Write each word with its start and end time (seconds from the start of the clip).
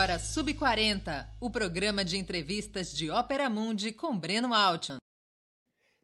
agora 0.00 0.18
Sub 0.18 0.54
40, 0.54 1.28
o 1.38 1.50
programa 1.50 2.02
de 2.02 2.16
entrevistas 2.16 2.90
de 2.90 3.10
Ópera 3.10 3.50
Mundi 3.50 3.92
com 3.92 4.18
Breno 4.18 4.54
Altman. 4.54 4.96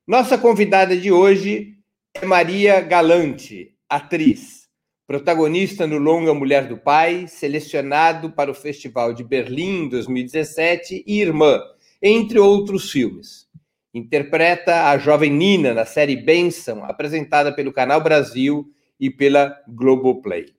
Nossa 0.07 0.37
convidada 0.37 0.95
de 0.95 1.11
hoje 1.11 1.79
é 2.12 2.27
Maria 2.27 2.79
Galante, 2.82 3.74
atriz, 3.88 4.69
protagonista 5.06 5.87
no 5.87 5.96
longa 5.96 6.34
Mulher 6.34 6.69
do 6.69 6.77
Pai, 6.77 7.27
selecionado 7.27 8.30
para 8.30 8.51
o 8.51 8.55
Festival 8.55 9.14
de 9.14 9.24
Berlim 9.24 9.84
em 9.84 9.88
2017 9.88 11.02
e 11.06 11.23
Irmã, 11.23 11.59
entre 12.02 12.38
outros 12.38 12.91
filmes. 12.91 13.48
Interpreta 13.95 14.91
a 14.91 14.98
jovem 14.98 15.30
Nina 15.30 15.73
na 15.73 15.87
série 15.87 16.16
Benção, 16.16 16.84
apresentada 16.84 17.51
pelo 17.51 17.73
Canal 17.73 18.02
Brasil 18.02 18.70
e 19.01 19.09
pela 19.09 19.59
Globoplay. 19.66 20.55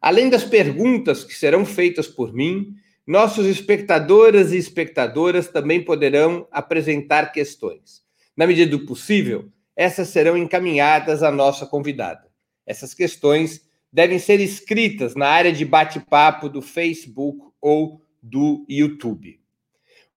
Além 0.00 0.28
das 0.28 0.44
perguntas 0.44 1.24
que 1.24 1.34
serão 1.34 1.64
feitas 1.64 2.06
por 2.06 2.32
mim, 2.32 2.74
nossos 3.06 3.46
espectadoras 3.46 4.52
e 4.52 4.58
espectadoras 4.58 5.48
também 5.48 5.84
poderão 5.84 6.46
apresentar 6.50 7.32
questões. 7.32 8.02
Na 8.36 8.46
medida 8.46 8.70
do 8.70 8.84
possível, 8.84 9.48
essas 9.76 10.08
serão 10.08 10.36
encaminhadas 10.36 11.22
à 11.22 11.30
nossa 11.30 11.66
convidada. 11.66 12.26
Essas 12.66 12.92
questões 12.92 13.62
devem 13.92 14.18
ser 14.18 14.40
escritas 14.40 15.14
na 15.14 15.28
área 15.28 15.52
de 15.52 15.64
bate-papo 15.64 16.48
do 16.48 16.60
Facebook 16.60 17.38
ou 17.60 18.02
do 18.22 18.66
YouTube. 18.68 19.40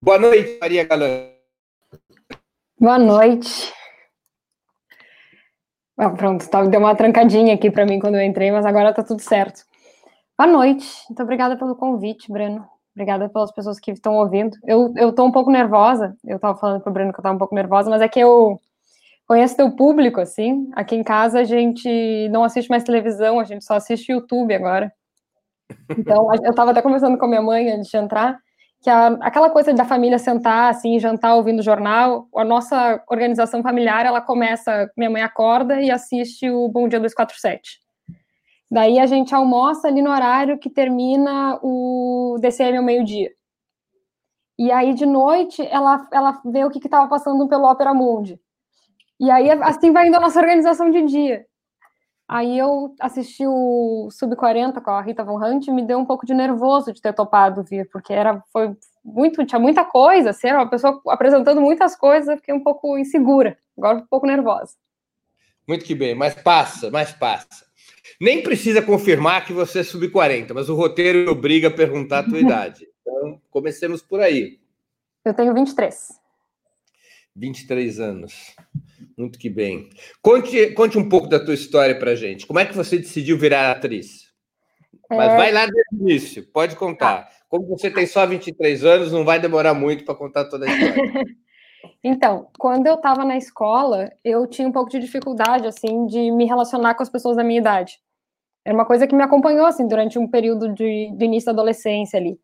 Boa 0.01 0.17
noite, 0.17 0.57
Maria 0.59 0.83
Galã. 0.83 1.29
Boa 2.79 2.97
noite. 2.97 3.71
Ah, 5.97 6.09
pronto, 6.09 6.49
tá, 6.49 6.63
deu 6.63 6.79
uma 6.79 6.95
trancadinha 6.95 7.53
aqui 7.53 7.69
para 7.69 7.85
mim 7.85 7.99
quando 7.99 8.15
eu 8.15 8.21
entrei, 8.21 8.51
mas 8.51 8.65
agora 8.65 8.93
tá 8.93 9.03
tudo 9.03 9.21
certo. 9.21 9.68
Boa 10.39 10.49
noite. 10.49 10.87
Muito 11.09 11.21
obrigada 11.21 11.57
pelo 11.57 11.75
convite, 11.75 12.31
Breno. 12.31 12.65
Obrigada 12.95 13.27
pelas 13.27 13.51
pessoas 13.51 13.77
que 13.77 13.91
estão 13.91 14.15
ouvindo. 14.15 14.55
Eu, 14.65 14.93
eu 14.95 15.09
um 15.25 15.31
pouco 15.33 15.51
nervosa. 15.51 16.15
Eu 16.23 16.39
tava 16.39 16.57
falando 16.57 16.81
pro 16.81 16.93
Breno 16.93 17.11
que 17.11 17.19
eu 17.19 17.23
tava 17.23 17.35
um 17.35 17.37
pouco 17.37 17.53
nervosa, 17.53 17.89
mas 17.89 18.01
é 18.01 18.07
que 18.07 18.21
eu 18.21 18.57
conheço 19.27 19.57
teu 19.57 19.69
público, 19.75 20.21
assim. 20.21 20.69
Aqui 20.77 20.95
em 20.95 21.03
casa 21.03 21.41
a 21.41 21.43
gente 21.43 22.29
não 22.29 22.45
assiste 22.45 22.69
mais 22.69 22.85
televisão, 22.85 23.37
a 23.37 23.43
gente 23.43 23.65
só 23.65 23.73
assiste 23.73 24.13
YouTube 24.13 24.53
agora. 24.53 24.89
Então, 25.89 26.29
eu 26.41 26.55
tava 26.55 26.71
até 26.71 26.81
conversando 26.81 27.17
com 27.17 27.25
a 27.25 27.27
minha 27.27 27.41
mãe 27.41 27.69
antes 27.69 27.89
de 27.89 27.97
entrar, 27.97 28.39
que 28.81 28.89
a, 28.89 29.07
aquela 29.19 29.49
coisa 29.49 29.73
da 29.73 29.83
família 29.83 30.17
sentar, 30.17 30.71
assim, 30.71 31.01
jantar 31.01 31.35
ouvindo 31.35 31.61
jornal, 31.61 32.29
a 32.33 32.45
nossa 32.45 33.03
organização 33.09 33.61
familiar, 33.61 34.05
ela 34.05 34.21
começa, 34.21 34.89
minha 34.95 35.09
mãe 35.09 35.21
acorda 35.21 35.81
e 35.81 35.91
assiste 35.91 36.49
o 36.49 36.69
Bom 36.69 36.87
Dia 36.87 36.97
247. 36.97 37.88
Daí 38.69 38.99
a 38.99 39.05
gente 39.05 39.33
almoça 39.33 39.87
ali 39.87 40.01
no 40.01 40.11
horário 40.11 40.59
que 40.59 40.69
termina 40.69 41.59
o 41.63 42.37
DCM 42.39 42.77
ao 42.77 42.83
meio-dia. 42.83 43.31
E 44.57 44.71
aí, 44.71 44.93
de 44.93 45.05
noite, 45.05 45.65
ela, 45.67 46.07
ela 46.11 46.41
vê 46.45 46.65
o 46.65 46.69
que 46.69 46.79
estava 46.79 47.07
passando 47.07 47.47
pelo 47.47 47.69
Opera 47.69 47.93
Mundi. 47.93 48.39
E 49.19 49.31
aí, 49.31 49.49
assim 49.51 49.91
vai 49.91 50.07
indo 50.07 50.17
a 50.17 50.19
nossa 50.19 50.39
organização 50.39 50.91
de 50.91 51.03
dia. 51.05 51.45
Aí 52.27 52.59
eu 52.59 52.93
assisti 52.99 53.43
o 53.47 54.07
Sub-40 54.11 54.81
com 54.83 54.91
a 54.91 55.01
Rita 55.01 55.23
Von 55.23 55.43
Hunt 55.43 55.65
e 55.65 55.71
me 55.71 55.81
deu 55.81 55.97
um 55.97 56.05
pouco 56.05 56.27
de 56.27 56.33
nervoso 56.35 56.93
de 56.93 57.01
ter 57.01 57.11
topado 57.11 57.63
vir, 57.63 57.89
porque 57.89 58.13
era, 58.13 58.43
foi 58.53 58.77
muito, 59.03 59.43
tinha 59.47 59.59
muita 59.59 59.83
coisa, 59.83 60.29
assim, 60.29 60.47
era 60.47 60.59
uma 60.59 60.69
pessoa 60.69 61.01
apresentando 61.07 61.59
muitas 61.59 61.95
coisas, 61.95 62.29
eu 62.29 62.37
fiquei 62.37 62.53
um 62.53 62.63
pouco 62.63 62.99
insegura, 62.99 63.57
agora 63.75 63.97
um 63.97 64.05
pouco 64.07 64.27
nervosa. 64.27 64.73
Muito 65.67 65.83
que 65.83 65.95
bem, 65.95 66.13
mas 66.13 66.35
passa, 66.35 66.91
mas 66.91 67.11
passa. 67.11 67.68
Nem 68.19 68.43
precisa 68.43 68.81
confirmar 68.81 69.45
que 69.45 69.53
você 69.53 69.79
é 69.79 69.83
sub-40, 69.83 70.53
mas 70.53 70.69
o 70.69 70.75
roteiro 70.75 71.31
obriga 71.31 71.69
a 71.69 71.71
perguntar 71.71 72.19
a 72.19 72.23
tua 72.23 72.39
idade. 72.41 72.87
Então, 73.01 73.41
comecemos 73.49 74.01
por 74.01 74.19
aí. 74.19 74.59
Eu 75.23 75.33
tenho 75.33 75.53
23. 75.53 76.19
23 77.35 77.99
anos. 77.99 78.55
Muito 79.17 79.39
que 79.39 79.49
bem. 79.49 79.89
Conte, 80.21 80.71
conte 80.71 80.97
um 80.97 81.07
pouco 81.07 81.27
da 81.27 81.39
tua 81.39 81.53
história 81.53 81.97
pra 81.97 82.15
gente. 82.15 82.45
Como 82.45 82.59
é 82.59 82.65
que 82.65 82.75
você 82.75 82.97
decidiu 82.97 83.37
virar 83.37 83.71
atriz? 83.71 84.29
É... 85.09 85.15
Mas 85.15 85.33
vai 85.33 85.51
lá 85.51 85.65
desde 85.65 85.95
o 85.95 86.09
início, 86.09 86.47
pode 86.47 86.75
contar. 86.75 87.29
Ah. 87.29 87.39
Como 87.47 87.65
você 87.67 87.89
tem 87.89 88.05
só 88.05 88.25
23 88.25 88.83
anos, 88.83 89.11
não 89.11 89.25
vai 89.25 89.39
demorar 89.39 89.73
muito 89.73 90.05
para 90.05 90.15
contar 90.15 90.45
toda 90.45 90.65
a 90.65 90.69
história. 90.69 91.25
Então, 92.03 92.47
quando 92.57 92.87
eu 92.87 92.95
estava 92.95 93.25
na 93.25 93.37
escola, 93.37 94.09
eu 94.23 94.47
tinha 94.47 94.67
um 94.67 94.71
pouco 94.71 94.89
de 94.89 94.99
dificuldade, 94.99 95.67
assim, 95.67 96.05
de 96.07 96.31
me 96.31 96.45
relacionar 96.45 96.93
com 96.95 97.03
as 97.03 97.09
pessoas 97.09 97.35
da 97.37 97.43
minha 97.43 97.59
idade. 97.59 97.99
Era 98.65 98.75
uma 98.75 98.85
coisa 98.85 99.07
que 99.07 99.15
me 99.15 99.23
acompanhou, 99.23 99.65
assim, 99.65 99.87
durante 99.87 100.19
um 100.19 100.27
período 100.27 100.73
de, 100.73 101.11
de 101.15 101.25
início 101.25 101.47
da 101.47 101.51
adolescência 101.53 102.19
ali. 102.19 102.39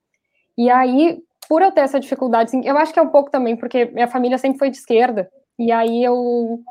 E 0.58 0.70
aí, 0.70 1.20
por 1.48 1.62
eu 1.62 1.72
ter 1.72 1.82
essa 1.82 2.00
dificuldade, 2.00 2.50
assim, 2.50 2.66
eu 2.66 2.78
acho 2.78 2.94
que 2.94 3.00
é 3.00 3.02
um 3.02 3.10
pouco 3.10 3.30
também, 3.30 3.56
porque 3.56 3.86
minha 3.86 4.08
família 4.08 4.38
sempre 4.38 4.58
foi 4.60 4.70
de 4.70 4.78
esquerda, 4.78 5.30
e 5.60 5.72
aí 5.72 6.04
eu 6.04 6.64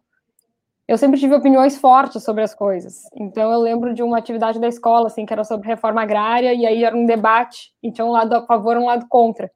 eu 0.87 0.99
sempre 0.99 1.19
tive 1.19 1.35
opiniões 1.35 1.79
fortes 1.79 2.23
sobre 2.23 2.43
as 2.43 2.55
coisas. 2.55 3.05
Então 3.17 3.51
eu 3.51 3.59
lembro 3.61 3.95
de 3.95 4.03
uma 4.03 4.19
atividade 4.19 4.61
da 4.61 4.69
escola 4.69 5.07
assim 5.07 5.25
que 5.25 5.33
era 5.33 5.43
sobre 5.43 5.67
reforma 5.67 6.03
agrária 6.03 6.53
e 6.53 6.67
aí 6.67 6.85
era 6.85 6.95
um 6.95 7.07
debate 7.07 7.73
e 7.83 7.91
tinha 7.91 8.05
um 8.05 8.11
lado 8.11 8.35
a 8.35 8.45
favor, 8.45 8.77
um 8.77 8.85
lado 8.85 9.07
contra. 9.09 9.51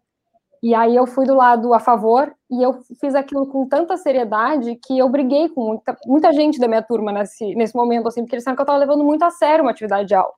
E 0.63 0.75
aí 0.75 0.97
eu 0.97 1.07
fui 1.07 1.25
do 1.25 1.35
lado 1.35 1.73
a 1.73 1.81
favor 1.81 2.35
e 2.51 2.63
eu 2.63 2.81
fiz 3.01 3.15
aquilo 3.15 3.47
com 3.47 3.67
tanta 3.67 3.97
seriedade 3.97 4.75
que 4.77 4.99
eu 4.99 5.09
briguei 5.09 5.49
com 5.49 5.67
muita, 5.69 5.97
muita 6.07 6.33
gente 6.33 6.59
da 6.59 6.67
minha 6.67 6.83
turma 6.83 7.13
nesse, 7.13 7.55
nesse 7.55 7.77
momento, 7.77 8.09
assim, 8.09 8.23
porque 8.23 8.35
eles 8.35 8.43
disseram 8.43 8.57
que 8.57 8.63
eu 8.63 8.65
estava 8.65 8.79
levando 8.79 9.05
muito 9.05 9.25
a 9.25 9.31
sério 9.31 9.65
uma 9.65 9.71
atividade 9.71 10.09
de 10.09 10.15
aula. 10.15 10.33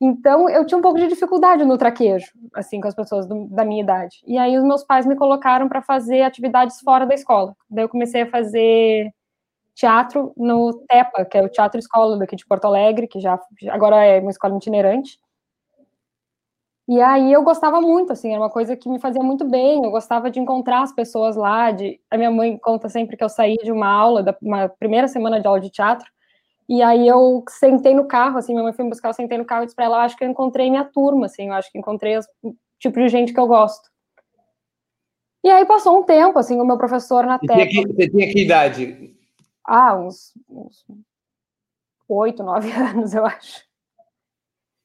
Então, 0.00 0.48
eu 0.48 0.66
tinha 0.66 0.78
um 0.78 0.82
pouco 0.82 0.98
de 0.98 1.06
dificuldade 1.06 1.64
no 1.64 1.78
traquejo, 1.78 2.26
assim, 2.54 2.80
com 2.80 2.88
as 2.88 2.94
pessoas 2.94 3.24
do, 3.24 3.46
da 3.48 3.64
minha 3.64 3.82
idade. 3.82 4.20
E 4.26 4.36
aí, 4.36 4.58
os 4.58 4.64
meus 4.64 4.82
pais 4.82 5.06
me 5.06 5.14
colocaram 5.14 5.68
para 5.68 5.80
fazer 5.80 6.22
atividades 6.22 6.80
fora 6.80 7.06
da 7.06 7.14
escola. 7.14 7.54
Daí, 7.70 7.84
eu 7.84 7.88
comecei 7.88 8.22
a 8.22 8.30
fazer 8.30 9.12
teatro 9.74 10.32
no 10.36 10.72
TEPA, 10.88 11.24
que 11.24 11.38
é 11.38 11.42
o 11.42 11.48
Teatro 11.48 11.78
Escola 11.78 12.18
daqui 12.18 12.36
de 12.36 12.46
Porto 12.46 12.64
Alegre, 12.64 13.06
que 13.06 13.20
já 13.20 13.38
agora 13.70 14.04
é 14.04 14.20
uma 14.20 14.30
escola 14.30 14.56
itinerante. 14.56 15.18
E 16.88 17.00
aí 17.00 17.32
eu 17.32 17.42
gostava 17.42 17.80
muito, 17.80 18.12
assim, 18.12 18.30
era 18.30 18.40
uma 18.40 18.50
coisa 18.50 18.76
que 18.76 18.88
me 18.88 18.98
fazia 18.98 19.22
muito 19.22 19.44
bem, 19.48 19.84
eu 19.84 19.90
gostava 19.90 20.30
de 20.30 20.40
encontrar 20.40 20.82
as 20.82 20.92
pessoas 20.92 21.36
lá, 21.36 21.70
de... 21.70 22.00
a 22.10 22.16
minha 22.16 22.30
mãe 22.30 22.58
conta 22.58 22.88
sempre 22.88 23.16
que 23.16 23.22
eu 23.22 23.28
saí 23.28 23.56
de 23.62 23.70
uma 23.70 23.86
aula, 23.86 24.22
da 24.22 24.36
uma 24.42 24.68
primeira 24.68 25.06
semana 25.06 25.40
de 25.40 25.46
aula 25.46 25.60
de 25.60 25.70
teatro, 25.70 26.10
e 26.68 26.82
aí 26.82 27.06
eu 27.06 27.44
sentei 27.48 27.94
no 27.94 28.06
carro, 28.06 28.38
assim, 28.38 28.52
minha 28.52 28.64
mãe 28.64 28.72
foi 28.72 28.84
me 28.84 28.90
buscar, 28.90 29.10
eu 29.10 29.14
sentei 29.14 29.38
no 29.38 29.44
carro 29.44 29.62
e 29.62 29.66
disse 29.66 29.76
pra 29.76 29.84
ela, 29.84 30.02
acho 30.02 30.16
que 30.16 30.24
eu 30.24 30.28
encontrei 30.28 30.68
minha 30.70 30.84
turma, 30.84 31.26
assim, 31.26 31.48
eu 31.48 31.54
acho 31.54 31.70
que 31.70 31.78
encontrei 31.78 32.18
o 32.18 32.22
tipo 32.80 32.98
de 32.98 33.08
gente 33.08 33.32
que 33.32 33.38
eu 33.38 33.46
gosto. 33.46 33.88
E 35.44 35.50
aí 35.50 35.64
passou 35.64 35.98
um 35.98 36.02
tempo, 36.02 36.38
assim, 36.38 36.60
o 36.60 36.64
meu 36.64 36.78
professor 36.78 37.24
na 37.24 37.38
tela... 37.38 37.64
Você 37.64 38.08
tinha 38.08 38.32
que 38.32 38.42
idade? 38.42 39.16
Ah, 39.64 39.96
uns 39.96 40.32
oito, 42.08 42.42
nove 42.42 42.70
anos, 42.72 43.14
eu 43.14 43.24
acho. 43.24 43.64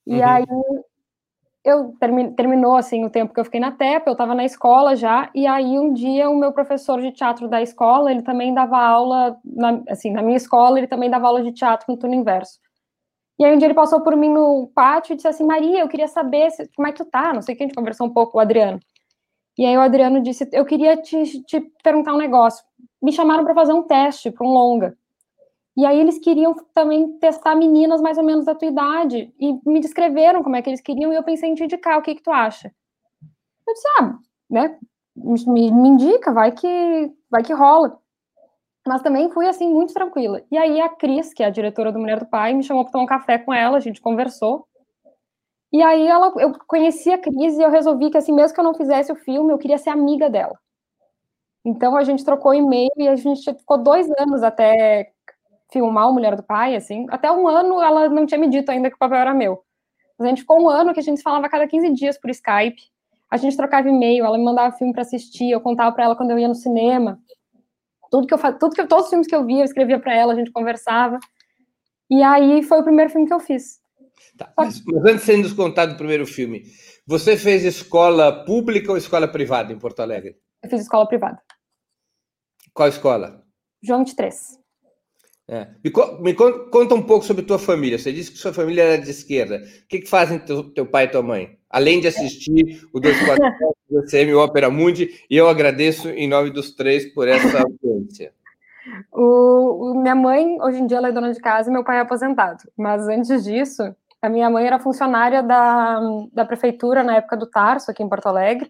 E 0.05 0.15
uhum. 0.15 0.25
aí 0.25 0.45
eu 1.67 1.93
termi, 1.99 2.31
terminou 2.31 2.77
assim 2.77 3.03
o 3.03 3.09
tempo 3.09 3.33
que 3.33 3.39
eu 3.41 3.43
fiquei 3.43 3.59
na 3.59 3.73
TEP, 3.73 4.07
eu 4.07 4.13
estava 4.13 4.33
na 4.33 4.45
escola 4.45 4.95
já, 4.95 5.29
e 5.35 5.45
aí 5.45 5.77
um 5.77 5.93
dia 5.93 6.29
o 6.29 6.37
meu 6.37 6.53
professor 6.53 7.01
de 7.01 7.11
teatro 7.11 7.49
da 7.49 7.61
escola, 7.61 8.09
ele 8.09 8.21
também 8.21 8.53
dava 8.53 8.77
aula, 8.77 9.37
na, 9.43 9.83
assim, 9.89 10.11
na 10.11 10.21
minha 10.21 10.37
escola, 10.37 10.77
ele 10.77 10.87
também 10.87 11.09
dava 11.09 11.27
aula 11.27 11.43
de 11.43 11.51
teatro 11.51 11.85
no 11.89 11.97
turno 11.97 12.15
inverso. 12.15 12.57
E 13.37 13.43
aí 13.43 13.53
um 13.53 13.57
dia 13.57 13.67
ele 13.67 13.73
passou 13.73 14.01
por 14.01 14.15
mim 14.15 14.29
no 14.29 14.71
pátio 14.73 15.11
e 15.11 15.15
disse 15.17 15.27
assim, 15.27 15.43
Maria, 15.45 15.81
eu 15.81 15.89
queria 15.89 16.07
saber 16.07 16.49
se, 16.51 16.69
como 16.73 16.87
é 16.87 16.93
que 16.93 17.03
tu 17.03 17.09
tá, 17.09 17.33
não 17.33 17.41
sei 17.41 17.53
o 17.53 17.57
que, 17.57 17.63
a 17.65 17.67
gente 17.67 17.75
conversou 17.75 18.07
um 18.07 18.13
pouco, 18.13 18.37
o 18.37 18.39
Adriano. 18.39 18.79
E 19.57 19.65
aí 19.65 19.75
o 19.75 19.81
Adriano 19.81 20.21
disse, 20.21 20.47
eu 20.53 20.63
queria 20.63 20.95
te, 20.95 21.43
te 21.43 21.59
perguntar 21.83 22.13
um 22.13 22.17
negócio. 22.17 22.63
Me 23.01 23.11
chamaram 23.11 23.43
para 23.43 23.53
fazer 23.53 23.73
um 23.73 23.83
teste, 23.83 24.31
para 24.31 24.47
um 24.47 24.51
longa. 24.51 24.97
E 25.77 25.85
aí 25.85 25.99
eles 25.99 26.17
queriam 26.17 26.55
também 26.73 27.19
testar 27.19 27.55
meninas 27.55 28.01
mais 28.01 28.17
ou 28.17 28.23
menos 28.23 28.45
da 28.45 28.55
tua 28.55 28.67
idade 28.67 29.31
e 29.39 29.53
me 29.63 29.79
descreveram 29.79 30.43
como 30.43 30.55
é 30.55 30.61
que 30.61 30.69
eles 30.71 30.81
queriam 30.81 31.13
e 31.13 31.15
eu 31.15 31.23
pensei 31.23 31.49
em 31.49 31.53
te 31.53 31.63
indicar, 31.63 31.99
o 31.99 32.01
que 32.01 32.15
que 32.15 32.23
tu 32.23 32.31
acha? 32.31 32.73
Eu 33.67 33.73
disse, 33.73 33.87
ah, 33.99 34.17
né, 34.49 34.79
me, 35.15 35.71
me 35.71 35.89
indica, 35.89 36.31
vai 36.31 36.51
que, 36.51 37.11
vai 37.29 37.43
que 37.43 37.53
rola. 37.53 37.99
Mas 38.87 39.01
também 39.01 39.29
fui, 39.29 39.47
assim, 39.47 39.71
muito 39.71 39.93
tranquila. 39.93 40.41
E 40.51 40.57
aí 40.57 40.81
a 40.81 40.89
Cris, 40.89 41.33
que 41.33 41.43
é 41.43 41.47
a 41.47 41.51
diretora 41.51 41.91
do 41.91 41.99
Mulher 41.99 42.19
do 42.19 42.25
Pai, 42.25 42.53
me 42.53 42.63
chamou 42.63 42.83
para 42.83 42.93
tomar 42.93 43.03
um 43.03 43.07
café 43.07 43.37
com 43.37 43.53
ela, 43.53 43.77
a 43.77 43.81
gente 43.81 44.01
conversou. 44.01 44.65
E 45.71 45.81
aí 45.83 46.07
ela, 46.07 46.33
eu 46.37 46.53
conheci 46.67 47.11
a 47.11 47.17
Cris 47.17 47.57
e 47.57 47.61
eu 47.61 47.69
resolvi 47.69 48.09
que, 48.09 48.17
assim, 48.17 48.31
mesmo 48.33 48.55
que 48.55 48.59
eu 48.59 48.63
não 48.63 48.73
fizesse 48.73 49.11
o 49.11 49.15
filme, 49.15 49.51
eu 49.53 49.57
queria 49.57 49.77
ser 49.77 49.89
amiga 49.89 50.29
dela. 50.29 50.57
Então 51.65 51.95
a 51.97 52.03
gente 52.03 52.23
trocou 52.23 52.53
e-mail 52.53 52.89
e 52.95 53.07
a 53.07 53.15
gente 53.15 53.53
ficou 53.53 53.77
dois 53.77 54.09
anos 54.17 54.41
até 54.41 55.11
filmar 55.71 56.09
o 56.09 56.13
Mulher 56.13 56.35
do 56.35 56.43
Pai, 56.43 56.75
assim. 56.75 57.05
Até 57.09 57.31
um 57.31 57.47
ano 57.47 57.81
ela 57.81 58.09
não 58.09 58.25
tinha 58.25 58.39
me 58.39 58.49
dito 58.49 58.69
ainda 58.69 58.89
que 58.89 58.95
o 58.95 58.99
papel 58.99 59.17
era 59.17 59.33
meu. 59.33 59.63
Mas 60.17 60.25
a 60.25 60.29
gente 60.29 60.41
ficou 60.41 60.61
um 60.61 60.69
ano 60.69 60.93
que 60.93 60.99
a 60.99 61.03
gente 61.03 61.21
falava 61.21 61.47
cada 61.49 61.67
15 61.67 61.93
dias 61.93 62.17
por 62.17 62.29
Skype. 62.29 62.81
A 63.29 63.37
gente 63.37 63.57
trocava 63.57 63.89
e-mail, 63.89 64.25
ela 64.25 64.37
me 64.37 64.43
mandava 64.43 64.75
filme 64.75 64.93
para 64.93 65.01
assistir, 65.01 65.51
eu 65.51 65.61
contava 65.61 65.93
para 65.93 66.05
ela 66.05 66.15
quando 66.15 66.31
eu 66.31 66.39
ia 66.39 66.47
no 66.47 66.55
cinema. 66.55 67.19
Tudo 68.09 68.25
que 68.25 68.33
eu 68.33 68.57
tudo 68.57 68.73
que 68.73 68.85
todos 68.85 69.05
os 69.05 69.09
filmes 69.09 69.27
que 69.27 69.35
eu 69.35 69.45
via, 69.45 69.59
eu 69.59 69.65
escrevia 69.65 69.99
para 69.99 70.15
ela, 70.15 70.33
a 70.33 70.35
gente 70.35 70.51
conversava. 70.51 71.19
E 72.09 72.23
aí 72.23 72.63
foi 72.63 72.79
o 72.79 72.83
primeiro 72.83 73.11
filme 73.11 73.27
que 73.27 73.33
eu 73.33 73.39
fiz. 73.39 73.81
Tá, 74.37 74.51
mas, 74.57 74.81
mas 74.85 75.03
antes 75.03 75.19
de 75.19 75.25
ser 75.25 75.41
descontado 75.41 75.91
do 75.93 75.97
primeiro 75.97 76.25
filme, 76.25 76.63
Você 77.05 77.37
fez 77.37 77.63
escola 77.63 78.43
pública 78.45 78.91
ou 78.91 78.97
escola 78.97 79.27
privada 79.27 79.71
em 79.71 79.79
Porto 79.79 80.01
Alegre? 80.01 80.35
Eu 80.63 80.69
fiz 80.69 80.81
escola 80.81 81.07
privada. 81.07 81.41
Qual 82.73 82.89
escola? 82.89 83.43
João 83.81 83.99
23. 83.99 84.59
É. 85.49 85.67
Me, 85.81 85.91
me, 86.19 86.33
conta 86.33 86.93
um 86.93 87.01
pouco 87.01 87.23
sobre 87.23 87.43
tua 87.43 87.57
família. 87.57 87.97
Você 87.97 88.11
disse 88.11 88.31
que 88.31 88.37
sua 88.37 88.53
família 88.53 88.83
era 88.83 89.01
de 89.01 89.09
esquerda. 89.09 89.57
O 89.57 89.87
que, 89.87 89.99
que 89.99 90.09
fazem 90.09 90.39
teu, 90.39 90.63
teu 90.71 90.85
pai 90.85 91.05
e 91.05 91.07
tua 91.07 91.23
mãe? 91.23 91.57
Além 91.69 92.01
de 92.01 92.07
assistir 92.07 92.85
o 92.93 92.99
247, 92.99 93.75
o 93.89 94.01
DCM 94.01 94.33
o 94.33 94.43
Opera 94.43 94.69
Mundi, 94.69 95.23
e 95.29 95.37
eu 95.37 95.47
agradeço 95.47 96.09
em 96.09 96.27
nome 96.27 96.49
dos 96.49 96.71
três 96.71 97.05
por 97.13 97.27
essa 97.27 97.59
audiência. 97.63 98.33
O, 99.11 99.91
o, 99.91 100.01
minha 100.01 100.15
mãe, 100.15 100.61
hoje 100.61 100.79
em 100.79 100.87
dia, 100.87 100.97
ela 100.97 101.09
é 101.09 101.11
dona 101.11 101.33
de 101.33 101.39
casa 101.39 101.69
e 101.69 101.73
meu 101.73 101.83
pai 101.83 101.97
é 101.97 102.01
aposentado. 102.01 102.63
Mas 102.75 103.07
antes 103.07 103.43
disso, 103.45 103.83
a 104.21 104.27
minha 104.27 104.49
mãe 104.49 104.65
era 104.65 104.79
funcionária 104.79 105.41
da, 105.41 105.99
da 106.33 106.45
prefeitura 106.45 107.03
na 107.03 107.17
época 107.17 107.37
do 107.37 107.47
Tarso, 107.47 107.89
aqui 107.89 108.03
em 108.03 108.09
Porto 108.09 108.27
Alegre. 108.27 108.69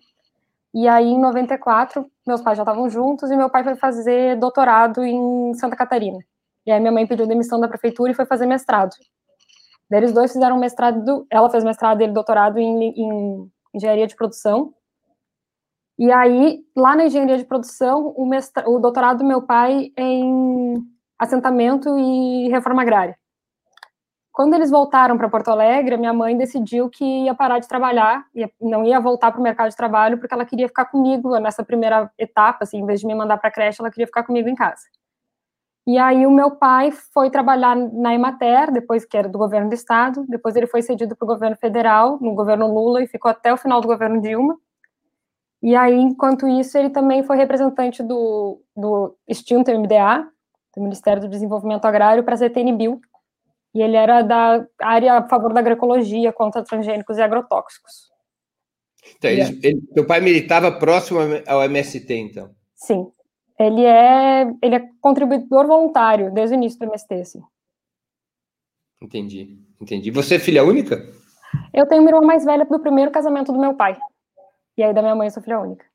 E 0.73 0.87
aí, 0.87 1.07
em 1.07 1.19
94, 1.19 2.05
meus 2.25 2.41
pais 2.41 2.57
já 2.57 2.63
estavam 2.63 2.87
juntos 2.87 3.31
e 3.31 3.35
meu 3.35 3.49
pai 3.49 3.63
foi 3.63 3.75
fazer 3.75 4.37
doutorado 4.37 5.03
em 5.03 5.53
Santa 5.55 5.75
Catarina. 5.75 6.19
E 6.67 6.71
aí, 6.71 6.81
minha 6.81 6.91
mãe 6.91 7.07
pediu 7.07 7.25
demissão 7.25 7.61
da 7.61 7.67
prefeitura 7.69 8.11
e 8.11 8.13
foi 8.13 8.25
fazer 8.25 8.45
mestrado. 8.45 8.93
Daí, 9.89 10.01
eles 10.01 10.11
dois 10.11 10.33
fizeram 10.33 10.59
mestrado, 10.59 11.25
ela 11.31 11.49
fez 11.49 11.63
mestrado 11.63 12.01
e 12.01 12.03
ele 12.03 12.11
doutorado 12.11 12.59
em, 12.59 12.89
em 12.89 13.51
engenharia 13.73 14.05
de 14.05 14.17
produção. 14.17 14.73
E 15.97 16.11
aí, 16.11 16.59
lá 16.75 16.93
na 16.93 17.05
engenharia 17.05 17.37
de 17.37 17.45
produção, 17.45 18.09
o, 18.17 18.25
mestra, 18.25 18.69
o 18.69 18.79
doutorado 18.79 19.19
do 19.19 19.25
meu 19.25 19.41
pai 19.41 19.93
em 19.97 20.75
assentamento 21.17 21.97
e 21.97 22.49
reforma 22.49 22.81
agrária. 22.81 23.17
Quando 24.33 24.53
eles 24.53 24.69
voltaram 24.69 25.17
para 25.17 25.29
Porto 25.29 25.47
Alegre, 25.47 25.95
minha 25.95 26.13
mãe 26.13 26.37
decidiu 26.37 26.89
que 26.89 27.03
ia 27.23 27.33
parar 27.33 27.59
de 27.59 27.67
trabalhar, 27.67 28.25
ia, 28.35 28.51
não 28.61 28.85
ia 28.85 28.99
voltar 28.99 29.31
para 29.31 29.39
o 29.39 29.43
mercado 29.43 29.69
de 29.69 29.75
trabalho, 29.75 30.19
porque 30.19 30.33
ela 30.33 30.45
queria 30.45 30.67
ficar 30.67 30.85
comigo 30.85 31.39
nessa 31.39 31.63
primeira 31.63 32.11
etapa, 32.17 32.59
assim, 32.63 32.79
em 32.79 32.85
vez 32.85 32.99
de 32.99 33.07
me 33.07 33.15
mandar 33.15 33.37
para 33.37 33.47
a 33.47 33.53
creche, 33.53 33.81
ela 33.81 33.89
queria 33.89 34.05
ficar 34.05 34.23
comigo 34.23 34.49
em 34.49 34.53
casa. 34.53 34.83
E 35.87 35.97
aí 35.97 36.25
o 36.25 36.31
meu 36.31 36.51
pai 36.51 36.91
foi 36.91 37.29
trabalhar 37.29 37.73
na 37.73 38.13
Emater, 38.13 38.73
depois 38.73 39.05
que 39.05 39.15
era 39.15 39.29
do 39.29 39.37
governo 39.37 39.69
do 39.69 39.73
estado, 39.73 40.25
depois 40.27 40.53
ele 40.57 40.67
foi 40.67 40.81
cedido 40.81 41.15
para 41.15 41.23
o 41.23 41.27
governo 41.27 41.55
federal, 41.55 42.19
no 42.19 42.35
governo 42.35 42.67
Lula, 42.67 43.01
e 43.01 43.07
ficou 43.07 43.31
até 43.31 43.53
o 43.53 43.57
final 43.57 43.79
do 43.79 43.87
governo 43.87 44.21
Dilma. 44.21 44.59
E 45.63 45.77
aí, 45.77 45.97
enquanto 45.97 46.45
isso, 46.45 46.77
ele 46.77 46.89
também 46.89 47.23
foi 47.23 47.37
representante 47.37 48.03
do, 48.03 48.61
do 48.75 49.15
extinto 49.25 49.71
MDA, 49.71 50.27
do 50.75 50.83
Ministério 50.83 51.21
do 51.21 51.29
Desenvolvimento 51.29 51.85
Agrário, 51.85 52.21
para 52.21 52.33
a 52.33 52.37
ZTNBio, 52.37 52.99
e 53.73 53.81
ele 53.81 53.95
era 53.95 54.21
da 54.23 54.67
área 54.81 55.13
a 55.13 55.29
favor 55.29 55.53
da 55.53 55.61
agroecologia 55.61 56.33
contra 56.33 56.65
transgênicos 56.65 57.17
e 57.17 57.21
agrotóxicos. 57.21 58.11
Então, 59.15 59.31
ele, 59.31 59.59
ele, 59.63 59.81
teu 59.93 60.05
pai 60.05 60.19
militava 60.19 60.69
próximo 60.69 61.19
ao 61.47 61.63
MST, 61.63 62.13
então? 62.13 62.49
Sim. 62.75 63.09
Ele 63.59 63.83
é, 63.83 64.43
ele 64.61 64.75
é 64.75 64.89
contribuidor 65.01 65.65
voluntário 65.65 66.31
desde 66.31 66.55
o 66.55 66.57
início 66.57 66.79
do 66.79 66.85
MST, 66.85 67.13
assim. 67.15 67.41
Entendi, 69.01 69.57
entendi. 69.81 70.11
Você 70.11 70.35
é 70.35 70.39
filha 70.39 70.63
única? 70.63 70.97
Eu 71.73 71.87
tenho 71.87 72.01
uma 72.01 72.09
irmã 72.09 72.21
mais 72.21 72.45
velha 72.45 72.65
do 72.65 72.79
primeiro 72.79 73.11
casamento 73.11 73.51
do 73.51 73.59
meu 73.59 73.73
pai. 73.73 73.97
E 74.77 74.83
aí 74.83 74.93
da 74.93 75.01
minha 75.01 75.15
mãe 75.15 75.27
eu 75.27 75.31
sou 75.31 75.41
filha 75.41 75.59
única. 75.59 75.85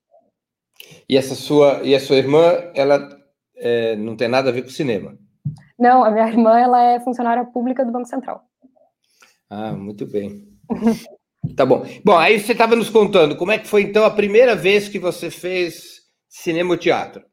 E 1.08 1.16
essa 1.16 1.34
sua, 1.34 1.82
e 1.84 1.94
a 1.94 2.00
sua 2.00 2.16
irmã, 2.16 2.54
ela 2.74 3.08
é, 3.56 3.94
não 3.96 4.16
tem 4.16 4.28
nada 4.28 4.50
a 4.50 4.52
ver 4.52 4.62
com 4.62 4.70
cinema? 4.70 5.16
Não, 5.78 6.04
a 6.04 6.10
minha 6.10 6.26
irmã 6.26 6.58
ela 6.58 6.82
é 6.82 7.00
funcionária 7.00 7.44
pública 7.44 7.84
do 7.84 7.92
Banco 7.92 8.08
Central. 8.08 8.44
Ah, 9.48 9.72
muito 9.72 10.06
bem. 10.06 10.48
tá 11.56 11.66
bom. 11.66 11.84
Bom, 12.04 12.16
aí 12.16 12.40
você 12.40 12.52
estava 12.52 12.74
nos 12.74 12.90
contando 12.90 13.36
como 13.36 13.52
é 13.52 13.58
que 13.58 13.68
foi 13.68 13.82
então 13.82 14.04
a 14.04 14.10
primeira 14.10 14.56
vez 14.56 14.88
que 14.88 14.98
você 14.98 15.30
fez 15.30 16.02
cinema 16.28 16.70
ou 16.70 16.78
teatro? 16.78 17.24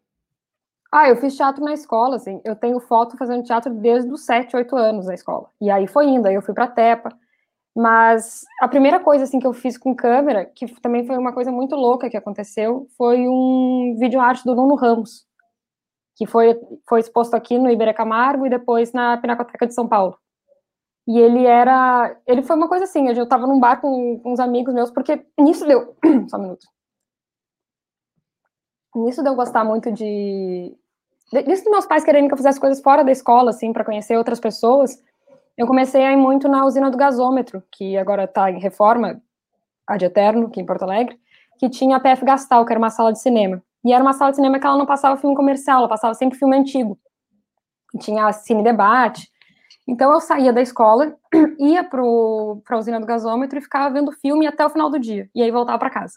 Ah, 0.92 1.08
eu 1.08 1.16
fiz 1.18 1.36
teatro 1.36 1.64
na 1.64 1.74
escola, 1.74 2.16
assim. 2.16 2.42
Eu 2.44 2.56
tenho 2.56 2.80
foto 2.80 3.18
fazendo 3.18 3.44
teatro 3.44 3.74
desde 3.74 4.12
os 4.12 4.26
7, 4.26 4.56
8 4.56 4.76
anos 4.76 5.06
na 5.06 5.14
escola. 5.14 5.50
E 5.62 5.70
aí 5.70 5.88
foi 5.88 6.08
indo, 6.08 6.28
aí 6.28 6.36
eu 6.36 6.42
fui 6.42 6.54
para 6.54 6.68
Tepa. 6.68 7.12
Mas 7.76 8.44
a 8.62 8.68
primeira 8.68 9.00
coisa 9.00 9.24
assim 9.24 9.40
que 9.40 9.48
eu 9.48 9.54
fiz 9.54 9.78
com 9.78 9.96
câmera, 9.96 10.46
que 10.46 10.68
também 10.82 11.06
foi 11.06 11.18
uma 11.18 11.32
coisa 11.32 11.52
muito 11.52 11.76
louca 11.76 12.10
que 12.10 12.18
aconteceu, 12.18 12.88
foi 12.98 13.28
um 13.28 13.96
vídeo 14.00 14.20
arte 14.20 14.44
do 14.44 14.56
Nuno 14.56 14.76
Ramos 14.76 15.30
que 16.20 16.26
foi, 16.28 16.60
foi 16.86 17.00
exposto 17.00 17.34
aqui 17.34 17.58
no 17.58 17.72
Iberê 17.72 17.94
Camargo 17.94 18.46
e 18.46 18.50
depois 18.50 18.92
na 18.92 19.16
Pinacoteca 19.16 19.66
de 19.66 19.74
São 19.74 19.88
Paulo. 19.88 20.18
E 21.08 21.18
ele 21.18 21.46
era. 21.46 22.14
Ele 22.28 22.44
foi 22.44 22.58
uma 22.58 22.68
coisa 22.68 22.84
assim, 22.84 23.08
eu 23.08 23.24
estava 23.24 23.48
num 23.48 23.58
bar 23.58 23.80
com, 23.80 24.20
com 24.20 24.34
uns 24.34 24.40
amigos 24.40 24.74
meus, 24.74 24.92
porque 24.92 25.26
nisso 25.40 25.66
deu. 25.66 25.96
Só 26.28 26.36
um 26.36 26.42
minuto. 26.42 26.68
Nisso 28.96 29.24
deu 29.24 29.36
gostar 29.36 29.64
muito 29.64 29.92
de. 29.92 30.76
Nisso 31.32 31.64
dos 31.64 31.72
meus 31.72 31.86
pais 31.86 32.04
querendo 32.04 32.28
que 32.28 32.34
eu 32.34 32.38
fizesse 32.38 32.60
coisas 32.60 32.82
fora 32.82 33.04
da 33.04 33.12
escola, 33.12 33.52
assim, 33.52 33.72
para 33.72 33.86
conhecer 33.86 34.18
outras 34.18 34.40
pessoas, 34.40 35.02
eu 35.56 35.68
comecei 35.68 36.04
a 36.04 36.12
ir 36.12 36.16
muito 36.16 36.48
na 36.48 36.66
usina 36.66 36.90
do 36.90 36.98
gasômetro, 36.98 37.62
que 37.72 37.98
agora 37.98 38.24
está 38.24 38.50
em 38.50 38.60
reforma, 38.60 39.22
ad 39.86 40.04
eterno, 40.04 40.48
aqui 40.48 40.62
em 40.62 40.66
Porto 40.66 40.84
Alegre, 40.84 41.20
que 41.60 41.70
tinha 41.70 41.98
a 41.98 42.00
PF 42.00 42.24
Gastal, 42.24 42.66
que 42.66 42.72
era 42.72 42.80
uma 42.80 42.90
sala 42.90 43.12
de 43.12 43.20
cinema. 43.20 43.62
E 43.84 43.94
era 43.94 44.04
uma 44.04 44.14
sala 44.14 44.32
de 44.32 44.38
cinema 44.38 44.60
que 44.60 44.66
ela 44.66 44.78
não 44.78 44.86
passava 44.86 45.18
filme 45.18 45.36
comercial, 45.36 45.80
ela 45.80 45.90
passava 45.90 46.14
sempre 46.14 46.38
filme 46.38 46.56
antigo. 46.58 46.98
Tinha 48.00 48.32
cine 48.32 48.64
debate. 48.64 49.30
Então 49.88 50.14
eu 50.14 50.22
saía 50.22 50.54
da 50.54 50.62
escola, 50.62 51.16
ia 51.60 51.84
para 51.84 52.02
a 52.02 52.78
usina 52.78 53.00
do 53.00 53.06
gasômetro 53.06 53.60
e 53.60 53.62
ficava 53.62 53.94
vendo 53.94 54.12
filme 54.12 54.48
até 54.48 54.66
o 54.66 54.70
final 54.70 54.90
do 54.90 55.00
dia. 55.00 55.30
E 55.36 55.42
aí 55.42 55.52
voltava 55.52 55.78
para 55.78 55.90
casa. 55.90 56.14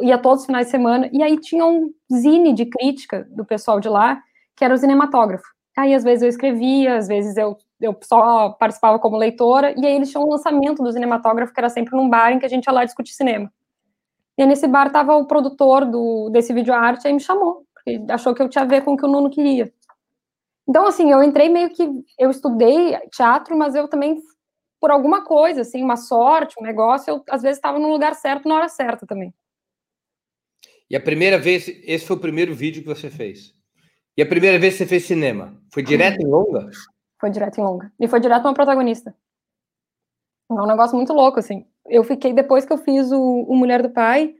Ia 0.00 0.18
todos 0.18 0.40
os 0.40 0.46
finais 0.46 0.66
de 0.66 0.70
semana. 0.70 1.08
E 1.12 1.22
aí 1.22 1.38
tinha 1.38 1.64
um 1.64 1.92
zine 2.12 2.52
de 2.52 2.66
crítica 2.66 3.26
do 3.30 3.44
pessoal 3.44 3.80
de 3.80 3.88
lá, 3.88 4.22
que 4.54 4.64
era 4.64 4.74
o 4.74 4.78
cinematógrafo. 4.78 5.44
Aí 5.76 5.94
às 5.94 6.04
vezes 6.04 6.22
eu 6.22 6.28
escrevia, 6.28 6.96
às 6.96 7.08
vezes 7.08 7.36
eu, 7.36 7.56
eu 7.80 7.96
só 8.02 8.50
participava 8.50 8.98
como 8.98 9.16
leitora. 9.16 9.74
E 9.78 9.86
aí 9.86 9.94
eles 9.94 10.10
tinham 10.10 10.24
um 10.24 10.30
lançamento 10.30 10.82
do 10.82 10.92
cinematógrafo, 10.92 11.52
que 11.52 11.60
era 11.60 11.68
sempre 11.68 11.96
num 11.96 12.08
bar 12.08 12.32
em 12.32 12.38
que 12.38 12.46
a 12.46 12.48
gente 12.48 12.66
ia 12.66 12.72
lá 12.72 12.84
discutir 12.84 13.12
cinema. 13.12 13.50
E 14.38 14.42
aí, 14.42 14.48
nesse 14.48 14.66
bar 14.66 14.90
tava 14.92 15.16
o 15.16 15.26
produtor 15.26 15.84
do, 15.86 16.28
desse 16.30 16.52
vídeo 16.52 16.74
arte, 16.74 17.06
aí 17.06 17.12
me 17.12 17.20
chamou, 17.20 17.64
porque 17.74 18.00
achou 18.12 18.34
que 18.34 18.42
eu 18.42 18.48
tinha 18.48 18.64
a 18.64 18.66
ver 18.66 18.84
com 18.84 18.92
o 18.92 18.96
que 18.96 19.04
o 19.04 19.08
Nuno 19.08 19.30
queria. 19.30 19.72
Então, 20.68 20.86
assim, 20.86 21.10
eu 21.10 21.22
entrei 21.22 21.48
meio 21.48 21.70
que. 21.70 21.88
Eu 22.18 22.30
estudei 22.30 22.98
teatro, 23.10 23.56
mas 23.56 23.74
eu 23.74 23.88
também, 23.88 24.20
por 24.80 24.90
alguma 24.90 25.24
coisa, 25.24 25.62
assim, 25.62 25.82
uma 25.82 25.96
sorte, 25.96 26.56
um 26.60 26.64
negócio, 26.64 27.10
eu 27.10 27.22
às 27.30 27.40
vezes 27.42 27.58
estava 27.58 27.78
no 27.78 27.88
lugar 27.88 28.14
certo 28.14 28.48
na 28.48 28.56
hora 28.56 28.68
certa 28.68 29.06
também. 29.06 29.32
E 30.90 30.96
a 30.96 31.00
primeira 31.00 31.38
vez, 31.38 31.68
esse 31.68 32.06
foi 32.06 32.16
o 32.16 32.20
primeiro 32.20 32.54
vídeo 32.54 32.82
que 32.82 32.88
você 32.88 33.10
fez. 33.10 33.52
E 34.16 34.22
a 34.22 34.26
primeira 34.26 34.58
vez 34.58 34.74
que 34.74 34.78
você 34.78 34.86
fez 34.86 35.04
cinema? 35.04 35.60
Foi 35.72 35.82
direto 35.82 36.20
em 36.20 36.26
longa? 36.26 36.70
Foi 37.20 37.30
direto 37.30 37.58
em 37.58 37.64
longa. 37.64 37.92
E 38.00 38.08
foi 38.08 38.20
direto 38.20 38.44
uma 38.44 38.54
protagonista. 38.54 39.14
É 40.50 40.54
um 40.54 40.66
negócio 40.66 40.96
muito 40.96 41.12
louco, 41.12 41.40
assim 41.40 41.66
eu 41.88 42.04
fiquei, 42.04 42.32
depois 42.32 42.64
que 42.64 42.72
eu 42.72 42.78
fiz 42.78 43.10
o, 43.12 43.20
o, 43.20 43.56
Mulher 43.56 43.82
do 43.82 43.90
Pai, 43.90 44.34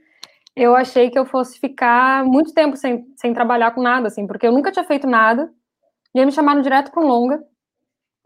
eu 0.55 0.75
achei 0.75 1.11
que 1.11 1.19
eu 1.19 1.25
fosse 1.25 1.59
ficar 1.59 2.25
muito 2.25 2.53
tempo 2.53 2.77
sem, 2.77 3.07
sem 3.17 3.33
trabalhar 3.33 3.73
com 3.73 3.83
nada, 3.83 4.09
assim, 4.09 4.27
porque 4.27 4.47
eu 4.47 4.53
nunca 4.53 4.73
tinha 4.73 4.85
feito 4.85 5.07
nada, 5.07 5.53
e 6.15 6.19
aí 6.19 6.27
me 6.27 6.33
chamaram 6.33 6.63
direto 6.63 6.91
para 6.91 7.03
um 7.03 7.07
longa, 7.07 7.43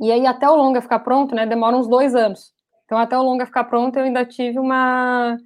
e 0.00 0.10
aí 0.10 0.26
até 0.26 0.48
o 0.48 0.54
longa 0.54 0.80
ficar 0.80 1.00
pronto, 1.00 1.34
né, 1.34 1.46
demora 1.46 1.76
uns 1.76 1.88
dois 1.88 2.14
anos. 2.14 2.52
Então, 2.84 2.98
até 2.98 3.16
o 3.16 3.22
longa 3.22 3.46
ficar 3.46 3.64
pronto, 3.64 3.96
eu 3.96 4.04
ainda 4.04 4.24
tive 4.24 4.58
uma, 4.58 5.36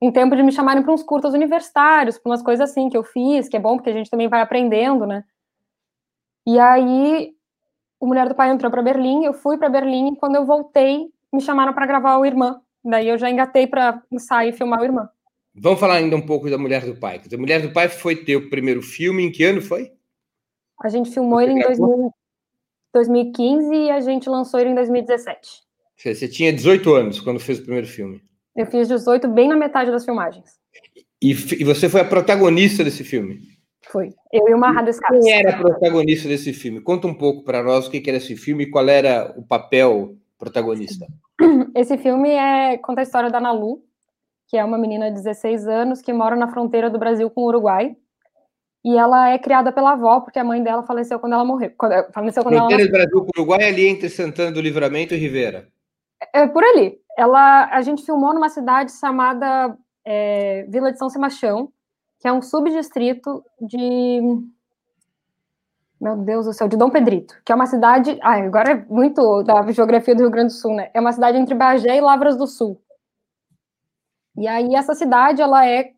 um 0.00 0.12
tempo 0.12 0.36
de 0.36 0.42
me 0.42 0.52
chamarem 0.52 0.82
para 0.82 0.92
uns 0.92 1.02
curtas 1.02 1.34
universitários, 1.34 2.18
para 2.18 2.30
umas 2.30 2.42
coisas 2.42 2.70
assim 2.70 2.88
que 2.88 2.96
eu 2.96 3.02
fiz, 3.02 3.48
que 3.48 3.56
é 3.56 3.60
bom, 3.60 3.76
porque 3.76 3.90
a 3.90 3.94
gente 3.94 4.10
também 4.10 4.28
vai 4.28 4.40
aprendendo, 4.40 5.06
né. 5.06 5.24
E 6.46 6.58
aí, 6.58 7.32
o 8.00 8.06
Mulher 8.06 8.28
do 8.28 8.34
Pai 8.34 8.50
entrou 8.50 8.70
para 8.70 8.82
Berlim, 8.82 9.24
eu 9.24 9.34
fui 9.34 9.58
para 9.58 9.68
Berlim, 9.68 10.12
e 10.12 10.16
quando 10.16 10.36
eu 10.36 10.46
voltei, 10.46 11.08
me 11.32 11.40
chamaram 11.40 11.72
para 11.72 11.86
gravar 11.86 12.16
o 12.16 12.24
Irmã, 12.24 12.60
Daí 12.84 13.08
eu 13.08 13.18
já 13.18 13.30
engatei 13.30 13.66
para 13.66 14.02
sair 14.18 14.50
e 14.50 14.52
filmar 14.52 14.80
o 14.80 14.84
irmão. 14.84 15.08
Vamos 15.54 15.80
falar 15.80 15.96
ainda 15.96 16.16
um 16.16 16.24
pouco 16.24 16.48
da 16.48 16.56
Mulher 16.56 16.84
do 16.84 16.96
Pai. 16.96 17.20
A 17.32 17.36
Mulher 17.36 17.60
do 17.60 17.72
Pai 17.72 17.88
foi 17.88 18.16
teu 18.16 18.48
primeiro 18.48 18.80
filme, 18.80 19.24
em 19.24 19.32
que 19.32 19.44
ano 19.44 19.60
foi? 19.60 19.92
A 20.80 20.88
gente 20.88 21.10
filmou 21.10 21.40
Você 21.40 21.50
ele 21.50 21.60
em 21.60 21.62
2000, 21.62 22.14
2015 22.94 23.74
e 23.74 23.90
a 23.90 24.00
gente 24.00 24.30
lançou 24.30 24.60
ele 24.60 24.70
em 24.70 24.74
2017. 24.74 25.62
Você 25.96 26.28
tinha 26.28 26.52
18 26.52 26.94
anos 26.94 27.20
quando 27.20 27.40
fez 27.40 27.58
o 27.58 27.62
primeiro 27.62 27.86
filme. 27.86 28.22
Eu 28.58 28.66
fiz 28.66 28.88
18 28.88 29.28
bem 29.28 29.46
na 29.46 29.54
metade 29.54 29.88
das 29.88 30.04
filmagens. 30.04 30.58
E, 31.22 31.30
e 31.30 31.62
você 31.62 31.88
foi 31.88 32.00
a 32.00 32.04
protagonista 32.04 32.82
desse 32.82 33.04
filme? 33.04 33.38
Foi. 33.86 34.08
Eu 34.32 34.48
e 34.48 34.54
o 34.54 34.58
Marra 34.58 34.84
Quem 34.84 35.32
era 35.32 35.54
a 35.54 35.58
protagonista 35.58 36.28
desse 36.28 36.52
filme? 36.52 36.80
Conta 36.80 37.06
um 37.06 37.14
pouco 37.14 37.44
para 37.44 37.62
nós 37.62 37.86
o 37.86 37.90
que 37.90 38.02
era 38.08 38.18
esse 38.18 38.34
filme 38.34 38.64
e 38.64 38.70
qual 38.70 38.88
era 38.88 39.32
o 39.36 39.42
papel 39.44 40.16
protagonista. 40.36 41.06
Esse 41.74 41.96
filme 41.98 42.30
é, 42.30 42.78
conta 42.78 43.00
a 43.00 43.02
história 43.02 43.30
da 43.30 43.40
Nalu, 43.40 43.80
que 44.48 44.56
é 44.56 44.64
uma 44.64 44.76
menina 44.76 45.08
de 45.08 45.14
16 45.14 45.68
anos 45.68 46.02
que 46.02 46.12
mora 46.12 46.34
na 46.34 46.48
fronteira 46.48 46.90
do 46.90 46.98
Brasil 46.98 47.30
com 47.30 47.42
o 47.42 47.46
Uruguai. 47.46 47.96
E 48.84 48.96
ela 48.96 49.30
é 49.30 49.38
criada 49.38 49.70
pela 49.70 49.92
avó, 49.92 50.20
porque 50.20 50.38
a 50.38 50.44
mãe 50.44 50.62
dela 50.62 50.82
faleceu 50.82 51.20
quando 51.20 51.34
ela 51.34 51.44
morreu. 51.44 51.72
Quando, 51.78 52.12
faleceu 52.12 52.42
quando 52.42 52.56
fronteira 52.56 52.82
ela... 52.82 52.90
do 52.90 52.92
Brasil 52.92 53.20
com 53.20 53.26
o 53.26 53.42
Uruguai 53.42 53.68
ali 53.68 53.86
entre 53.86 54.08
Santana 54.08 54.50
do 54.50 54.60
Livramento 54.60 55.14
e 55.14 55.16
Rivera. 55.16 55.68
É 56.34 56.46
por 56.46 56.64
ali. 56.64 56.98
Ela, 57.18 57.68
a 57.72 57.82
gente 57.82 58.04
filmou 58.04 58.32
numa 58.32 58.48
cidade 58.48 58.92
chamada 58.92 59.76
é, 60.04 60.64
Vila 60.68 60.92
de 60.92 60.98
São 60.98 61.10
Sebastião, 61.10 61.72
que 62.20 62.28
é 62.28 62.32
um 62.32 62.40
subdistrito 62.40 63.44
de 63.60 64.20
meu 66.00 66.16
Deus 66.16 66.46
do 66.46 66.52
céu, 66.52 66.68
de 66.68 66.76
Dom 66.76 66.90
Pedrito, 66.90 67.34
que 67.44 67.50
é 67.50 67.54
uma 67.56 67.66
cidade. 67.66 68.16
Ai, 68.22 68.46
agora 68.46 68.70
é 68.70 68.84
muito 68.88 69.42
da 69.42 69.68
geografia 69.72 70.14
do 70.14 70.20
Rio 70.20 70.30
Grande 70.30 70.54
do 70.54 70.56
Sul, 70.56 70.76
né? 70.76 70.92
É 70.94 71.00
uma 71.00 71.10
cidade 71.10 71.36
entre 71.36 71.56
Bagé 71.56 71.96
e 71.96 72.00
Lavras 72.00 72.36
do 72.36 72.46
Sul. 72.46 72.80
E 74.36 74.46
aí, 74.46 74.76
essa 74.76 74.94
cidade, 74.94 75.42
ela 75.42 75.66
é, 75.66 75.90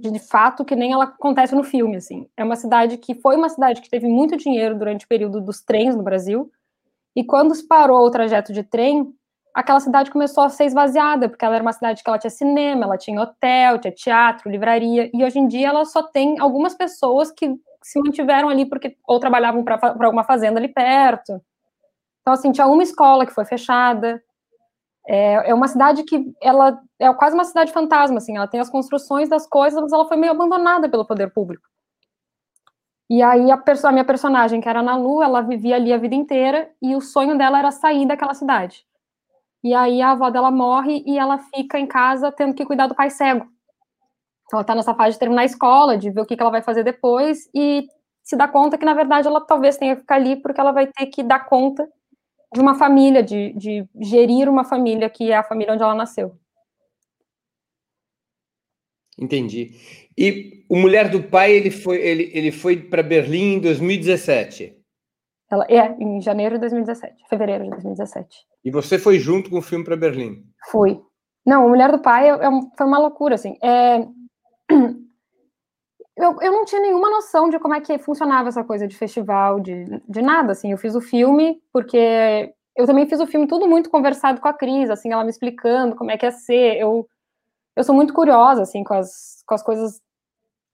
de 0.00 0.18
fato, 0.20 0.64
que 0.64 0.74
nem 0.74 0.94
ela 0.94 1.04
acontece 1.04 1.54
no 1.54 1.62
filme, 1.62 1.96
assim. 1.96 2.26
É 2.34 2.42
uma 2.42 2.56
cidade 2.56 2.96
que 2.96 3.14
foi 3.14 3.36
uma 3.36 3.50
cidade 3.50 3.82
que 3.82 3.90
teve 3.90 4.08
muito 4.08 4.38
dinheiro 4.38 4.78
durante 4.78 5.04
o 5.04 5.08
período 5.08 5.38
dos 5.38 5.60
trens 5.60 5.94
no 5.94 6.02
Brasil. 6.02 6.50
E 7.14 7.22
quando 7.22 7.54
se 7.54 7.68
parou 7.68 8.06
o 8.06 8.10
trajeto 8.10 8.54
de 8.54 8.62
trem, 8.62 9.14
aquela 9.54 9.80
cidade 9.80 10.10
começou 10.10 10.44
a 10.44 10.48
ser 10.48 10.64
esvaziada, 10.64 11.28
porque 11.28 11.44
ela 11.44 11.54
era 11.54 11.62
uma 11.62 11.72
cidade 11.72 12.02
que 12.02 12.08
ela 12.08 12.18
tinha 12.18 12.30
cinema, 12.30 12.84
ela 12.84 12.96
tinha 12.96 13.20
hotel, 13.20 13.78
tinha 13.78 13.92
teatro, 13.92 14.50
livraria, 14.50 15.10
e 15.12 15.24
hoje 15.24 15.38
em 15.38 15.46
dia 15.46 15.68
ela 15.68 15.84
só 15.84 16.02
tem 16.02 16.38
algumas 16.40 16.74
pessoas 16.74 17.30
que 17.30 17.54
se 17.82 17.98
mantiveram 17.98 18.48
ali 18.48 18.64
porque 18.64 18.96
ou 19.06 19.18
trabalhavam 19.18 19.64
para 19.64 19.78
alguma 20.04 20.24
fazenda 20.24 20.58
ali 20.58 20.68
perto. 20.68 21.40
Então, 22.20 22.32
assim, 22.32 22.52
tinha 22.52 22.66
uma 22.66 22.82
escola 22.82 23.26
que 23.26 23.34
foi 23.34 23.44
fechada. 23.44 24.22
É, 25.06 25.50
é 25.50 25.54
uma 25.54 25.66
cidade 25.66 26.04
que 26.04 26.32
ela 26.40 26.80
é 26.98 27.12
quase 27.14 27.34
uma 27.34 27.44
cidade 27.44 27.72
fantasma, 27.72 28.18
assim, 28.18 28.36
ela 28.36 28.46
tem 28.46 28.60
as 28.60 28.70
construções 28.70 29.28
das 29.28 29.46
coisas, 29.46 29.80
mas 29.80 29.92
ela 29.92 30.06
foi 30.06 30.16
meio 30.16 30.32
abandonada 30.32 30.88
pelo 30.88 31.04
poder 31.04 31.32
público. 31.32 31.66
E 33.10 33.20
aí 33.20 33.50
a, 33.50 33.62
a 33.84 33.92
minha 33.92 34.04
personagem, 34.04 34.60
que 34.60 34.68
era 34.68 34.78
a 34.78 34.82
Nalu, 34.82 35.22
ela 35.22 35.42
vivia 35.42 35.74
ali 35.74 35.92
a 35.92 35.98
vida 35.98 36.14
inteira 36.14 36.70
e 36.80 36.94
o 36.94 37.00
sonho 37.00 37.36
dela 37.36 37.58
era 37.58 37.72
sair 37.72 38.06
daquela 38.06 38.32
cidade. 38.32 38.86
E 39.62 39.74
aí 39.74 40.02
a 40.02 40.10
avó 40.10 40.30
dela 40.30 40.50
morre 40.50 41.02
e 41.06 41.18
ela 41.18 41.38
fica 41.38 41.78
em 41.78 41.86
casa 41.86 42.32
tendo 42.32 42.54
que 42.54 42.64
cuidar 42.64 42.86
do 42.86 42.94
pai 42.94 43.10
cego. 43.10 43.46
Então, 44.46 44.58
ela 44.58 44.62
está 44.62 44.74
nessa 44.74 44.94
fase 44.94 45.14
de 45.14 45.20
terminar 45.20 45.42
a 45.42 45.46
escola, 45.46 45.96
de 45.96 46.10
ver 46.10 46.20
o 46.20 46.26
que, 46.26 46.36
que 46.36 46.42
ela 46.42 46.50
vai 46.50 46.62
fazer 46.62 46.82
depois 46.82 47.48
e 47.54 47.86
se 48.22 48.36
dá 48.36 48.46
conta 48.46 48.76
que, 48.76 48.84
na 48.84 48.94
verdade, 48.94 49.26
ela 49.26 49.40
talvez 49.40 49.76
tenha 49.76 49.94
que 49.94 50.02
ficar 50.02 50.16
ali 50.16 50.36
porque 50.36 50.60
ela 50.60 50.72
vai 50.72 50.86
ter 50.86 51.06
que 51.06 51.22
dar 51.22 51.46
conta 51.46 51.88
de 52.52 52.60
uma 52.60 52.74
família, 52.74 53.22
de, 53.22 53.52
de 53.54 53.88
gerir 54.00 54.48
uma 54.48 54.64
família 54.64 55.08
que 55.08 55.30
é 55.30 55.36
a 55.36 55.42
família 55.42 55.72
onde 55.72 55.82
ela 55.82 55.94
nasceu. 55.94 56.36
Entendi. 59.18 59.74
E 60.16 60.64
o 60.68 60.76
Mulher 60.76 61.08
do 61.08 61.22
Pai, 61.22 61.52
ele 61.52 61.70
foi, 61.70 61.96
ele, 61.96 62.30
ele 62.34 62.52
foi 62.52 62.76
para 62.76 63.02
Berlim 63.02 63.54
em 63.54 63.60
2017? 63.60 64.81
Ela, 65.52 65.66
é, 65.68 65.94
em 66.02 66.18
janeiro 66.18 66.54
de 66.54 66.60
2017, 66.60 67.28
fevereiro 67.28 67.64
de 67.64 67.70
2017. 67.70 68.26
E 68.64 68.70
você 68.70 68.98
foi 68.98 69.18
junto 69.18 69.50
com 69.50 69.58
o 69.58 69.62
filme 69.62 69.84
para 69.84 69.96
Berlim? 69.96 70.42
Fui. 70.70 70.98
Não, 71.44 71.66
o 71.66 71.68
Mulher 71.68 71.92
do 71.92 71.98
Pai 71.98 72.30
é, 72.30 72.32
é, 72.32 72.50
foi 72.76 72.86
uma 72.86 72.98
loucura, 72.98 73.34
assim. 73.34 73.58
É, 73.62 73.98
eu, 76.16 76.40
eu 76.40 76.52
não 76.52 76.64
tinha 76.64 76.80
nenhuma 76.80 77.10
noção 77.10 77.50
de 77.50 77.58
como 77.58 77.74
é 77.74 77.80
que 77.82 77.98
funcionava 77.98 78.48
essa 78.48 78.64
coisa 78.64 78.88
de 78.88 78.96
festival, 78.96 79.60
de, 79.60 79.84
de 80.08 80.22
nada, 80.22 80.52
assim, 80.52 80.72
eu 80.72 80.78
fiz 80.78 80.94
o 80.94 81.00
filme 81.00 81.60
porque 81.70 82.54
eu 82.76 82.86
também 82.86 83.06
fiz 83.06 83.20
o 83.20 83.26
filme 83.26 83.46
tudo 83.46 83.68
muito 83.68 83.90
conversado 83.90 84.40
com 84.40 84.48
a 84.48 84.54
Cris, 84.54 84.88
assim, 84.88 85.12
ela 85.12 85.24
me 85.24 85.30
explicando 85.30 85.96
como 85.96 86.10
é 86.10 86.16
que 86.16 86.24
ia 86.24 86.32
ser, 86.32 86.78
eu, 86.78 87.06
eu 87.76 87.84
sou 87.84 87.94
muito 87.94 88.14
curiosa, 88.14 88.62
assim, 88.62 88.82
com 88.82 88.94
as, 88.94 89.42
com 89.46 89.54
as 89.54 89.62
coisas 89.62 90.00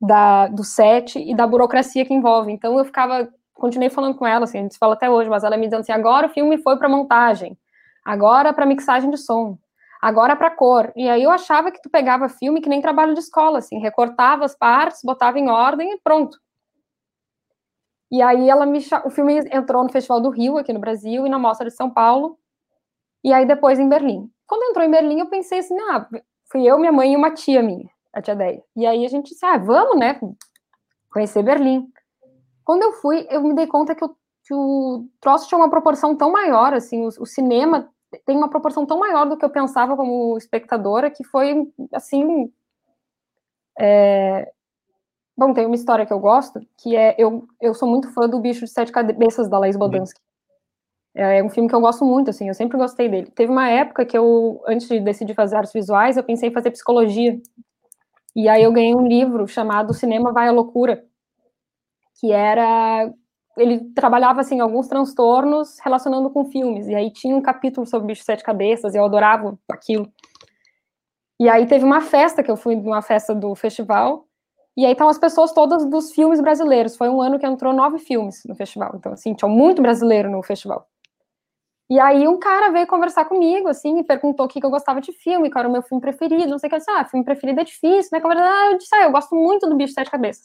da, 0.00 0.46
do 0.46 0.62
set 0.62 1.18
e 1.18 1.34
da 1.34 1.46
burocracia 1.46 2.04
que 2.04 2.14
envolve, 2.14 2.52
então 2.52 2.78
eu 2.78 2.84
ficava, 2.84 3.28
continuei 3.58 3.90
falando 3.90 4.14
com 4.14 4.26
ela, 4.26 4.44
assim, 4.44 4.58
a 4.58 4.62
gente 4.62 4.78
fala 4.78 4.94
até 4.94 5.10
hoje, 5.10 5.28
mas 5.28 5.44
ela 5.44 5.56
me 5.56 5.64
dizendo 5.64 5.80
assim, 5.80 5.92
agora 5.92 6.26
o 6.26 6.30
filme 6.30 6.58
foi 6.58 6.76
para 6.76 6.88
montagem, 6.88 7.58
agora 8.04 8.52
para 8.52 8.64
mixagem 8.64 9.10
de 9.10 9.18
som, 9.18 9.58
agora 10.00 10.36
para 10.36 10.50
cor. 10.50 10.92
E 10.96 11.08
aí 11.08 11.22
eu 11.22 11.30
achava 11.30 11.70
que 11.70 11.82
tu 11.82 11.90
pegava 11.90 12.28
filme 12.28 12.60
que 12.60 12.68
nem 12.68 12.80
trabalho 12.80 13.14
de 13.14 13.20
escola, 13.20 13.58
assim, 13.58 13.78
recortava 13.78 14.44
as 14.44 14.56
partes, 14.56 15.00
botava 15.04 15.38
em 15.38 15.48
ordem 15.48 15.92
e 15.92 15.98
pronto. 15.98 16.38
E 18.10 18.22
aí 18.22 18.48
ela 18.48 18.64
me 18.64 18.78
o 19.04 19.10
filme 19.10 19.38
entrou 19.52 19.82
no 19.82 19.92
Festival 19.92 20.20
do 20.20 20.30
Rio 20.30 20.56
aqui 20.56 20.72
no 20.72 20.78
Brasil 20.78 21.26
e 21.26 21.28
na 21.28 21.38
Mostra 21.38 21.68
de 21.68 21.74
São 21.74 21.90
Paulo. 21.90 22.38
E 23.22 23.32
aí 23.32 23.44
depois 23.44 23.78
em 23.78 23.88
Berlim. 23.88 24.30
Quando 24.46 24.70
entrou 24.70 24.84
em 24.84 24.90
Berlim, 24.90 25.20
eu 25.20 25.26
pensei 25.26 25.58
assim, 25.58 25.78
ah, 25.90 26.08
fui 26.50 26.64
eu, 26.64 26.78
minha 26.78 26.92
mãe 26.92 27.12
e 27.12 27.16
uma 27.16 27.30
tia 27.32 27.62
minha, 27.62 27.86
a 28.14 28.22
tia 28.22 28.34
Deia. 28.34 28.62
E 28.74 28.86
aí 28.86 29.04
a 29.04 29.08
gente 29.08 29.28
disse, 29.30 29.44
ah, 29.44 29.58
vamos, 29.58 29.98
né, 29.98 30.18
conhecer 31.10 31.42
Berlim. 31.42 31.86
Quando 32.68 32.82
eu 32.82 32.92
fui, 32.92 33.26
eu 33.30 33.42
me 33.42 33.54
dei 33.54 33.66
conta 33.66 33.94
que, 33.94 34.04
eu, 34.04 34.10
que 34.44 34.52
o 34.52 35.08
troço 35.22 35.48
tinha 35.48 35.56
uma 35.56 35.70
proporção 35.70 36.14
tão 36.14 36.30
maior, 36.30 36.74
assim, 36.74 37.02
o, 37.02 37.08
o 37.08 37.24
cinema 37.24 37.88
tem 38.26 38.36
uma 38.36 38.50
proporção 38.50 38.84
tão 38.84 38.98
maior 38.98 39.26
do 39.26 39.38
que 39.38 39.44
eu 39.46 39.48
pensava 39.48 39.96
como 39.96 40.36
espectadora 40.36 41.10
que 41.10 41.24
foi 41.24 41.66
assim. 41.94 42.52
É... 43.80 44.52
Bom, 45.34 45.54
tem 45.54 45.64
uma 45.64 45.76
história 45.76 46.04
que 46.04 46.12
eu 46.12 46.20
gosto, 46.20 46.60
que 46.76 46.94
é 46.94 47.14
eu, 47.16 47.48
eu 47.58 47.72
sou 47.72 47.88
muito 47.88 48.12
fã 48.12 48.28
do 48.28 48.38
Bicho 48.38 48.66
de 48.66 48.70
Sete 48.70 48.92
Cabeças 48.92 49.48
da 49.48 49.58
Laís 49.58 49.74
Bodansky. 49.74 50.20
É, 51.14 51.38
é 51.38 51.42
um 51.42 51.48
filme 51.48 51.70
que 51.70 51.74
eu 51.74 51.80
gosto 51.80 52.04
muito, 52.04 52.28
assim, 52.28 52.48
eu 52.48 52.54
sempre 52.54 52.76
gostei 52.76 53.08
dele. 53.08 53.30
Teve 53.30 53.50
uma 53.50 53.70
época 53.70 54.04
que 54.04 54.18
eu, 54.18 54.62
antes 54.68 54.86
de 54.86 55.00
decidir 55.00 55.32
fazer 55.32 55.56
artes 55.56 55.72
visuais, 55.72 56.18
eu 56.18 56.22
pensei 56.22 56.50
em 56.50 56.52
fazer 56.52 56.70
psicologia. 56.70 57.40
E 58.36 58.46
aí 58.46 58.62
eu 58.62 58.70
ganhei 58.70 58.94
um 58.94 59.06
livro 59.06 59.48
chamado 59.48 59.94
Cinema 59.94 60.34
Vai 60.34 60.48
à 60.48 60.52
Loucura, 60.52 61.08
que 62.18 62.32
era 62.32 63.12
ele 63.56 63.80
trabalhava 63.92 64.40
assim 64.40 64.60
alguns 64.60 64.86
transtornos 64.86 65.78
relacionando 65.80 66.30
com 66.30 66.44
filmes 66.44 66.86
e 66.86 66.94
aí 66.94 67.10
tinha 67.10 67.36
um 67.36 67.42
capítulo 67.42 67.86
sobre 67.86 68.08
bicho 68.08 68.22
sete 68.22 68.42
cabeças 68.42 68.94
e 68.94 68.98
eu 68.98 69.04
adorava 69.04 69.58
aquilo. 69.70 70.10
E 71.40 71.48
aí 71.48 71.66
teve 71.66 71.84
uma 71.84 72.00
festa 72.00 72.42
que 72.42 72.50
eu 72.50 72.56
fui 72.56 72.76
numa 72.76 73.02
festa 73.02 73.34
do 73.34 73.54
festival 73.54 74.26
e 74.76 74.86
aí 74.86 74.92
estão 74.92 75.08
as 75.08 75.18
pessoas 75.18 75.52
todas 75.52 75.84
dos 75.84 76.12
filmes 76.12 76.40
brasileiros. 76.40 76.96
Foi 76.96 77.08
um 77.08 77.20
ano 77.20 77.38
que 77.38 77.46
entrou 77.46 77.72
nove 77.72 77.98
filmes 77.98 78.42
no 78.46 78.54
festival. 78.54 78.92
Então 78.94 79.12
assim 79.12 79.34
tinha 79.34 79.48
muito 79.48 79.82
brasileiro 79.82 80.30
no 80.30 80.42
festival. 80.42 80.86
E 81.90 81.98
aí 81.98 82.28
um 82.28 82.38
cara 82.38 82.70
veio 82.70 82.86
conversar 82.86 83.24
comigo 83.24 83.66
assim 83.66 83.98
e 83.98 84.04
perguntou 84.04 84.46
o 84.46 84.48
que, 84.48 84.60
que 84.60 84.66
eu 84.66 84.70
gostava 84.70 85.00
de 85.00 85.12
filme 85.12 85.50
qual 85.50 85.60
era 85.60 85.68
o 85.68 85.72
meu 85.72 85.82
filme 85.82 86.00
preferido 86.00 86.48
não 86.48 86.58
sei 86.58 86.68
o 86.68 86.70
que. 86.70 86.76
Eu 86.76 86.78
disse, 86.78 86.90
ah 86.90 87.04
filme 87.04 87.24
preferido 87.24 87.60
é 87.60 87.64
difícil 87.64 88.10
né? 88.12 88.20
Ah, 88.24 88.70
eu 88.72 88.78
disse 88.78 88.94
ah, 88.94 89.04
eu 89.04 89.10
gosto 89.10 89.34
muito 89.34 89.68
do 89.68 89.76
bicho 89.76 89.94
sete 89.94 90.10
cabeças 90.10 90.44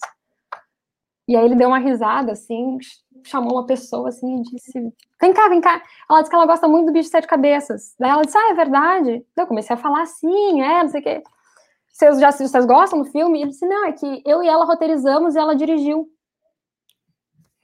e 1.28 1.36
aí 1.36 1.46
ele 1.46 1.56
deu 1.56 1.70
uma 1.70 1.80
risada, 1.80 2.34
assim, 2.34 2.78
chamou 3.26 3.54
uma 3.54 3.66
pessoa, 3.66 4.10
assim, 4.10 4.42
e 4.42 4.44
disse, 4.44 4.94
vem 5.22 5.34
cá, 5.34 5.48
vem 5.48 5.62
cá. 5.62 5.82
Ela 6.10 6.20
disse 6.20 6.30
que 6.30 6.36
ela 6.36 6.46
gosta 6.46 6.68
muito 6.68 6.88
do 6.88 6.92
bicho 6.92 7.06
de 7.06 7.12
sete 7.12 7.28
cabeças. 7.28 7.96
Daí 7.98 8.12
ela 8.12 8.24
disse, 8.24 8.38
ah, 8.38 8.52
é 8.52 8.54
verdade? 8.54 9.26
Eu 9.38 9.48
comecei 9.48 9.74
a 9.74 9.80
falar 9.80 10.02
assim, 10.02 10.62
é, 10.62 10.84
não 10.84 10.90
sei 10.90 11.00
o 11.00 11.04
quê. 11.04 11.24
Vocês, 11.92 12.20
já, 12.20 12.32
vocês 12.32 12.66
gostam 12.66 13.02
do 13.02 13.06
filme? 13.06 13.40
E 13.40 13.42
ele 13.44 13.52
disse, 13.52 13.66
não, 13.66 13.86
é 13.86 13.94
que 13.94 14.22
eu 14.26 14.44
e 14.44 14.48
ela 14.48 14.66
roteirizamos 14.66 15.36
e 15.36 15.40
ela 15.40 15.56
dirigiu. 15.56 16.10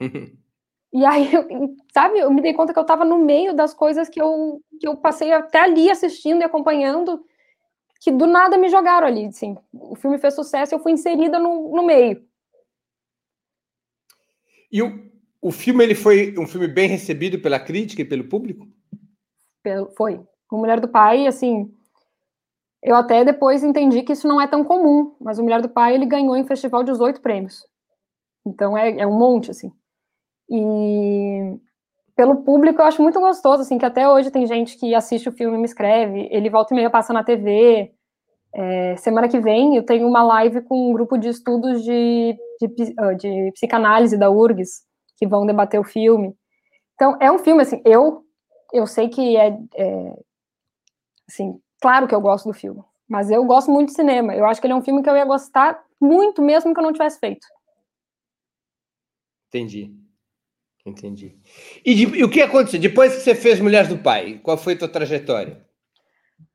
e 0.00 1.04
aí, 1.04 1.30
eu, 1.34 1.46
sabe, 1.92 2.18
eu 2.20 2.30
me 2.30 2.40
dei 2.40 2.54
conta 2.54 2.72
que 2.72 2.78
eu 2.78 2.82
estava 2.82 3.04
no 3.04 3.18
meio 3.18 3.54
das 3.54 3.74
coisas 3.74 4.08
que 4.08 4.22
eu, 4.22 4.62
que 4.80 4.88
eu 4.88 4.96
passei 4.96 5.32
até 5.32 5.60
ali 5.60 5.90
assistindo 5.90 6.40
e 6.40 6.44
acompanhando, 6.44 7.22
que 8.00 8.10
do 8.10 8.26
nada 8.26 8.56
me 8.56 8.70
jogaram 8.70 9.06
ali, 9.06 9.26
assim. 9.26 9.54
O 9.74 9.94
filme 9.96 10.16
fez 10.16 10.34
sucesso 10.34 10.72
e 10.72 10.76
eu 10.76 10.80
fui 10.80 10.92
inserida 10.92 11.38
no, 11.38 11.76
no 11.76 11.82
meio. 11.82 12.24
E 14.70 14.82
o, 14.82 15.10
o 15.42 15.50
filme 15.50 15.82
ele 15.84 15.94
foi 15.94 16.34
um 16.38 16.46
filme 16.46 16.68
bem 16.68 16.88
recebido 16.88 17.38
pela 17.38 17.58
crítica 17.58 18.02
e 18.02 18.04
pelo 18.04 18.28
público? 18.28 18.66
Foi. 19.96 20.20
O 20.50 20.56
Mulher 20.56 20.80
do 20.80 20.88
Pai, 20.88 21.26
assim, 21.26 21.72
eu 22.82 22.96
até 22.96 23.24
depois 23.24 23.62
entendi 23.62 24.02
que 24.02 24.12
isso 24.12 24.26
não 24.26 24.40
é 24.40 24.46
tão 24.46 24.64
comum, 24.64 25.14
mas 25.20 25.38
o 25.38 25.42
Mulher 25.42 25.60
do 25.60 25.68
Pai 25.68 25.94
ele 25.94 26.06
ganhou 26.06 26.36
em 26.36 26.46
festival 26.46 26.82
18 26.82 27.20
prêmios. 27.20 27.64
Então 28.46 28.76
é, 28.76 29.00
é 29.00 29.06
um 29.06 29.18
monte, 29.18 29.50
assim. 29.50 29.70
E 30.48 31.56
pelo 32.16 32.42
público 32.42 32.80
eu 32.80 32.86
acho 32.86 33.02
muito 33.02 33.20
gostoso, 33.20 33.62
assim, 33.62 33.78
que 33.78 33.84
até 33.84 34.08
hoje 34.08 34.30
tem 34.30 34.46
gente 34.46 34.76
que 34.76 34.94
assiste 34.94 35.28
o 35.28 35.32
filme 35.32 35.56
e 35.56 35.60
me 35.60 35.66
escreve, 35.66 36.28
ele 36.30 36.50
volta 36.50 36.74
e 36.74 36.76
meia 36.76 36.90
passa 36.90 37.12
na 37.12 37.22
TV. 37.22 37.92
É, 38.52 38.96
semana 38.96 39.28
que 39.28 39.38
vem 39.38 39.76
eu 39.76 39.84
tenho 39.84 40.08
uma 40.08 40.24
live 40.24 40.62
com 40.62 40.90
um 40.90 40.92
grupo 40.92 41.16
de 41.16 41.28
estudos 41.28 41.84
de, 41.84 42.36
de, 42.68 42.94
ah, 42.98 43.12
de 43.14 43.50
psicanálise 43.52 44.16
da 44.16 44.30
URGS, 44.30 44.82
que 45.16 45.26
vão 45.26 45.46
debater 45.46 45.78
o 45.78 45.84
filme. 45.84 46.34
Então, 46.94 47.16
é 47.20 47.30
um 47.30 47.38
filme, 47.38 47.62
assim, 47.62 47.80
eu, 47.84 48.24
eu 48.72 48.86
sei 48.86 49.08
que 49.08 49.36
é, 49.36 49.58
é 49.74 50.14
assim, 51.28 51.60
claro 51.80 52.06
que 52.06 52.14
eu 52.14 52.20
gosto 52.20 52.46
do 52.46 52.54
filme, 52.54 52.82
mas 53.08 53.30
eu 53.30 53.44
gosto 53.44 53.70
muito 53.70 53.88
de 53.88 53.94
cinema. 53.94 54.34
Eu 54.34 54.44
acho 54.44 54.60
que 54.60 54.66
ele 54.66 54.74
é 54.74 54.76
um 54.76 54.82
filme 54.82 55.02
que 55.02 55.10
eu 55.10 55.16
ia 55.16 55.24
gostar 55.24 55.82
muito 56.00 56.40
mesmo 56.40 56.72
que 56.72 56.80
eu 56.80 56.84
não 56.84 56.92
tivesse 56.92 57.18
feito. 57.18 57.46
Entendi. 59.48 59.92
Entendi. 60.84 61.38
E, 61.84 61.94
de, 61.94 62.18
e, 62.18 62.24
o 62.24 62.30
que 62.30 62.40
aconteceu? 62.40 62.80
Depois 62.80 63.14
que 63.14 63.20
você 63.20 63.34
fez 63.34 63.60
Mulheres 63.60 63.88
do 63.88 63.98
Pai, 63.98 64.40
qual 64.42 64.56
foi 64.56 64.74
a 64.74 64.78
tua 64.78 64.88
trajetória? 64.88 65.62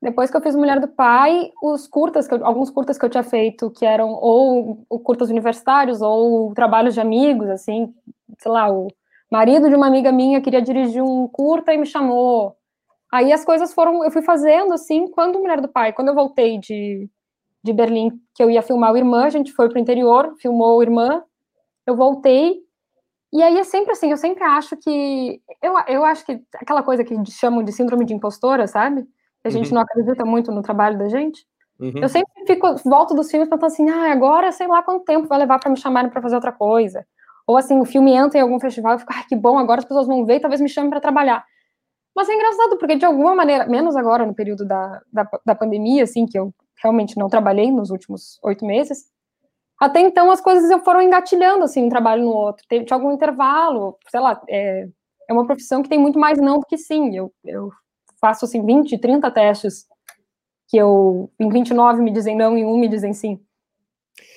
Depois 0.06 0.30
que 0.30 0.36
eu 0.36 0.40
fiz 0.40 0.54
Mulher 0.54 0.78
do 0.78 0.86
Pai, 0.86 1.50
os 1.60 1.88
curtas, 1.88 2.30
eu, 2.30 2.46
alguns 2.46 2.70
curtas 2.70 2.96
que 2.96 3.04
eu 3.04 3.10
tinha 3.10 3.24
feito, 3.24 3.72
que 3.72 3.84
eram 3.84 4.10
ou 4.12 4.86
curtas 5.02 5.30
universitários 5.30 6.00
ou 6.00 6.54
trabalhos 6.54 6.94
de 6.94 7.00
amigos, 7.00 7.50
assim, 7.50 7.92
sei 8.38 8.52
lá, 8.52 8.70
o 8.70 8.86
marido 9.28 9.68
de 9.68 9.74
uma 9.74 9.88
amiga 9.88 10.12
minha 10.12 10.40
queria 10.40 10.62
dirigir 10.62 11.02
um 11.02 11.26
curta 11.26 11.74
e 11.74 11.76
me 11.76 11.84
chamou. 11.84 12.54
Aí 13.12 13.32
as 13.32 13.44
coisas 13.44 13.74
foram, 13.74 14.04
eu 14.04 14.10
fui 14.12 14.22
fazendo 14.22 14.74
assim, 14.74 15.08
quando 15.08 15.40
Mulher 15.40 15.60
do 15.60 15.66
Pai, 15.66 15.92
quando 15.92 16.06
eu 16.06 16.14
voltei 16.14 16.56
de, 16.60 17.10
de 17.64 17.72
Berlim, 17.72 18.12
que 18.32 18.44
eu 18.44 18.48
ia 18.48 18.62
filmar 18.62 18.92
o 18.92 18.96
Irmã, 18.96 19.24
a 19.24 19.30
gente 19.30 19.50
foi 19.50 19.68
pro 19.68 19.80
interior, 19.80 20.36
filmou 20.40 20.78
o 20.78 20.82
Irmã, 20.84 21.24
eu 21.84 21.96
voltei, 21.96 22.60
e 23.32 23.42
aí 23.42 23.58
é 23.58 23.64
sempre 23.64 23.90
assim, 23.90 24.12
eu 24.12 24.16
sempre 24.16 24.44
acho 24.44 24.76
que, 24.76 25.42
eu, 25.60 25.74
eu 25.88 26.04
acho 26.04 26.24
que 26.24 26.40
aquela 26.54 26.84
coisa 26.84 27.02
que 27.02 27.12
chamam 27.28 27.64
de 27.64 27.72
síndrome 27.72 28.04
de 28.04 28.14
impostora, 28.14 28.68
sabe? 28.68 29.04
A 29.46 29.50
gente 29.50 29.68
uhum. 29.68 29.74
não 29.74 29.82
acredita 29.82 30.24
muito 30.24 30.50
no 30.52 30.62
trabalho 30.62 30.98
da 30.98 31.08
gente. 31.08 31.46
Uhum. 31.78 31.92
Eu 31.96 32.08
sempre 32.08 32.32
fico, 32.46 32.74
volto 32.84 33.14
dos 33.14 33.30
filmes 33.30 33.48
pensando 33.48 33.66
assim, 33.66 33.90
ah, 33.90 34.12
agora 34.12 34.50
sei 34.50 34.66
lá 34.66 34.82
quanto 34.82 35.04
tempo 35.04 35.28
vai 35.28 35.38
levar 35.38 35.58
para 35.58 35.70
me 35.70 35.76
chamarem 35.76 36.10
para 36.10 36.22
fazer 36.22 36.34
outra 36.34 36.52
coisa. 36.52 37.06
Ou 37.46 37.56
assim, 37.56 37.78
o 37.78 37.84
filme 37.84 38.12
entra 38.12 38.38
em 38.38 38.42
algum 38.42 38.58
festival 38.58 38.96
e 38.96 38.98
fico, 38.98 39.12
ah, 39.14 39.24
que 39.28 39.36
bom, 39.36 39.58
agora 39.58 39.80
as 39.80 39.84
pessoas 39.84 40.06
vão 40.06 40.24
ver 40.24 40.36
e 40.36 40.40
talvez 40.40 40.60
me 40.60 40.68
chamem 40.68 40.90
para 40.90 41.00
trabalhar. 41.00 41.44
Mas 42.14 42.28
é 42.28 42.34
engraçado, 42.34 42.78
porque 42.78 42.96
de 42.96 43.04
alguma 43.04 43.34
maneira, 43.34 43.66
menos 43.66 43.94
agora 43.94 44.24
no 44.24 44.34
período 44.34 44.64
da, 44.64 45.02
da, 45.12 45.28
da 45.44 45.54
pandemia, 45.54 46.02
assim, 46.02 46.26
que 46.26 46.38
eu 46.38 46.52
realmente 46.82 47.16
não 47.18 47.28
trabalhei 47.28 47.70
nos 47.70 47.90
últimos 47.90 48.38
oito 48.42 48.64
meses, 48.64 49.04
até 49.78 50.00
então 50.00 50.30
as 50.30 50.40
coisas 50.40 50.70
foram 50.82 51.02
engatilhando, 51.02 51.64
assim, 51.64 51.84
um 51.84 51.88
trabalho 51.90 52.24
no 52.24 52.30
outro. 52.30 52.64
Teve, 52.68 52.86
tinha 52.86 52.96
algum 52.96 53.12
intervalo, 53.12 53.98
sei 54.08 54.20
lá, 54.20 54.40
é, 54.48 54.88
é 55.28 55.32
uma 55.32 55.46
profissão 55.46 55.82
que 55.82 55.88
tem 55.88 55.98
muito 55.98 56.18
mais 56.18 56.38
não 56.38 56.58
do 56.58 56.66
que 56.66 56.78
sim. 56.78 57.14
Eu, 57.14 57.32
eu 57.44 57.70
faço, 58.20 58.44
assim, 58.44 58.64
20, 58.64 58.98
30 58.98 59.30
testes 59.30 59.86
que 60.68 60.76
eu, 60.76 61.30
em 61.38 61.48
29 61.48 62.02
me 62.02 62.10
dizem 62.10 62.36
não, 62.36 62.56
em 62.56 62.64
um 62.64 62.78
me 62.78 62.88
dizem 62.88 63.12
sim. 63.12 63.40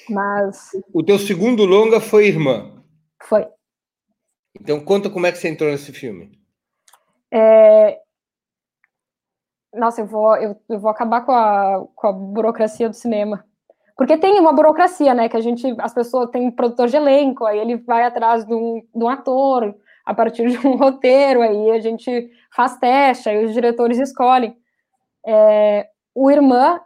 Mas... 0.09 0.71
O 0.93 1.03
teu 1.03 1.17
segundo 1.17 1.65
longa 1.65 1.99
foi 1.99 2.27
Irmã? 2.27 2.83
Foi. 3.23 3.47
Então 4.59 4.79
conta 4.79 5.09
como 5.09 5.25
é 5.25 5.31
que 5.31 5.37
você 5.37 5.49
entrou 5.49 5.69
nesse 5.69 5.91
filme. 5.91 6.31
É... 7.31 7.99
Nossa, 9.73 10.01
eu 10.01 10.07
vou, 10.07 10.35
eu, 10.37 10.55
eu 10.67 10.79
vou 10.79 10.89
acabar 10.89 11.21
com 11.21 11.31
a, 11.31 11.85
com 11.95 12.07
a 12.07 12.11
burocracia 12.11 12.89
do 12.89 12.95
cinema. 12.95 13.45
Porque 13.95 14.17
tem 14.17 14.39
uma 14.39 14.53
burocracia, 14.53 15.13
né? 15.13 15.29
Que 15.29 15.37
a 15.37 15.41
gente, 15.41 15.75
as 15.79 15.93
pessoas 15.93 16.29
têm 16.31 16.47
um 16.47 16.51
produtor 16.51 16.87
de 16.87 16.95
elenco, 16.95 17.45
aí 17.45 17.59
ele 17.59 17.77
vai 17.77 18.03
atrás 18.03 18.45
de 18.45 18.53
um, 18.53 18.81
de 18.95 19.03
um 19.03 19.09
ator, 19.09 19.75
a 20.09 20.13
partir 20.15 20.49
de 20.49 20.57
um 20.67 20.73
roteiro, 20.75 21.43
aí 21.43 21.69
a 21.69 21.79
gente 21.79 22.31
faz 22.51 22.77
teste, 22.77 23.29
aí 23.29 23.45
os 23.45 23.53
diretores 23.53 23.99
escolhem. 23.99 24.57
É, 25.23 25.87
o 26.15 26.31
Irmã 26.31 26.81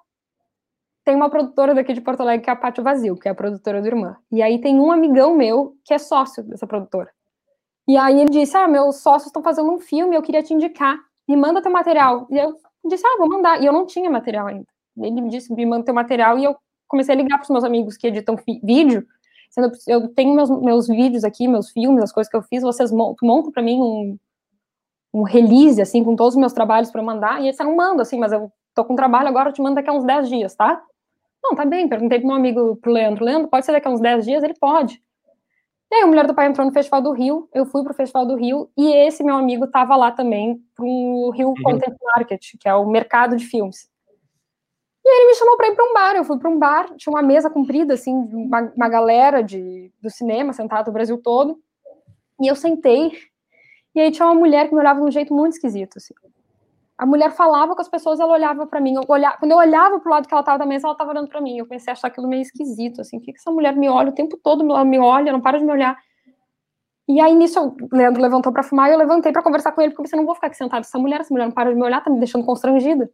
tem 1.05 1.15
uma 1.15 1.29
produtora 1.29 1.73
daqui 1.73 1.93
de 1.93 2.01
Porto 2.01 2.19
Alegre, 2.19 2.43
que 2.43 2.49
é 2.49 2.53
a 2.53 2.55
Pátio 2.57 2.83
Vazio, 2.83 3.15
que 3.15 3.29
é 3.29 3.31
a 3.31 3.35
produtora 3.35 3.81
do 3.81 3.87
Irmã. 3.87 4.17
E 4.29 4.41
aí 4.43 4.59
tem 4.59 4.77
um 4.77 4.91
amigão 4.91 5.37
meu 5.37 5.73
que 5.85 5.93
é 5.93 5.97
sócio 5.97 6.43
dessa 6.43 6.67
produtora. 6.67 7.11
E 7.87 7.95
aí 7.95 8.19
ele 8.19 8.29
disse: 8.29 8.57
Ah, 8.57 8.67
meus 8.67 8.97
sócios 8.97 9.27
estão 9.27 9.41
fazendo 9.41 9.71
um 9.71 9.79
filme, 9.79 10.17
eu 10.17 10.21
queria 10.21 10.43
te 10.43 10.53
indicar. 10.53 10.97
Me 11.25 11.37
manda 11.37 11.61
teu 11.61 11.71
material. 11.71 12.27
E 12.29 12.37
eu 12.37 12.57
disse: 12.83 13.07
Ah, 13.07 13.17
vou 13.17 13.29
mandar. 13.29 13.61
E 13.61 13.65
eu 13.65 13.71
não 13.71 13.85
tinha 13.85 14.09
material 14.09 14.47
ainda. 14.47 14.67
Ele 14.97 15.21
me 15.21 15.29
disse: 15.29 15.53
Me 15.53 15.65
manda 15.65 15.85
teu 15.85 15.93
material. 15.93 16.37
E 16.37 16.43
eu 16.43 16.57
comecei 16.89 17.15
a 17.15 17.17
ligar 17.17 17.37
para 17.37 17.43
os 17.43 17.49
meus 17.49 17.63
amigos 17.63 17.95
que 17.95 18.07
editam 18.07 18.35
vídeo. 18.61 19.07
Sendo, 19.53 19.71
eu 19.87 20.07
tenho 20.07 20.33
meus, 20.33 20.49
meus 20.49 20.87
vídeos 20.87 21.23
aqui, 21.23 21.47
meus 21.47 21.69
filmes, 21.69 22.03
as 22.03 22.11
coisas 22.11 22.29
que 22.29 22.35
eu 22.35 22.41
fiz. 22.41 22.63
Vocês 22.63 22.91
montam, 22.91 23.27
montam 23.27 23.51
para 23.51 23.61
mim 23.61 23.79
um, 23.79 24.17
um 25.13 25.21
release, 25.21 25.79
assim, 25.79 26.03
com 26.03 26.15
todos 26.15 26.33
os 26.33 26.39
meus 26.39 26.53
trabalhos 26.53 26.89
para 26.89 27.03
mandar. 27.03 27.39
E 27.39 27.45
eles 27.45 27.59
não 27.59 27.75
mando, 27.75 28.01
assim, 28.01 28.17
mas 28.17 28.31
eu 28.31 28.51
tô 28.73 28.83
com 28.83 28.95
trabalho 28.95 29.27
agora, 29.27 29.49
eu 29.49 29.53
te 29.53 29.61
mando 29.61 29.75
daqui 29.75 29.91
a 29.91 29.93
uns 29.93 30.03
10 30.03 30.27
dias, 30.27 30.55
tá? 30.55 30.81
Não, 31.43 31.55
tá 31.55 31.65
bem. 31.65 31.87
Perguntei 31.87 32.17
pro 32.17 32.27
meu 32.27 32.35
amigo, 32.35 32.75
pro 32.77 32.91
Leandro. 32.91 33.23
Leandro, 33.23 33.47
pode 33.47 33.63
ser 33.63 33.73
daqui 33.73 33.87
a 33.87 33.91
uns 33.91 34.01
10 34.01 34.25
dias? 34.25 34.43
Ele 34.43 34.55
pode. 34.59 35.03
E 35.91 35.95
aí, 35.95 36.01
a 36.01 36.07
Mulher 36.07 36.25
do 36.25 36.33
Pai 36.33 36.47
entrou 36.47 36.65
no 36.65 36.73
Festival 36.73 37.03
do 37.03 37.11
Rio, 37.11 37.47
eu 37.53 37.67
fui 37.67 37.83
pro 37.83 37.93
Festival 37.93 38.25
do 38.25 38.35
Rio, 38.35 38.67
e 38.75 38.91
esse 38.91 39.23
meu 39.23 39.35
amigo 39.35 39.67
tava 39.67 39.95
lá 39.95 40.11
também 40.11 40.59
pro 40.73 41.29
Rio 41.29 41.49
uhum. 41.49 41.63
Content 41.63 41.95
Market, 42.15 42.43
que 42.59 42.67
é 42.67 42.73
o 42.73 42.87
mercado 42.87 43.35
de 43.35 43.45
filmes. 43.45 43.87
E 45.05 45.09
aí 45.09 45.17
ele 45.17 45.27
me 45.27 45.35
chamou 45.35 45.57
para 45.57 45.67
ir 45.67 45.75
para 45.75 45.85
um 45.85 45.93
bar, 45.93 46.15
eu 46.15 46.23
fui 46.23 46.39
para 46.39 46.49
um 46.49 46.57
bar, 46.57 46.95
tinha 46.95 47.11
uma 47.11 47.21
mesa 47.21 47.49
comprida, 47.49 47.93
assim, 47.93 48.13
uma, 48.13 48.71
uma 48.75 48.87
galera 48.87 49.43
de, 49.43 49.91
do 50.01 50.09
cinema 50.09 50.53
sentada 50.53 50.85
do 50.85 50.93
Brasil 50.93 51.21
todo, 51.21 51.59
e 52.41 52.47
eu 52.47 52.55
sentei, 52.55 53.11
e 53.93 53.99
aí 53.99 54.11
tinha 54.11 54.25
uma 54.25 54.35
mulher 54.35 54.67
que 54.67 54.73
me 54.73 54.79
olhava 54.79 54.99
de 54.99 55.05
um 55.05 55.11
jeito 55.11 55.33
muito 55.33 55.53
esquisito, 55.53 55.97
assim. 55.97 56.13
A 56.97 57.05
mulher 57.05 57.31
falava 57.31 57.75
com 57.75 57.81
as 57.81 57.89
pessoas, 57.89 58.19
ela 58.19 58.31
olhava 58.31 58.65
para 58.65 58.79
mim. 58.79 58.95
Eu 58.95 59.03
olhava, 59.07 59.37
quando 59.37 59.51
eu 59.51 59.57
olhava 59.57 59.99
pro 59.99 60.11
lado 60.11 60.27
que 60.27 60.33
ela 60.33 60.41
estava 60.41 60.59
da 60.59 60.65
mesa, 60.65 60.87
ela 60.87 60.93
estava 60.93 61.11
olhando 61.11 61.27
para 61.27 61.41
mim. 61.41 61.57
Eu 61.57 61.65
comecei 61.65 61.91
a 61.91 61.93
achar 61.93 62.07
aquilo 62.07 62.27
meio 62.27 62.41
esquisito, 62.41 63.01
assim. 63.01 63.19
Por 63.19 63.25
que 63.25 63.33
essa 63.35 63.51
mulher 63.51 63.75
me 63.75 63.89
olha 63.89 64.09
o 64.09 64.13
tempo 64.13 64.37
todo? 64.37 64.63
Ela 64.63 64.85
me 64.85 64.99
olha, 64.99 65.31
não 65.31 65.41
para 65.41 65.57
de 65.57 65.65
me 65.65 65.71
olhar. 65.71 65.97
E 67.07 67.19
aí, 67.19 67.35
nisso, 67.35 67.59
o 67.59 67.95
Leandro 67.95 68.21
levantou 68.21 68.53
para 68.53 68.63
fumar 68.63 68.89
e 68.89 68.93
eu 68.93 68.97
levantei 68.97 69.31
para 69.31 69.43
conversar 69.43 69.71
com 69.73 69.81
ele, 69.81 69.89
porque 69.89 70.01
eu 70.01 70.03
pensei, 70.03 70.17
não 70.17 70.25
vou 70.25 70.35
ficar 70.35 70.47
aqui 70.47 70.55
sentado. 70.55 70.81
Essa 70.81 70.97
mulher, 70.97 71.19
essa 71.19 71.33
mulher 71.33 71.45
não 71.45 71.51
para 71.51 71.71
de 71.71 71.75
me 71.75 71.83
olhar, 71.83 72.01
tá 72.01 72.09
me 72.09 72.19
deixando 72.19 72.45
constrangida. 72.45 73.09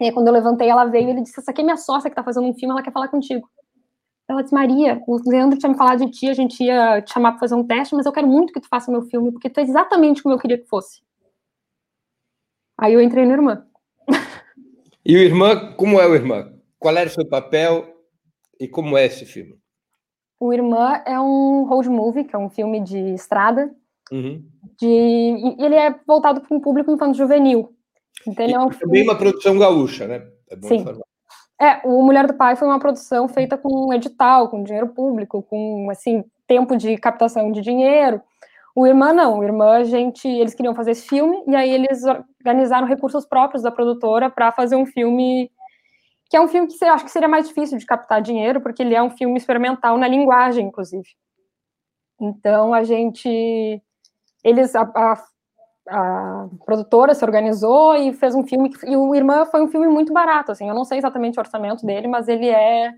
E 0.00 0.06
aí, 0.06 0.12
quando 0.12 0.26
eu 0.26 0.32
levantei, 0.32 0.68
ela 0.68 0.84
veio 0.86 1.08
e 1.08 1.10
ele 1.10 1.22
disse: 1.22 1.38
Essa 1.38 1.50
aqui 1.50 1.60
é 1.60 1.64
minha 1.64 1.76
sócia 1.76 2.10
que 2.10 2.16
tá 2.16 2.24
fazendo 2.24 2.46
um 2.46 2.54
filme, 2.54 2.72
ela 2.72 2.82
quer 2.82 2.92
falar 2.92 3.08
contigo. 3.08 3.48
Ela 4.28 4.42
disse: 4.42 4.54
Maria, 4.54 5.00
o 5.06 5.20
Leandro 5.28 5.58
tinha 5.58 5.70
me 5.70 5.76
falado 5.76 6.04
de 6.04 6.10
ti, 6.10 6.28
a 6.28 6.34
gente 6.34 6.62
ia 6.62 7.02
te 7.02 7.12
chamar 7.12 7.32
para 7.32 7.40
fazer 7.40 7.54
um 7.54 7.66
teste, 7.66 7.94
mas 7.94 8.06
eu 8.06 8.12
quero 8.12 8.26
muito 8.26 8.52
que 8.52 8.60
tu 8.60 8.68
faça 8.68 8.90
meu 8.90 9.02
filme, 9.02 9.30
porque 9.30 9.50
tu 9.50 9.60
é 9.60 9.62
exatamente 9.62 10.22
como 10.22 10.34
eu 10.34 10.38
queria 10.38 10.58
que 10.58 10.66
fosse. 10.66 11.02
Aí 12.78 12.92
eu 12.92 13.00
entrei 13.00 13.24
no 13.24 13.32
Irmã. 13.32 13.66
E 15.06 15.16
o 15.16 15.20
Irmã, 15.20 15.74
como 15.74 16.00
é 16.00 16.06
o 16.06 16.14
Irmã? 16.14 16.50
Qual 16.78 16.96
era 16.96 17.10
o 17.10 17.12
seu 17.12 17.28
papel 17.28 17.94
e 18.58 18.66
como 18.66 18.96
é 18.96 19.04
esse 19.04 19.26
filme? 19.26 19.58
O 20.40 20.50
Irmã 20.50 21.02
é 21.04 21.20
um 21.20 21.64
road 21.64 21.90
movie, 21.90 22.24
que 22.24 22.34
é 22.34 22.38
um 22.38 22.48
filme 22.48 22.80
de 22.80 22.98
estrada. 23.12 23.70
Uhum. 24.10 24.42
De, 24.80 24.86
ele 25.58 25.74
é 25.74 25.94
voltado 26.06 26.40
para 26.40 26.56
um 26.56 26.58
público 26.58 26.90
infanto 26.90 27.18
juvenil. 27.18 27.73
Então, 28.26 28.44
ele 28.44 28.54
é 28.54 28.58
um 28.58 28.70
filme... 28.70 28.78
também 28.80 29.02
uma 29.02 29.16
produção 29.16 29.58
gaúcha, 29.58 30.06
né? 30.06 30.26
É 30.50 30.56
Sim. 30.66 30.76
Informar. 30.76 31.04
É, 31.60 31.80
o 31.84 32.02
Mulher 32.02 32.26
do 32.26 32.34
Pai 32.34 32.56
foi 32.56 32.66
uma 32.66 32.80
produção 32.80 33.28
feita 33.28 33.56
com 33.56 33.92
edital, 33.92 34.48
com 34.48 34.64
dinheiro 34.64 34.88
público, 34.88 35.42
com 35.42 35.88
assim 35.90 36.24
tempo 36.46 36.76
de 36.76 36.96
captação 36.96 37.52
de 37.52 37.60
dinheiro. 37.60 38.20
O 38.74 38.86
Irmã 38.86 39.12
não, 39.12 39.38
o 39.38 39.44
Irmã, 39.44 39.76
a 39.76 39.84
gente, 39.84 40.26
eles 40.26 40.52
queriam 40.52 40.74
fazer 40.74 40.90
esse 40.92 41.06
filme 41.06 41.42
e 41.46 41.54
aí 41.54 41.70
eles 41.70 42.02
organizaram 42.40 42.88
recursos 42.88 43.24
próprios 43.24 43.62
da 43.62 43.70
produtora 43.70 44.28
para 44.28 44.50
fazer 44.50 44.74
um 44.74 44.84
filme 44.84 45.50
que 46.28 46.36
é 46.36 46.40
um 46.40 46.48
filme 46.48 46.66
que 46.66 46.84
eu 46.84 46.92
acho 46.92 47.04
que 47.04 47.10
seria 47.10 47.28
mais 47.28 47.46
difícil 47.46 47.78
de 47.78 47.86
captar 47.86 48.20
dinheiro, 48.20 48.60
porque 48.60 48.82
ele 48.82 48.94
é 48.94 49.02
um 49.02 49.10
filme 49.10 49.38
experimental 49.38 49.96
na 49.96 50.08
linguagem, 50.08 50.66
inclusive. 50.66 51.08
Então 52.20 52.74
a 52.74 52.82
gente, 52.82 53.80
eles, 54.42 54.74
a, 54.74 54.82
a, 54.82 55.24
a 55.88 56.48
produtora 56.64 57.14
se 57.14 57.24
organizou 57.24 57.94
e 57.96 58.12
fez 58.12 58.34
um 58.34 58.44
filme 58.44 58.70
que, 58.70 58.86
e 58.86 58.96
o 58.96 59.14
Irmã 59.14 59.44
foi 59.44 59.62
um 59.62 59.68
filme 59.68 59.86
muito 59.88 60.12
barato, 60.12 60.52
assim. 60.52 60.68
Eu 60.68 60.74
não 60.74 60.84
sei 60.84 60.98
exatamente 60.98 61.38
o 61.38 61.40
orçamento 61.40 61.84
dele, 61.84 62.08
mas 62.08 62.28
ele 62.28 62.48
é, 62.48 62.94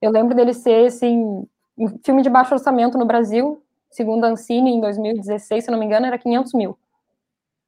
eu 0.00 0.10
lembro 0.10 0.34
dele 0.34 0.52
ser 0.52 0.86
assim 0.86 1.46
um 1.78 1.98
filme 2.04 2.22
de 2.22 2.30
baixo 2.30 2.54
orçamento 2.54 2.96
no 2.98 3.04
Brasil, 3.04 3.62
segundo 3.90 4.24
a 4.24 4.28
Ancine, 4.28 4.70
em 4.70 4.80
2016, 4.80 5.64
se 5.64 5.70
não 5.70 5.78
me 5.78 5.84
engano, 5.84 6.06
era 6.06 6.18
500 6.18 6.54
mil. 6.54 6.78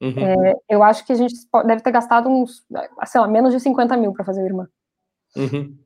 Uhum. 0.01 0.19
É, 0.19 0.55
eu 0.69 0.83
acho 0.83 1.05
que 1.05 1.13
a 1.13 1.17
gente 1.17 1.35
deve 1.67 1.83
ter 1.83 1.91
gastado 1.91 2.29
uns, 2.29 2.65
sei 3.07 3.21
lá, 3.21 3.27
menos 3.27 3.53
de 3.53 3.61
50 3.61 3.97
mil 3.97 4.13
para 4.13 4.25
fazer 4.25 4.43
o 4.43 4.47
Irmã. 4.47 4.69
Uhum. 5.37 5.77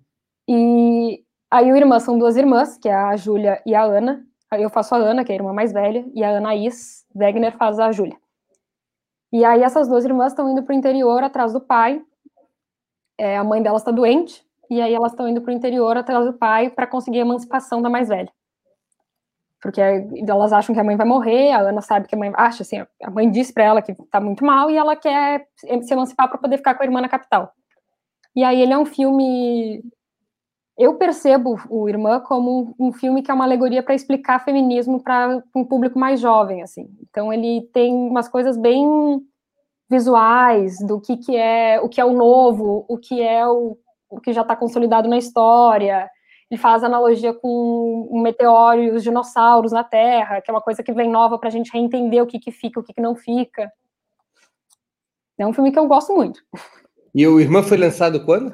E 0.48 1.24
aí 1.50 1.72
o 1.72 1.76
Irmã 1.76 1.98
são 1.98 2.18
duas 2.18 2.36
irmãs, 2.36 2.78
que 2.78 2.88
é 2.88 2.94
a 2.94 3.16
Júlia 3.16 3.60
e 3.66 3.74
a 3.74 3.82
Ana. 3.82 4.24
Eu 4.52 4.68
faço 4.68 4.94
a 4.94 4.98
Ana, 4.98 5.24
que 5.24 5.32
é 5.32 5.34
a 5.34 5.38
irmã 5.38 5.52
mais 5.52 5.72
velha, 5.72 6.04
e 6.14 6.22
a 6.22 6.36
Anaís 6.36 7.06
Wegner 7.14 7.56
faz 7.56 7.78
a 7.78 7.90
Júlia. 7.90 8.16
E 9.32 9.44
aí 9.44 9.62
essas 9.62 9.88
duas 9.88 10.04
irmãs 10.04 10.32
estão 10.32 10.50
indo 10.50 10.62
para 10.62 10.74
o 10.74 10.78
interior 10.78 11.22
atrás 11.24 11.52
do 11.52 11.60
pai. 11.60 12.02
É, 13.18 13.36
a 13.36 13.44
mãe 13.44 13.62
delas 13.62 13.82
está 13.82 13.90
doente, 13.90 14.44
e 14.70 14.80
aí 14.80 14.92
elas 14.94 15.12
estão 15.12 15.28
indo 15.28 15.40
para 15.40 15.52
o 15.52 15.54
interior 15.54 15.96
atrás 15.96 16.24
do 16.26 16.32
pai 16.32 16.70
para 16.70 16.86
conseguir 16.86 17.18
a 17.18 17.22
emancipação 17.22 17.80
da 17.80 17.90
mais 17.90 18.08
velha 18.08 18.32
porque 19.62 19.80
elas 19.80 20.52
acham 20.52 20.74
que 20.74 20.80
a 20.80 20.84
mãe 20.84 20.96
vai 20.96 21.06
morrer, 21.06 21.52
a 21.52 21.60
Ana 21.60 21.80
sabe 21.80 22.08
que 22.08 22.16
a 22.16 22.18
mãe 22.18 22.32
acha 22.34 22.64
assim, 22.64 22.84
a 23.00 23.10
mãe 23.10 23.30
disse 23.30 23.52
para 23.52 23.62
ela 23.62 23.80
que 23.80 23.94
tá 24.10 24.20
muito 24.20 24.44
mal 24.44 24.68
e 24.68 24.76
ela 24.76 24.96
quer 24.96 25.46
se 25.56 25.92
emancipar 25.92 26.28
para 26.28 26.38
poder 26.38 26.56
ficar 26.56 26.74
com 26.74 26.82
a 26.82 26.86
irmã 26.86 27.00
na 27.00 27.08
capital. 27.08 27.52
E 28.34 28.42
aí 28.42 28.60
ele 28.60 28.72
é 28.72 28.78
um 28.78 28.84
filme 28.84 29.80
eu 30.78 30.94
percebo 30.94 31.60
o 31.68 31.88
Irmã 31.88 32.20
como 32.20 32.74
um, 32.78 32.92
filme 32.92 33.22
que 33.22 33.30
é 33.30 33.34
uma 33.34 33.44
alegoria 33.44 33.82
para 33.82 33.94
explicar 33.94 34.44
feminismo 34.44 35.02
para 35.02 35.42
um 35.54 35.64
público 35.64 35.98
mais 35.98 36.20
jovem 36.20 36.62
assim. 36.62 36.88
Então 37.08 37.32
ele 37.32 37.68
tem 37.72 37.94
umas 37.94 38.28
coisas 38.28 38.56
bem 38.56 38.86
visuais 39.90 40.78
do 40.86 41.00
que 41.00 41.16
que 41.16 41.36
é, 41.36 41.80
o 41.80 41.88
que 41.88 42.00
é 42.00 42.04
o 42.04 42.14
novo, 42.14 42.84
o 42.88 42.96
que 42.96 43.20
é 43.20 43.46
o, 43.46 43.76
o 44.08 44.20
que 44.20 44.32
já 44.32 44.42
está 44.42 44.56
consolidado 44.56 45.08
na 45.08 45.18
história 45.18 46.10
ele 46.52 46.60
faz 46.60 46.84
analogia 46.84 47.32
com 47.32 48.10
um 48.10 48.20
meteoro 48.20 48.82
e 48.82 48.90
os 48.90 49.02
dinossauros 49.02 49.72
na 49.72 49.82
Terra, 49.82 50.42
que 50.42 50.50
é 50.50 50.54
uma 50.54 50.60
coisa 50.60 50.82
que 50.82 50.92
vem 50.92 51.10
nova 51.10 51.38
para 51.38 51.48
a 51.48 51.50
gente 51.50 51.72
reentender 51.72 52.22
o 52.22 52.26
que, 52.26 52.38
que 52.38 52.52
fica, 52.52 52.78
o 52.78 52.82
que, 52.82 52.92
que 52.92 53.00
não 53.00 53.16
fica. 53.16 53.72
É 55.38 55.46
um 55.46 55.54
filme 55.54 55.72
que 55.72 55.78
eu 55.78 55.88
gosto 55.88 56.14
muito. 56.14 56.42
E 57.14 57.26
o 57.26 57.40
Irmã 57.40 57.62
foi 57.62 57.78
lançado 57.78 58.22
quando? 58.22 58.52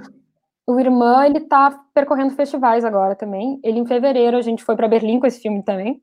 O 0.69 0.79
Irmã, 0.79 1.25
ele 1.25 1.41
tá 1.41 1.83
percorrendo 1.95 2.35
festivais 2.35 2.85
agora 2.85 3.17
também. 3.17 3.59
Ele, 3.65 3.79
em 3.79 3.87
fevereiro, 3.87 4.37
a 4.37 4.43
gente 4.43 4.63
foi 4.63 4.77
para 4.77 4.87
Berlim 4.87 5.19
com 5.19 5.27
esse 5.27 5.41
filme 5.41 5.63
também. 5.63 6.03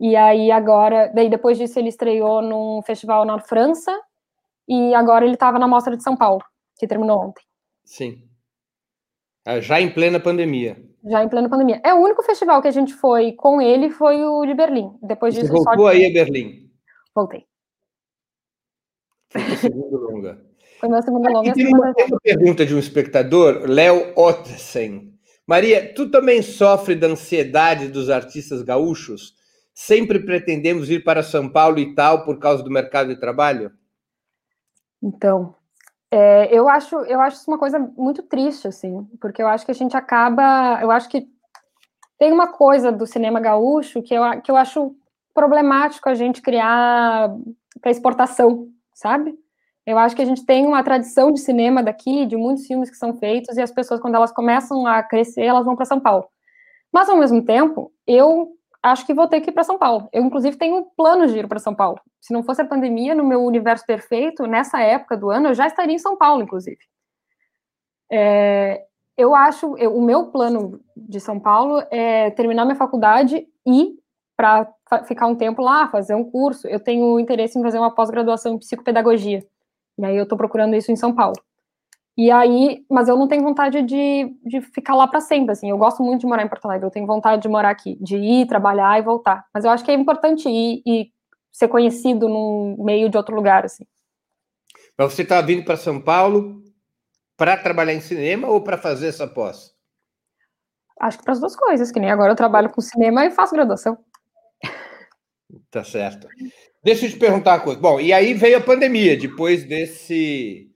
E 0.00 0.16
aí, 0.16 0.50
agora, 0.50 1.12
daí 1.14 1.30
depois 1.30 1.56
disso, 1.56 1.78
ele 1.78 1.88
estreou 1.88 2.42
num 2.42 2.82
festival 2.82 3.24
na 3.24 3.38
França, 3.38 3.96
e 4.66 4.92
agora 4.94 5.24
ele 5.24 5.34
estava 5.34 5.60
na 5.60 5.68
Mostra 5.68 5.96
de 5.96 6.02
São 6.02 6.16
Paulo, 6.16 6.42
que 6.76 6.88
terminou 6.88 7.20
ontem. 7.20 7.44
Sim. 7.84 8.28
Ah, 9.46 9.60
já 9.60 9.80
em 9.80 9.94
plena 9.94 10.18
pandemia. 10.18 10.76
Já 11.04 11.22
em 11.22 11.28
plena 11.28 11.48
pandemia. 11.48 11.80
É 11.84 11.94
o 11.94 11.98
único 11.98 12.24
festival 12.24 12.60
que 12.60 12.66
a 12.66 12.72
gente 12.72 12.92
foi 12.92 13.30
com 13.30 13.62
ele 13.62 13.90
foi 13.90 14.24
o 14.24 14.44
de 14.44 14.54
Berlim. 14.54 14.98
Depois 15.00 15.36
Você 15.36 15.42
disso, 15.42 15.52
voltou 15.52 15.86
só 15.86 15.92
de... 15.92 15.98
aí 15.98 16.10
a 16.10 16.12
Berlim. 16.12 16.68
Voltei. 17.14 17.46
Foi 19.30 19.40
o 19.40 19.56
segundo 19.56 19.98
longa. 19.98 20.51
Foi 20.82 20.88
meu 20.88 21.00
segundo 21.00 21.30
longa. 21.30 21.48
E 21.48 21.52
tem 21.52 21.68
uma, 21.68 21.94
tem 21.94 22.06
uma 22.06 22.20
pergunta 22.20 22.66
de 22.66 22.74
um 22.74 22.78
espectador, 22.78 23.62
Léo 23.68 24.12
Ottesen. 24.16 25.16
Maria, 25.46 25.94
tu 25.94 26.10
também 26.10 26.42
sofre 26.42 26.96
da 26.96 27.06
ansiedade 27.06 27.86
dos 27.86 28.10
artistas 28.10 28.62
gaúchos? 28.62 29.32
Sempre 29.72 30.18
pretendemos 30.18 30.90
ir 30.90 31.04
para 31.04 31.22
São 31.22 31.48
Paulo 31.48 31.78
e 31.78 31.94
tal 31.94 32.24
por 32.24 32.40
causa 32.40 32.64
do 32.64 32.70
mercado 32.70 33.14
de 33.14 33.20
trabalho? 33.20 33.70
Então, 35.00 35.54
é, 36.10 36.52
eu 36.52 36.68
acho 36.68 36.96
eu 37.02 37.20
acho 37.20 37.36
isso 37.36 37.50
uma 37.50 37.58
coisa 37.58 37.78
muito 37.96 38.24
triste, 38.24 38.66
assim, 38.66 39.08
porque 39.20 39.40
eu 39.40 39.46
acho 39.46 39.64
que 39.64 39.70
a 39.70 39.74
gente 39.74 39.96
acaba. 39.96 40.80
Eu 40.82 40.90
acho 40.90 41.08
que 41.08 41.28
tem 42.18 42.32
uma 42.32 42.48
coisa 42.48 42.90
do 42.90 43.06
cinema 43.06 43.38
gaúcho 43.38 44.02
que 44.02 44.14
eu, 44.14 44.22
que 44.42 44.50
eu 44.50 44.56
acho 44.56 44.96
problemático 45.32 46.08
a 46.08 46.14
gente 46.14 46.42
criar 46.42 47.32
para 47.80 47.90
exportação, 47.92 48.68
sabe? 48.92 49.38
Eu 49.86 49.98
acho 49.98 50.14
que 50.14 50.22
a 50.22 50.24
gente 50.24 50.46
tem 50.46 50.66
uma 50.66 50.82
tradição 50.82 51.32
de 51.32 51.40
cinema 51.40 51.82
daqui, 51.82 52.24
de 52.26 52.36
muitos 52.36 52.66
filmes 52.66 52.88
que 52.88 52.96
são 52.96 53.14
feitos, 53.14 53.56
e 53.56 53.62
as 53.62 53.72
pessoas, 53.72 54.00
quando 54.00 54.14
elas 54.14 54.32
começam 54.32 54.86
a 54.86 55.02
crescer, 55.02 55.42
elas 55.42 55.64
vão 55.64 55.74
para 55.74 55.84
São 55.84 55.98
Paulo. 55.98 56.26
Mas, 56.92 57.08
ao 57.08 57.16
mesmo 57.16 57.44
tempo, 57.44 57.92
eu 58.06 58.52
acho 58.82 59.06
que 59.06 59.14
vou 59.14 59.26
ter 59.26 59.40
que 59.40 59.50
ir 59.50 59.52
para 59.52 59.64
São 59.64 59.78
Paulo. 59.78 60.08
Eu, 60.12 60.22
inclusive, 60.24 60.56
tenho 60.56 60.86
planos 60.96 61.32
de 61.32 61.38
ir 61.40 61.48
para 61.48 61.58
São 61.58 61.74
Paulo. 61.74 62.00
Se 62.20 62.32
não 62.32 62.42
fosse 62.42 62.62
a 62.62 62.66
pandemia, 62.66 63.14
no 63.14 63.24
meu 63.24 63.42
universo 63.42 63.84
perfeito, 63.86 64.46
nessa 64.46 64.80
época 64.80 65.16
do 65.16 65.30
ano, 65.30 65.48
eu 65.48 65.54
já 65.54 65.66
estaria 65.66 65.94
em 65.94 65.98
São 65.98 66.16
Paulo, 66.16 66.42
inclusive. 66.42 66.78
É, 68.10 68.84
eu 69.16 69.34
acho, 69.34 69.76
eu, 69.78 69.96
o 69.96 70.02
meu 70.02 70.26
plano 70.26 70.80
de 70.96 71.18
São 71.20 71.40
Paulo 71.40 71.82
é 71.90 72.30
terminar 72.30 72.64
minha 72.64 72.76
faculdade 72.76 73.46
e 73.66 73.96
para 74.36 74.68
ficar 75.06 75.26
um 75.26 75.36
tempo 75.36 75.62
lá, 75.62 75.88
fazer 75.88 76.14
um 76.14 76.24
curso. 76.24 76.66
Eu 76.66 76.80
tenho 76.80 77.18
interesse 77.18 77.58
em 77.58 77.62
fazer 77.62 77.78
uma 77.78 77.94
pós-graduação 77.94 78.54
em 78.54 78.58
psicopedagogia. 78.58 79.44
E 80.02 80.04
aí 80.04 80.16
eu 80.16 80.24
estou 80.24 80.36
procurando 80.36 80.74
isso 80.74 80.90
em 80.90 80.96
São 80.96 81.14
Paulo. 81.14 81.36
E 82.16 82.30
aí, 82.30 82.84
mas 82.90 83.08
eu 83.08 83.16
não 83.16 83.26
tenho 83.26 83.42
vontade 83.42 83.80
de, 83.82 84.36
de 84.44 84.60
ficar 84.60 84.94
lá 84.94 85.06
para 85.06 85.20
sempre, 85.20 85.52
assim. 85.52 85.70
Eu 85.70 85.78
gosto 85.78 86.02
muito 86.02 86.20
de 86.20 86.26
morar 86.26 86.42
em 86.42 86.48
Porto 86.48 86.66
Alegre, 86.66 86.86
eu 86.86 86.90
tenho 86.90 87.06
vontade 87.06 87.40
de 87.40 87.48
morar 87.48 87.70
aqui, 87.70 87.96
de 88.00 88.16
ir, 88.16 88.46
trabalhar 88.46 88.98
e 88.98 89.02
voltar. 89.02 89.46
Mas 89.54 89.64
eu 89.64 89.70
acho 89.70 89.84
que 89.84 89.90
é 89.90 89.94
importante 89.94 90.48
ir 90.48 90.82
e 90.84 91.10
ser 91.52 91.68
conhecido 91.68 92.28
num 92.28 92.76
meio 92.84 93.08
de 93.08 93.16
outro 93.16 93.34
lugar, 93.34 93.64
assim. 93.64 93.86
Mas 94.98 95.12
você 95.12 95.22
está 95.22 95.40
vindo 95.40 95.64
para 95.64 95.76
São 95.76 96.00
Paulo 96.00 96.62
para 97.36 97.56
trabalhar 97.56 97.94
em 97.94 98.00
cinema 98.00 98.48
ou 98.48 98.60
para 98.60 98.76
fazer 98.76 99.06
essa 99.06 99.26
pós? 99.26 99.72
Acho 101.00 101.18
que 101.18 101.24
para 101.24 101.32
as 101.32 101.40
duas 101.40 101.56
coisas, 101.56 101.90
que 101.90 102.00
nem 102.00 102.10
agora 102.10 102.32
eu 102.32 102.36
trabalho 102.36 102.70
com 102.70 102.80
cinema 102.80 103.24
e 103.24 103.30
faço 103.30 103.54
graduação. 103.54 103.96
Tá 105.70 105.82
certo. 105.82 106.28
Deixa 106.82 107.06
eu 107.06 107.10
te 107.10 107.16
perguntar 107.16 107.54
uma 107.54 107.60
coisa. 107.60 107.80
Bom, 107.80 108.00
e 108.00 108.12
aí 108.12 108.34
veio 108.34 108.58
a 108.58 108.60
pandemia, 108.60 109.16
depois 109.16 109.64
desse. 109.64 110.70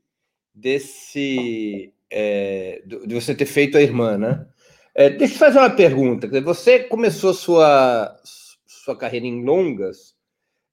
desse. 0.55 1.93
É, 2.11 2.83
de 2.87 3.15
você 3.15 3.35
ter 3.35 3.47
feito 3.47 3.77
a 3.77 3.83
irmã, 3.83 4.17
né? 4.17 4.47
É, 4.95 5.11
deixa 5.11 5.35
eu 5.35 5.39
fazer 5.39 5.59
uma 5.59 5.71
pergunta. 5.71 6.29
Você 6.43 6.81
começou 6.81 7.35
sua, 7.35 8.17
sua 8.65 8.97
carreira 8.97 9.27
em 9.27 9.45
longas 9.45 10.17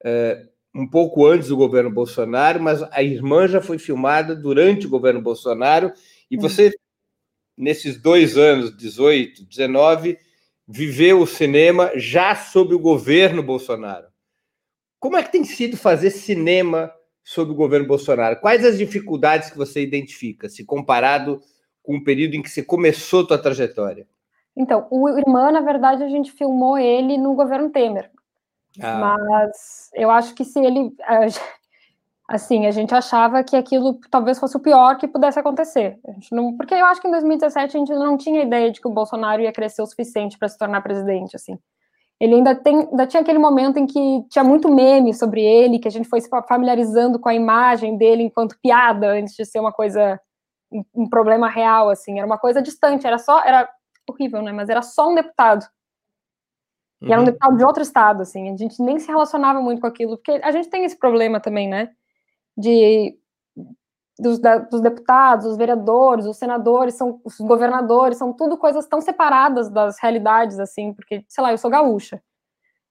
é, 0.03 0.45
um 0.75 0.87
pouco 0.87 1.25
antes 1.25 1.47
do 1.47 1.57
governo 1.57 1.89
Bolsonaro, 1.89 2.61
mas 2.61 2.83
a 2.83 3.01
irmã 3.01 3.47
já 3.47 3.61
foi 3.61 3.77
filmada 3.77 4.35
durante 4.35 4.85
o 4.85 4.89
governo 4.89 5.21
Bolsonaro, 5.21 5.93
e 6.29 6.35
você, 6.35 6.73
nesses 7.57 8.01
dois 8.01 8.37
anos, 8.37 8.75
18, 8.75 9.45
19, 9.45 10.17
viveu 10.67 11.21
o 11.21 11.27
cinema 11.27 11.91
já 11.95 12.35
sob 12.35 12.73
o 12.73 12.79
governo 12.79 13.43
Bolsonaro. 13.43 14.07
Como 15.03 15.17
é 15.17 15.21
que 15.21 15.33
tem 15.33 15.43
sido 15.43 15.75
fazer 15.75 16.11
cinema 16.11 16.89
sob 17.25 17.51
o 17.51 17.55
governo 17.55 17.85
Bolsonaro? 17.85 18.39
Quais 18.39 18.63
as 18.63 18.77
dificuldades 18.77 19.49
que 19.49 19.57
você 19.57 19.83
identifica, 19.83 20.47
se 20.47 20.63
comparado 20.63 21.41
com 21.83 21.97
o 21.97 22.03
período 22.05 22.35
em 22.35 22.41
que 22.41 22.49
você 22.49 22.63
começou 22.63 23.25
a 23.25 23.27
sua 23.27 23.37
trajetória? 23.37 24.07
Então, 24.55 24.87
o 24.89 25.09
Irmã, 25.09 25.51
na 25.51 25.59
verdade, 25.59 26.03
a 26.03 26.07
gente 26.07 26.31
filmou 26.31 26.77
ele 26.77 27.17
no 27.17 27.35
governo 27.35 27.69
Temer. 27.69 28.09
Ah. 28.81 28.97
Mas 28.97 29.91
eu 29.93 30.09
acho 30.09 30.33
que 30.33 30.45
se 30.45 30.61
ele. 30.61 30.95
Assim, 32.25 32.65
a 32.65 32.71
gente 32.71 32.95
achava 32.95 33.43
que 33.43 33.57
aquilo 33.57 33.99
talvez 34.09 34.39
fosse 34.39 34.55
o 34.55 34.61
pior 34.61 34.97
que 34.97 35.05
pudesse 35.05 35.37
acontecer. 35.37 35.99
Não, 36.31 36.55
porque 36.55 36.75
eu 36.75 36.85
acho 36.85 37.01
que 37.01 37.09
em 37.09 37.11
2017 37.11 37.75
a 37.75 37.79
gente 37.79 37.91
não 37.91 38.15
tinha 38.15 38.41
ideia 38.41 38.71
de 38.71 38.79
que 38.79 38.87
o 38.87 38.93
Bolsonaro 38.93 39.41
ia 39.41 39.51
crescer 39.51 39.81
o 39.81 39.85
suficiente 39.85 40.37
para 40.37 40.47
se 40.47 40.57
tornar 40.57 40.79
presidente, 40.79 41.35
assim. 41.35 41.59
Ele 42.19 42.36
ainda, 42.36 42.56
tem, 42.56 42.80
ainda 42.80 43.08
tinha 43.08 43.21
aquele 43.21 43.39
momento 43.39 43.78
em 43.78 43.86
que 43.86 44.23
tinha 44.30 44.43
muito 44.43 44.69
meme 44.69 45.13
sobre 45.13 45.41
ele, 45.43 45.80
que 45.80 45.88
a 45.88 45.91
gente 45.91 46.08
foi 46.08 46.21
se 46.21 46.30
familiarizando 46.47 47.19
com 47.19 47.28
a 47.28 47.34
imagem 47.34 47.97
dele 47.97 48.23
enquanto 48.23 48.58
piada, 48.62 49.08
antes 49.08 49.36
de 49.36 49.45
ser 49.45 49.60
uma 49.60 49.73
coisa, 49.73 50.19
um, 50.95 51.10
problema 51.10 51.49
real, 51.49 51.89
assim. 51.89 52.17
Era 52.17 52.26
uma 52.26 52.38
coisa 52.38 52.62
distante, 52.62 53.06
era 53.06 53.17
só, 53.17 53.41
era 53.43 53.69
horrível, 54.10 54.41
né? 54.41 54.52
Mas 54.52 54.69
era 54.69 54.82
só 54.82 55.10
um 55.10 55.15
deputado. 55.15 55.65
E 57.02 57.08
era 57.08 57.17
um 57.17 57.19
uhum. 57.19 57.26
deputado 57.26 57.58
de 57.58 57.65
outro 57.65 57.84
estado, 57.84 58.21
assim. 58.21 58.54
A 58.54 58.56
gente 58.56 58.82
nem 58.82 58.99
se 58.99 59.08
relacionava 59.08 59.60
muito 59.60 59.82
com 59.82 59.88
aquilo, 59.88 60.15
porque 60.15 60.39
a 60.43 60.52
gente 60.52 60.69
tem 60.69 60.86
esse 60.86 60.97
problema 60.97 61.39
também, 61.41 61.67
né? 61.67 61.89
de 62.58 63.17
dos, 64.19 64.39
da, 64.39 64.60
dos, 64.60 64.82
deputados, 64.82 65.45
os 65.45 65.58
vereadores, 65.58 66.26
os 66.26 66.38
senadores, 66.38 66.95
são 66.95 67.19
os 67.23 67.38
governadores, 67.39 68.17
são 68.17 68.34
tudo 68.34 68.58
coisas 68.58 68.86
tão 68.86 69.02
separadas 69.02 69.69
das 69.69 69.97
realidades, 69.99 70.60
assim, 70.60 70.93
porque, 70.93 71.26
sei 71.28 71.43
lá, 71.43 71.52
eu 71.52 71.58
sou 71.58 71.71
gaúcha. 71.71 72.21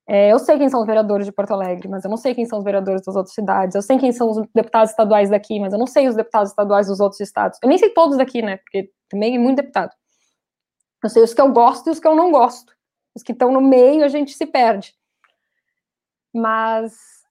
É, 0.09 0.33
eu 0.33 0.39
sei 0.39 0.59
quem 0.59 0.69
são 0.69 0.81
os 0.81 0.87
vereadores 0.87 1.25
de 1.25 1.33
Porto 1.33 1.53
Alegre, 1.53 1.89
mas 1.89 2.05
eu 2.05 2.11
não 2.11 2.17
sei 2.17 2.35
quem 2.35 2.45
são 2.45 2.59
os 2.59 2.65
vereadores 2.65 3.03
das 3.03 3.15
outras 3.15 3.35
cidades. 3.35 3.75
Eu 3.75 3.83
sei 3.83 3.99
quem 3.99 4.11
são 4.13 4.31
os 4.31 4.47
deputados 4.55 4.91
estaduais 4.91 5.31
daqui, 5.31 5.61
mas 5.61 5.73
eu 5.73 5.79
não 5.79 5.87
sei 5.87 6.09
os 6.09 6.17
deputados 6.17 6.51
estaduais 6.51 6.89
dos 6.89 6.99
outros 6.99 7.21
estados. 7.21 7.59
Eu 7.63 7.69
nem 7.69 7.79
sei 7.79 7.91
todos 7.91 8.17
daqui, 8.17 8.43
né? 8.43 8.57
Porque 8.57 8.91
também 9.09 9.37
é 9.37 9.39
muito 9.39 9.59
deputado. 9.59 9.93
Eu 11.03 11.09
sei 11.09 11.23
os 11.23 11.33
que 11.33 11.41
eu 11.41 11.53
gosto 11.53 11.87
e 11.89 11.91
os 11.91 12.01
que 12.01 12.07
eu 12.07 12.17
não 12.17 12.33
gosto. 12.33 12.73
Os 13.15 13.23
que 13.23 13.33
estão 13.33 13.53
no 13.53 13.61
meio, 13.61 14.05
a 14.05 14.09
gente 14.09 14.35
se 14.35 14.47
perde. 14.47 14.95
Mas 16.35 17.22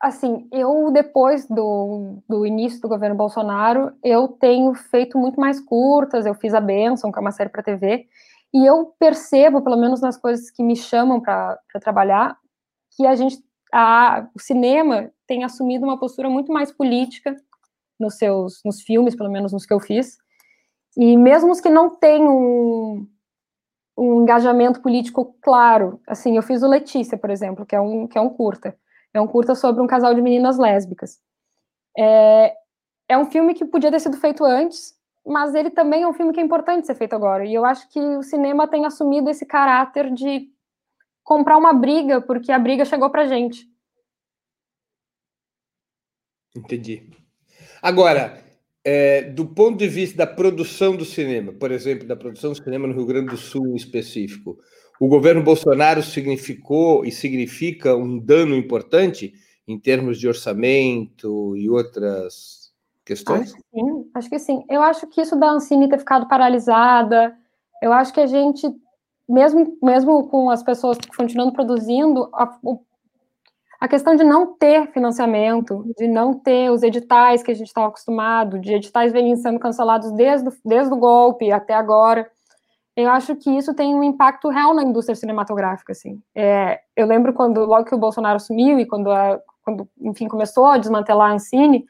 assim, 0.00 0.48
eu 0.50 0.90
depois 0.90 1.46
do, 1.46 2.22
do 2.26 2.46
início 2.46 2.80
do 2.80 2.88
governo 2.88 3.14
Bolsonaro, 3.14 3.92
eu 4.02 4.26
tenho 4.28 4.72
feito 4.74 5.18
muito 5.18 5.38
mais 5.38 5.60
curtas, 5.60 6.24
eu 6.24 6.34
fiz 6.34 6.54
a 6.54 6.60
Benção, 6.60 7.12
que 7.12 7.18
é 7.18 7.20
uma 7.20 7.32
série 7.32 7.50
para 7.50 7.62
TV, 7.62 8.08
e 8.52 8.64
eu 8.64 8.94
percebo, 8.98 9.62
pelo 9.62 9.76
menos 9.76 10.00
nas 10.00 10.16
coisas 10.16 10.50
que 10.50 10.62
me 10.62 10.74
chamam 10.74 11.20
para 11.20 11.58
trabalhar, 11.80 12.36
que 12.96 13.06
a 13.06 13.14
gente, 13.14 13.44
a, 13.72 14.26
o 14.34 14.40
cinema 14.40 15.12
tem 15.26 15.44
assumido 15.44 15.84
uma 15.84 15.98
postura 15.98 16.30
muito 16.30 16.50
mais 16.50 16.72
política 16.72 17.36
nos 17.98 18.14
seus, 18.14 18.62
nos 18.64 18.80
filmes, 18.80 19.14
pelo 19.14 19.30
menos 19.30 19.52
nos 19.52 19.66
que 19.66 19.74
eu 19.74 19.78
fiz, 19.78 20.16
e 20.96 21.16
mesmo 21.16 21.52
os 21.52 21.60
que 21.60 21.68
não 21.68 21.90
têm 21.90 22.26
um, 22.26 23.06
um 23.96 24.22
engajamento 24.22 24.80
político 24.80 25.36
claro, 25.42 26.00
assim, 26.06 26.36
eu 26.36 26.42
fiz 26.42 26.62
o 26.62 26.68
Letícia, 26.68 27.18
por 27.18 27.28
exemplo, 27.28 27.66
que 27.66 27.76
é 27.76 27.80
um, 27.80 28.08
que 28.08 28.16
é 28.16 28.20
um 28.20 28.30
curta, 28.30 28.74
é 29.12 29.20
um 29.20 29.26
curta 29.26 29.54
sobre 29.54 29.82
um 29.82 29.86
casal 29.86 30.14
de 30.14 30.22
meninas 30.22 30.58
lésbicas. 30.58 31.18
É, 31.96 32.54
é 33.08 33.18
um 33.18 33.30
filme 33.30 33.54
que 33.54 33.64
podia 33.64 33.90
ter 33.90 34.00
sido 34.00 34.16
feito 34.16 34.44
antes, 34.44 34.94
mas 35.26 35.54
ele 35.54 35.70
também 35.70 36.02
é 36.02 36.08
um 36.08 36.12
filme 36.12 36.32
que 36.32 36.40
é 36.40 36.42
importante 36.42 36.86
ser 36.86 36.94
feito 36.94 37.14
agora. 37.14 37.44
E 37.44 37.54
eu 37.54 37.64
acho 37.64 37.88
que 37.88 37.98
o 37.98 38.22
cinema 38.22 38.68
tem 38.68 38.86
assumido 38.86 39.28
esse 39.28 39.44
caráter 39.44 40.12
de 40.12 40.48
comprar 41.22 41.56
uma 41.56 41.72
briga 41.72 42.20
porque 42.20 42.52
a 42.52 42.58
briga 42.58 42.84
chegou 42.84 43.10
pra 43.10 43.26
gente. 43.26 43.68
Entendi. 46.56 47.10
Agora, 47.82 48.42
é, 48.84 49.22
do 49.22 49.46
ponto 49.46 49.78
de 49.78 49.88
vista 49.88 50.16
da 50.16 50.26
produção 50.26 50.96
do 50.96 51.04
cinema, 51.04 51.52
por 51.52 51.70
exemplo, 51.70 52.06
da 52.06 52.16
produção 52.16 52.52
do 52.52 52.62
cinema 52.62 52.86
no 52.86 52.94
Rio 52.94 53.06
Grande 53.06 53.30
do 53.30 53.36
Sul 53.36 53.68
em 53.68 53.76
específico, 53.76 54.58
o 55.00 55.08
governo 55.08 55.42
Bolsonaro 55.42 56.02
significou 56.02 57.06
e 57.06 57.10
significa 57.10 57.96
um 57.96 58.18
dano 58.18 58.54
importante 58.54 59.32
em 59.66 59.78
termos 59.78 60.20
de 60.20 60.28
orçamento 60.28 61.56
e 61.56 61.70
outras 61.70 62.70
questões? 63.02 63.54
Acho 63.54 63.56
que 63.56 63.62
sim, 63.72 64.10
acho 64.12 64.30
que 64.30 64.38
sim. 64.38 64.64
Eu 64.68 64.82
acho 64.82 65.06
que 65.06 65.22
isso 65.22 65.36
da 65.36 65.52
Ancine 65.52 65.88
ter 65.88 65.98
ficado 65.98 66.28
paralisada, 66.28 67.34
eu 67.80 67.94
acho 67.94 68.12
que 68.12 68.20
a 68.20 68.26
gente, 68.26 68.70
mesmo, 69.26 69.78
mesmo 69.82 70.28
com 70.28 70.50
as 70.50 70.62
pessoas 70.62 70.98
continuando 71.16 71.54
produzindo, 71.54 72.28
a, 72.34 72.58
a 73.80 73.88
questão 73.88 74.14
de 74.14 74.22
não 74.22 74.52
ter 74.52 74.92
financiamento, 74.92 75.82
de 75.96 76.06
não 76.08 76.34
ter 76.34 76.70
os 76.70 76.82
editais 76.82 77.42
que 77.42 77.50
a 77.50 77.54
gente 77.54 77.68
estava 77.68 77.88
acostumado, 77.88 78.58
de 78.58 78.74
editais 78.74 79.12
venham 79.14 79.34
sendo 79.36 79.58
cancelados 79.58 80.12
desde, 80.12 80.50
desde 80.62 80.92
o 80.92 80.98
golpe 80.98 81.50
até 81.50 81.72
agora, 81.72 82.30
eu 83.02 83.10
acho 83.10 83.36
que 83.36 83.50
isso 83.50 83.74
tem 83.74 83.94
um 83.94 84.02
impacto 84.02 84.48
real 84.48 84.74
na 84.74 84.82
indústria 84.82 85.16
cinematográfica, 85.16 85.92
assim. 85.92 86.20
É, 86.34 86.80
eu 86.96 87.06
lembro 87.06 87.32
quando, 87.32 87.64
logo 87.64 87.84
que 87.84 87.94
o 87.94 87.98
Bolsonaro 87.98 88.36
assumiu 88.36 88.78
e 88.78 88.86
quando, 88.86 89.10
a, 89.10 89.40
quando, 89.62 89.88
enfim, 90.00 90.28
começou 90.28 90.66
a 90.66 90.78
desmantelar 90.78 91.30
a 91.30 91.34
Ancine, 91.34 91.84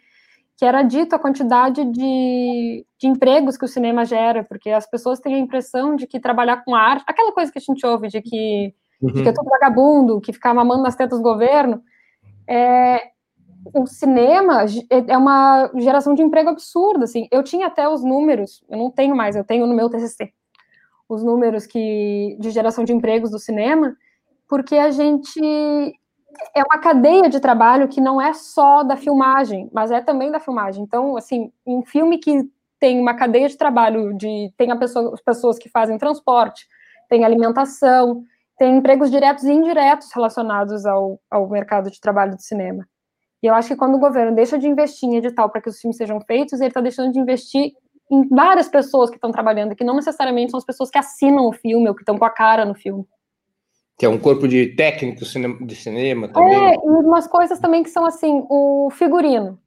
que 0.56 0.64
era 0.64 0.82
dito 0.82 1.14
a 1.14 1.18
quantidade 1.18 1.84
de, 1.86 2.84
de 2.98 3.06
empregos 3.06 3.56
que 3.56 3.64
o 3.64 3.68
cinema 3.68 4.04
gera, 4.04 4.44
porque 4.44 4.70
as 4.70 4.86
pessoas 4.88 5.18
têm 5.18 5.34
a 5.34 5.38
impressão 5.38 5.96
de 5.96 6.06
que 6.06 6.20
trabalhar 6.20 6.64
com 6.64 6.74
arte, 6.74 7.04
aquela 7.06 7.32
coisa 7.32 7.50
que 7.50 7.58
a 7.58 7.62
gente 7.62 7.86
ouve 7.86 8.08
de 8.08 8.20
que, 8.20 8.74
uhum. 9.00 9.12
de 9.12 9.22
que 9.22 9.28
é 9.30 9.32
tudo 9.32 9.48
vagabundo, 9.48 10.20
que 10.20 10.32
ficar 10.32 10.52
mamando 10.52 10.82
nas 10.82 10.94
tetas 10.94 11.18
do 11.18 11.22
governo, 11.22 11.82
é, 12.46 13.10
o 13.74 13.86
cinema 13.86 14.64
é 14.90 15.16
uma 15.16 15.70
geração 15.76 16.14
de 16.14 16.22
emprego 16.22 16.50
absurda, 16.50 17.04
assim. 17.04 17.28
Eu 17.30 17.42
tinha 17.42 17.66
até 17.66 17.88
os 17.88 18.02
números, 18.02 18.62
eu 18.68 18.76
não 18.76 18.90
tenho 18.90 19.14
mais, 19.14 19.36
eu 19.36 19.44
tenho 19.44 19.66
no 19.66 19.74
meu 19.74 19.88
TCC, 19.88 20.32
os 21.10 21.24
números 21.24 21.66
que 21.66 22.36
de 22.38 22.50
geração 22.50 22.84
de 22.84 22.92
empregos 22.92 23.30
do 23.30 23.38
cinema, 23.38 23.96
porque 24.48 24.76
a 24.76 24.90
gente 24.90 25.40
é 26.54 26.62
uma 26.62 26.78
cadeia 26.78 27.28
de 27.28 27.40
trabalho 27.40 27.88
que 27.88 28.00
não 28.00 28.20
é 28.20 28.32
só 28.32 28.84
da 28.84 28.96
filmagem, 28.96 29.68
mas 29.72 29.90
é 29.90 30.00
também 30.00 30.30
da 30.30 30.38
filmagem. 30.38 30.82
Então, 30.82 31.16
assim, 31.16 31.52
um 31.66 31.82
filme 31.84 32.18
que 32.18 32.48
tem 32.78 33.00
uma 33.00 33.14
cadeia 33.14 33.48
de 33.48 33.56
trabalho 33.56 34.14
de 34.16 34.52
tem 34.56 34.70
a 34.70 34.76
pessoa, 34.76 35.12
as 35.12 35.20
pessoas 35.20 35.58
que 35.58 35.68
fazem 35.68 35.98
transporte, 35.98 36.66
tem 37.08 37.24
alimentação, 37.24 38.22
tem 38.56 38.76
empregos 38.76 39.10
diretos 39.10 39.44
e 39.44 39.52
indiretos 39.52 40.12
relacionados 40.14 40.86
ao, 40.86 41.20
ao 41.30 41.48
mercado 41.48 41.90
de 41.90 42.00
trabalho 42.00 42.36
do 42.36 42.42
cinema. 42.42 42.86
E 43.42 43.46
eu 43.46 43.54
acho 43.54 43.68
que 43.68 43.76
quando 43.76 43.96
o 43.96 44.00
governo 44.00 44.34
deixa 44.34 44.58
de 44.58 44.68
investir 44.68 45.08
em 45.08 45.16
edital 45.16 45.50
para 45.50 45.60
que 45.60 45.68
os 45.68 45.80
filmes 45.80 45.96
sejam 45.96 46.20
feitos, 46.20 46.60
ele 46.60 46.68
está 46.68 46.80
deixando 46.80 47.12
de 47.12 47.18
investir 47.18 47.72
em 48.10 48.28
várias 48.28 48.68
pessoas 48.68 49.08
que 49.08 49.16
estão 49.16 49.30
trabalhando, 49.30 49.74
que 49.76 49.84
não 49.84 49.94
necessariamente 49.94 50.50
são 50.50 50.58
as 50.58 50.64
pessoas 50.64 50.90
que 50.90 50.98
assinam 50.98 51.46
o 51.46 51.52
filme 51.52 51.88
ou 51.88 51.94
que 51.94 52.02
estão 52.02 52.18
com 52.18 52.24
a 52.24 52.30
cara 52.30 52.64
no 52.64 52.74
filme. 52.74 53.06
Que 53.96 54.06
é 54.06 54.08
um 54.08 54.18
corpo 54.18 54.48
de 54.48 54.74
técnico 54.74 55.24
de 55.64 55.76
cinema 55.76 56.28
também. 56.28 56.54
É, 56.54 56.74
e 56.74 56.78
umas 56.78 57.26
coisas 57.26 57.58
também 57.58 57.82
que 57.82 57.90
são 57.90 58.04
assim, 58.04 58.44
o 58.48 58.90
figurino. 58.90 59.58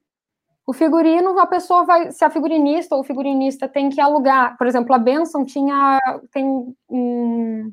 O 0.66 0.74
figurino, 0.74 1.38
a 1.40 1.46
pessoa 1.46 1.86
vai, 1.86 2.12
se 2.12 2.24
a 2.24 2.30
figurinista 2.30 2.96
ou 2.96 3.02
o 3.02 3.04
figurinista 3.04 3.68
tem 3.68 3.90
que 3.90 4.00
alugar, 4.00 4.58
por 4.58 4.66
exemplo, 4.66 4.96
a 4.96 4.98
Benson 4.98 5.44
tinha, 5.44 6.00
tem 6.32 6.74
um, 6.90 7.72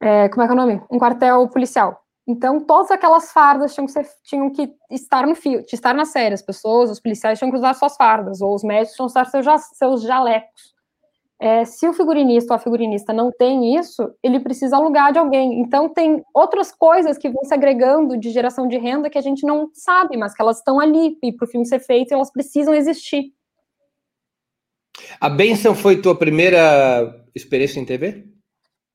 é, 0.00 0.28
como 0.28 0.42
é 0.42 0.46
que 0.46 0.52
é 0.52 0.54
o 0.54 0.56
nome? 0.56 0.82
Um 0.90 0.98
quartel 0.98 1.48
policial. 1.48 2.05
Então, 2.28 2.60
todas 2.60 2.90
aquelas 2.90 3.30
fardas 3.30 3.72
tinham 3.72 3.86
que, 3.86 3.92
ser, 3.92 4.06
tinham 4.24 4.50
que 4.50 4.68
estar 4.90 5.26
no 5.26 5.34
fio, 5.36 5.64
estar 5.72 5.94
na 5.94 6.04
série. 6.04 6.34
As 6.34 6.42
pessoas, 6.42 6.90
os 6.90 6.98
policiais 6.98 7.38
tinham 7.38 7.52
que 7.52 7.56
usar 7.56 7.72
suas 7.74 7.96
fardas, 7.96 8.40
ou 8.40 8.52
os 8.52 8.64
médicos 8.64 8.96
tinham 8.96 9.06
que 9.06 9.12
usar 9.12 9.24
seus, 9.26 9.46
seus 9.74 10.02
jalecos. 10.02 10.74
É, 11.38 11.64
se 11.64 11.86
o 11.86 11.92
figurinista 11.92 12.52
ou 12.52 12.56
a 12.56 12.58
figurinista 12.58 13.12
não 13.12 13.30
tem 13.30 13.76
isso, 13.76 14.10
ele 14.22 14.40
precisa 14.40 14.76
alugar 14.76 15.12
de 15.12 15.18
alguém. 15.18 15.60
Então, 15.60 15.88
tem 15.88 16.24
outras 16.34 16.72
coisas 16.72 17.16
que 17.16 17.28
vão 17.28 17.44
se 17.44 17.54
agregando 17.54 18.16
de 18.16 18.30
geração 18.30 18.66
de 18.66 18.78
renda 18.78 19.10
que 19.10 19.18
a 19.18 19.22
gente 19.22 19.46
não 19.46 19.70
sabe, 19.72 20.16
mas 20.16 20.34
que 20.34 20.42
elas 20.42 20.58
estão 20.58 20.80
ali, 20.80 21.16
e 21.22 21.32
para 21.32 21.44
o 21.44 21.48
filme 21.48 21.66
ser 21.66 21.78
feito, 21.78 22.12
elas 22.12 22.32
precisam 22.32 22.74
existir. 22.74 23.32
A 25.20 25.28
Benção 25.28 25.74
foi 25.74 26.00
tua 26.00 26.18
primeira 26.18 27.24
experiência 27.34 27.78
em 27.78 27.84
TV? 27.84 28.24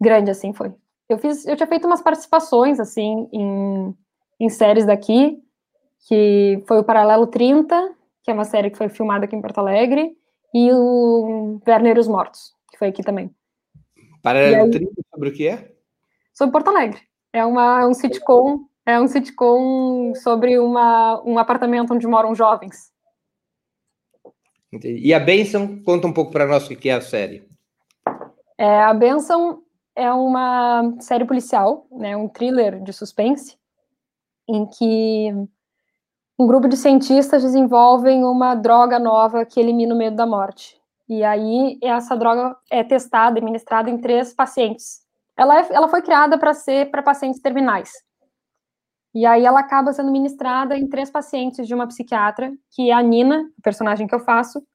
Grande, 0.02 0.32
assim 0.32 0.52
foi. 0.52 0.74
Eu 1.12 1.18
fiz, 1.18 1.46
eu 1.46 1.58
tinha 1.58 1.68
feito 1.68 1.86
umas 1.86 2.02
participações 2.02 2.80
assim 2.80 3.28
em, 3.34 3.94
em 4.40 4.50
séries 4.50 4.86
daqui, 4.86 5.44
que 6.08 6.64
foi 6.66 6.80
o 6.80 6.86
Paralelo 6.86 7.28
30, 7.28 7.94
que 8.24 8.32
é 8.32 8.34
uma 8.34 8.46
série 8.46 8.70
que 8.70 8.78
foi 8.78 8.88
filmada 8.88 9.26
aqui 9.26 9.36
em 9.36 9.42
Porto 9.42 9.58
Alegre, 9.58 10.16
e 10.54 10.72
o 10.72 11.60
Werner 11.68 11.98
e 11.98 12.00
os 12.00 12.08
Mortos, 12.08 12.56
que 12.72 12.78
foi 12.78 12.88
aqui 12.88 13.04
também. 13.04 13.30
Paralelo 14.24 14.64
aí, 14.64 14.72
30 14.72 14.94
sobre 15.12 15.30
o 15.30 15.34
que 15.34 15.50
é? 15.50 15.74
Sobre 16.34 16.54
Porto 16.54 16.70
Alegre. 16.70 17.02
É 17.34 17.46
uma, 17.46 17.86
um 17.86 17.94
sitcom, 17.94 18.62
é 18.86 18.98
um 18.98 19.08
sitcom 19.10 20.14
sobre 20.16 20.60
uma, 20.60 21.22
um 21.26 21.38
apartamento 21.38 21.94
onde 21.94 22.08
moram 22.08 22.34
jovens. 22.34 22.90
Entendi. 24.72 25.06
E 25.06 25.14
a 25.14 25.20
Benção, 25.20 25.84
conta 25.84 26.08
um 26.08 26.14
pouco 26.14 26.32
para 26.32 26.48
nós 26.48 26.70
o 26.70 26.76
que 26.76 26.88
é 26.88 26.94
a 26.94 27.02
série. 27.02 27.46
É, 28.58 28.80
a 28.84 28.94
Benção 28.94 29.62
é 29.96 30.12
uma 30.12 30.96
série 31.00 31.26
policial, 31.26 31.88
né, 31.92 32.16
um 32.16 32.28
thriller 32.28 32.82
de 32.82 32.94
suspense, 32.94 33.58
em 34.48 34.66
que 34.66 35.32
um 36.38 36.48
grupo 36.48 36.68
de 36.68 36.78
cientistas 36.78 37.44
desenvolvem 37.44 38.24
uma 38.24 38.56
droga 38.56 38.98
nova 38.98 39.46
que 39.46 39.60
elimina 39.60 39.94
o 39.94 39.98
medo 39.98 40.16
da 40.16 40.26
morte. 40.26 40.80
E 41.08 41.24
aí 41.24 41.78
essa 41.84 42.16
droga 42.16 42.56
é 42.70 42.84
testada 42.84 43.38
e 43.38 43.44
ministrada 43.44 43.90
em 43.90 43.98
três 43.98 44.34
pacientes. 44.34 45.02
Ela, 45.38 45.60
é, 45.60 45.68
ela 45.72 45.88
foi 45.88 46.02
criada 46.02 46.38
para 46.38 46.54
ser 46.54 46.90
para 46.90 47.04
pacientes 47.04 47.42
terminais. 47.42 47.92
E 49.14 49.26
aí 49.26 49.46
ela 49.46 49.60
acaba 49.60 49.92
sendo 49.92 50.12
ministrada 50.12 50.78
em 50.78 50.88
três 50.88 51.12
pacientes 51.12 51.68
de 51.68 51.76
uma 51.76 51.88
psiquiatra, 51.88 52.52
que 52.72 52.90
é 52.90 52.94
a 52.94 53.02
Nina, 53.02 53.44
o 53.58 53.62
personagem 53.62 54.08
que 54.08 54.16
eu 54.16 54.20
faço, 54.20 54.66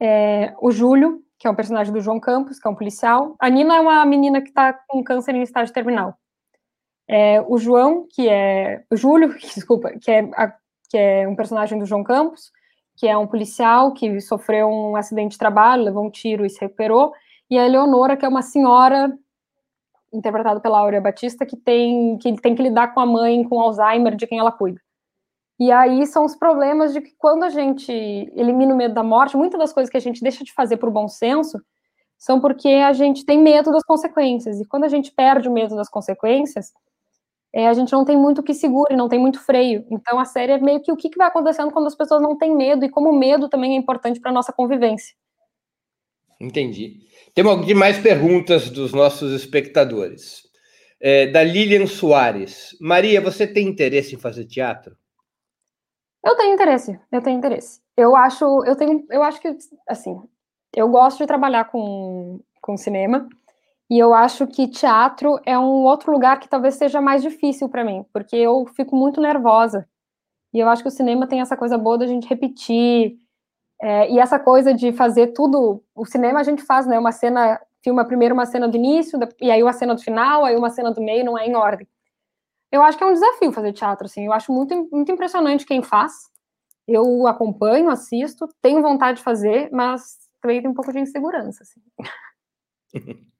é, 0.00 0.54
o 0.60 0.70
Júlio, 0.70 1.22
que 1.40 1.46
é 1.48 1.50
um 1.50 1.54
personagem 1.54 1.90
do 1.90 2.02
João 2.02 2.20
Campos, 2.20 2.60
que 2.60 2.68
é 2.68 2.70
um 2.70 2.74
policial. 2.74 3.34
A 3.40 3.48
Nina 3.48 3.74
é 3.74 3.80
uma 3.80 4.04
menina 4.04 4.42
que 4.42 4.50
está 4.50 4.74
com 4.86 5.02
câncer 5.02 5.34
em 5.34 5.42
estágio 5.42 5.72
terminal. 5.72 6.14
É, 7.08 7.40
o 7.40 7.56
João, 7.56 8.06
que 8.10 8.28
é. 8.28 8.84
O 8.92 8.96
Júlio, 8.96 9.34
desculpa, 9.40 9.90
que 9.98 10.10
é, 10.10 10.20
a, 10.34 10.52
que 10.90 10.98
é 10.98 11.26
um 11.26 11.34
personagem 11.34 11.78
do 11.78 11.86
João 11.86 12.04
Campos, 12.04 12.52
que 12.94 13.08
é 13.08 13.16
um 13.16 13.26
policial 13.26 13.94
que 13.94 14.20
sofreu 14.20 14.68
um 14.68 14.94
acidente 14.94 15.32
de 15.32 15.38
trabalho, 15.38 15.84
levou 15.84 16.04
um 16.04 16.10
tiro 16.10 16.44
e 16.44 16.50
se 16.50 16.60
recuperou. 16.60 17.14
E 17.50 17.58
a 17.58 17.64
Eleonora, 17.64 18.18
que 18.18 18.26
é 18.26 18.28
uma 18.28 18.42
senhora 18.42 19.10
interpretada 20.12 20.60
pela 20.60 20.78
Áurea 20.78 21.00
Batista, 21.00 21.46
que 21.46 21.56
tem 21.56 22.18
que 22.18 22.34
tem 22.36 22.54
que 22.54 22.62
lidar 22.62 22.92
com 22.92 23.00
a 23.00 23.06
mãe 23.06 23.42
com 23.44 23.58
Alzheimer 23.58 24.14
de 24.14 24.26
quem 24.26 24.38
ela 24.38 24.52
cuida. 24.52 24.78
E 25.60 25.70
aí 25.70 26.06
são 26.06 26.24
os 26.24 26.34
problemas 26.34 26.94
de 26.94 27.02
que 27.02 27.12
quando 27.18 27.42
a 27.42 27.50
gente 27.50 27.92
elimina 27.92 28.72
o 28.72 28.76
medo 28.76 28.94
da 28.94 29.02
morte, 29.02 29.36
muitas 29.36 29.60
das 29.60 29.74
coisas 29.74 29.90
que 29.90 29.96
a 29.98 30.00
gente 30.00 30.22
deixa 30.22 30.42
de 30.42 30.54
fazer 30.54 30.78
por 30.78 30.90
bom 30.90 31.06
senso 31.06 31.60
são 32.16 32.40
porque 32.40 32.68
a 32.68 32.94
gente 32.94 33.26
tem 33.26 33.38
medo 33.38 33.70
das 33.70 33.84
consequências. 33.84 34.58
E 34.58 34.64
quando 34.66 34.84
a 34.84 34.88
gente 34.88 35.12
perde 35.12 35.50
o 35.50 35.52
medo 35.52 35.76
das 35.76 35.90
consequências, 35.90 36.72
é, 37.52 37.68
a 37.68 37.74
gente 37.74 37.92
não 37.92 38.06
tem 38.06 38.16
muito 38.16 38.42
que 38.42 38.54
segure, 38.54 38.96
não 38.96 39.06
tem 39.06 39.18
muito 39.18 39.38
freio. 39.38 39.84
Então 39.90 40.18
a 40.18 40.24
série 40.24 40.52
é 40.52 40.58
meio 40.58 40.80
que 40.80 40.90
o 40.90 40.96
que, 40.96 41.10
vai 41.14 41.28
acontecendo 41.28 41.70
quando 41.70 41.88
as 41.88 41.94
pessoas 41.94 42.22
não 42.22 42.38
têm 42.38 42.56
medo 42.56 42.82
e 42.86 42.88
como 42.88 43.10
o 43.10 43.18
medo 43.18 43.46
também 43.46 43.74
é 43.74 43.78
importante 43.78 44.18
para 44.18 44.30
a 44.30 44.34
nossa 44.34 44.54
convivência. 44.54 45.14
Entendi. 46.40 47.00
Temos 47.34 47.70
mais 47.74 47.98
perguntas 47.98 48.70
dos 48.70 48.94
nossos 48.94 49.30
espectadores. 49.32 50.48
É, 50.98 51.26
da 51.26 51.42
Lilian 51.42 51.86
Soares. 51.86 52.76
Maria, 52.80 53.20
você 53.20 53.46
tem 53.46 53.68
interesse 53.68 54.14
em 54.14 54.18
fazer 54.18 54.46
teatro? 54.46 54.96
Eu 56.24 56.36
tenho 56.36 56.54
interesse, 56.54 57.00
eu 57.10 57.22
tenho 57.22 57.38
interesse. 57.38 57.80
Eu 57.96 58.14
acho, 58.14 58.44
eu 58.64 58.76
tenho, 58.76 59.04
eu 59.10 59.22
acho 59.22 59.40
que, 59.40 59.56
assim, 59.88 60.20
eu 60.74 60.88
gosto 60.88 61.18
de 61.18 61.26
trabalhar 61.26 61.64
com, 61.66 62.40
com 62.60 62.76
cinema, 62.76 63.28
e 63.88 63.98
eu 63.98 64.14
acho 64.14 64.46
que 64.46 64.68
teatro 64.68 65.40
é 65.44 65.58
um 65.58 65.84
outro 65.84 66.12
lugar 66.12 66.38
que 66.38 66.48
talvez 66.48 66.74
seja 66.76 67.00
mais 67.00 67.22
difícil 67.22 67.68
para 67.68 67.84
mim, 67.84 68.04
porque 68.12 68.36
eu 68.36 68.66
fico 68.76 68.94
muito 68.94 69.20
nervosa. 69.20 69.88
E 70.52 70.58
eu 70.60 70.68
acho 70.68 70.82
que 70.82 70.88
o 70.88 70.92
cinema 70.92 71.26
tem 71.26 71.40
essa 71.40 71.56
coisa 71.56 71.78
boa 71.78 71.98
da 71.98 72.06
gente 72.06 72.28
repetir, 72.28 73.16
é, 73.80 74.10
e 74.10 74.18
essa 74.18 74.38
coisa 74.38 74.74
de 74.74 74.92
fazer 74.92 75.28
tudo. 75.28 75.82
O 75.94 76.04
cinema 76.04 76.40
a 76.40 76.42
gente 76.42 76.62
faz, 76.62 76.86
né? 76.86 76.98
Uma 76.98 77.12
cena, 77.12 77.60
filma 77.82 78.04
primeiro 78.04 78.34
uma 78.34 78.46
cena 78.46 78.68
do 78.68 78.76
início, 78.76 79.18
e 79.40 79.50
aí 79.50 79.62
uma 79.62 79.72
cena 79.72 79.94
do 79.94 80.02
final, 80.02 80.44
aí 80.44 80.56
uma 80.56 80.70
cena 80.70 80.92
do 80.92 81.00
meio, 81.00 81.24
não 81.24 81.38
é 81.38 81.46
em 81.46 81.56
ordem 81.56 81.86
eu 82.70 82.82
acho 82.82 82.96
que 82.96 83.04
é 83.04 83.06
um 83.06 83.12
desafio 83.12 83.52
fazer 83.52 83.72
teatro, 83.72 84.06
assim. 84.06 84.26
Eu 84.26 84.32
acho 84.32 84.52
muito, 84.52 84.88
muito 84.90 85.10
impressionante 85.10 85.66
quem 85.66 85.82
faz. 85.82 86.12
Eu 86.86 87.26
acompanho, 87.26 87.90
assisto, 87.90 88.48
tenho 88.60 88.82
vontade 88.82 89.18
de 89.18 89.24
fazer, 89.24 89.70
mas 89.72 90.16
também 90.40 90.60
tem 90.60 90.70
um 90.70 90.74
pouco 90.74 90.92
de 90.92 91.00
insegurança, 91.00 91.62
assim. 91.62 91.80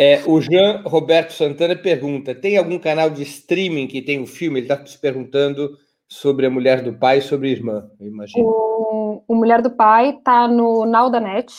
É, 0.00 0.22
o 0.26 0.40
Jean 0.40 0.82
Roberto 0.86 1.32
Santana 1.32 1.74
pergunta: 1.74 2.32
tem 2.32 2.56
algum 2.56 2.78
canal 2.78 3.10
de 3.10 3.24
streaming 3.24 3.88
que 3.88 4.00
tem 4.00 4.20
o 4.20 4.22
um 4.22 4.26
filme? 4.26 4.60
Ele 4.60 4.72
está 4.72 4.86
se 4.86 4.96
perguntando 4.96 5.76
sobre 6.06 6.46
a 6.46 6.50
mulher 6.50 6.82
do 6.82 6.92
pai 6.92 7.18
e 7.18 7.22
sobre 7.22 7.48
a 7.48 7.50
irmã, 7.50 7.90
eu 7.98 8.06
imagino. 8.06 8.46
O, 8.46 9.24
o 9.26 9.34
Mulher 9.34 9.60
do 9.60 9.70
Pai 9.70 10.10
está 10.10 10.46
no 10.46 10.86
Now 10.86 11.10
da 11.10 11.18
Net, 11.18 11.52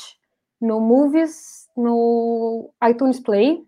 no 0.61 0.79
Movies, 0.79 1.67
no 1.75 2.71
iTunes 2.89 3.19
Play. 3.19 3.61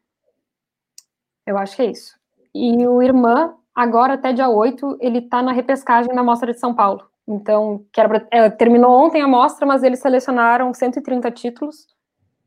Eu 1.46 1.58
acho 1.58 1.76
que 1.76 1.82
é 1.82 1.92
isso. 1.92 2.21
E 2.54 2.86
o 2.86 3.02
Irmã, 3.02 3.54
agora 3.74 4.14
até 4.14 4.34
dia 4.34 4.50
8, 4.50 4.98
ele 5.00 5.20
está 5.20 5.42
na 5.42 5.52
repescagem 5.52 6.14
na 6.14 6.24
Mostra 6.24 6.54
de 6.54 6.60
São 6.60 6.74
Paulo. 6.74 7.10
Então, 7.28 7.86
que 7.94 8.02
era, 8.02 8.28
é, 8.32 8.50
terminou 8.50 8.92
ontem 8.92 9.22
a 9.22 9.28
mostra, 9.28 9.66
mas 9.66 9.84
eles 9.84 10.00
selecionaram 10.00 10.74
130 10.74 11.32
títulos 11.32 11.88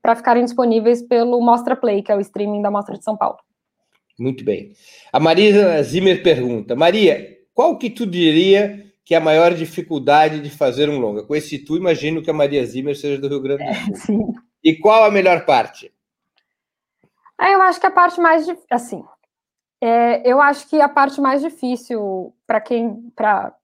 para 0.03 0.17
ficarem 0.17 0.45
disponíveis 0.45 1.01
pelo 1.01 1.41
Mostra 1.41 1.75
Play, 1.75 2.03
que 2.03 2.13
é 2.13 2.17
o 2.17 2.21
streaming 2.21 2.61
da 2.61 2.71
Mostra 2.71 2.99
de 2.99 3.05
São 3.05 3.17
Paulo. 3.17 3.39
Muito 4.19 4.45
bem. 4.45 4.73
A 5.13 5.19
Marisa 5.19 5.83
Zimmer 5.83 6.23
pergunta: 6.23 6.77
Maria, 6.77 7.39
qual 7.55 7.79
que 7.79 7.89
tu 7.89 8.07
diria 8.07 8.85
que 9.05 9.15
é 9.15 9.19
a 9.19 9.21
maior 9.21 9.55
dificuldade 9.55 10.41
de 10.41 10.51
fazer 10.51 10.89
um 10.89 10.99
longa? 10.99 11.25
Com 11.25 11.35
esse 11.35 11.59
tu, 11.59 11.77
imagino 11.77 12.23
que 12.23 12.31
a 12.31 12.35
Maria 12.35 12.65
Zimmer 12.65 12.97
seja 12.97 13.19
do 13.19 13.29
Rio 13.29 13.41
Grande 13.41 13.65
do 13.65 13.75
Sul. 13.75 13.91
É, 13.93 13.97
sim. 13.97 14.35
E 14.63 14.77
qual 14.77 15.05
a 15.05 15.11
melhor 15.11 15.45
parte? 15.45 15.93
Ah, 17.39 17.51
eu 17.51 17.61
acho 17.63 17.81
que 17.81 17.87
a 17.87 17.91
parte 17.91 18.21
mais 18.21 18.47
assim, 18.71 19.03
é, 19.87 20.23
eu 20.25 20.41
acho 20.41 20.67
que 20.67 20.81
a 20.81 20.89
parte 20.89 21.21
mais 21.21 21.43
difícil 21.43 22.35
para 22.47 22.59
quem, 22.59 23.11
para 23.15 23.55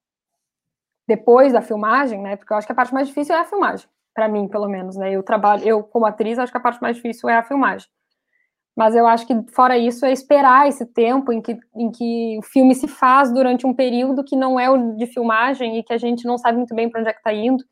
depois 1.09 1.50
da 1.50 1.62
filmagem, 1.62 2.20
né? 2.20 2.37
Porque 2.37 2.52
eu 2.52 2.59
acho 2.59 2.66
que 2.66 2.72
a 2.72 2.76
parte 2.76 2.92
mais 2.92 3.09
difícil 3.09 3.35
é 3.35 3.38
a 3.38 3.44
filmagem, 3.46 3.88
para 4.14 4.28
mim, 4.28 4.46
pelo 4.46 4.68
menos, 4.68 4.96
né? 4.98 5.11
Eu 5.11 5.22
trabalho, 5.22 5.66
eu 5.66 5.83
como 5.83 6.04
atriz, 6.04 6.38
acho 6.38 6.52
que 6.52 6.59
a 6.59 6.61
parte 6.61 6.83
mais 6.83 6.96
difícil 6.96 7.26
é 7.26 7.38
a 7.38 7.42
filmagem. 7.42 7.88
Mas 8.76 8.94
eu 8.94 9.06
acho 9.06 9.26
que 9.26 9.35
fora 9.50 9.78
isso 9.78 10.04
é 10.04 10.12
esperar 10.12 10.68
esse 10.68 10.85
tempo 10.85 11.33
em 11.33 11.40
que, 11.40 11.59
em 11.74 11.90
que 11.90 12.37
o 12.38 12.42
filme 12.42 12.74
se 12.74 12.87
faz 12.87 13.33
durante 13.33 13.66
um 13.66 13.72
período 13.72 14.22
que 14.22 14.37
não 14.37 14.61
é 14.61 14.68
o 14.68 14.94
de 14.96 15.06
filmagem 15.06 15.78
e 15.78 15.83
que 15.83 15.94
a 15.94 15.98
gente 15.98 16.26
não 16.26 16.37
sabe 16.37 16.59
muito 16.59 16.74
bem 16.74 16.90
para 16.90 17.00
onde 17.00 17.09
é 17.09 17.12
que 17.14 17.20
está 17.20 17.33
indo. 17.33 17.64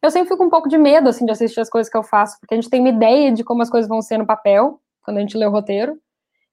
Eu 0.00 0.12
sempre 0.12 0.28
fico 0.28 0.44
um 0.44 0.50
pouco 0.50 0.68
de 0.68 0.78
medo 0.78 1.08
assim 1.08 1.24
de 1.24 1.32
assistir 1.32 1.60
as 1.60 1.68
coisas 1.68 1.90
que 1.90 1.98
eu 1.98 2.04
faço, 2.04 2.38
porque 2.38 2.54
a 2.54 2.56
gente 2.56 2.70
tem 2.70 2.78
uma 2.78 2.90
ideia 2.90 3.32
de 3.32 3.42
como 3.42 3.60
as 3.60 3.68
coisas 3.68 3.88
vão 3.88 4.00
ser 4.00 4.18
no 4.18 4.26
papel 4.26 4.80
quando 5.02 5.16
a 5.16 5.20
gente 5.20 5.36
lê 5.36 5.46
o 5.46 5.50
roteiro. 5.50 5.98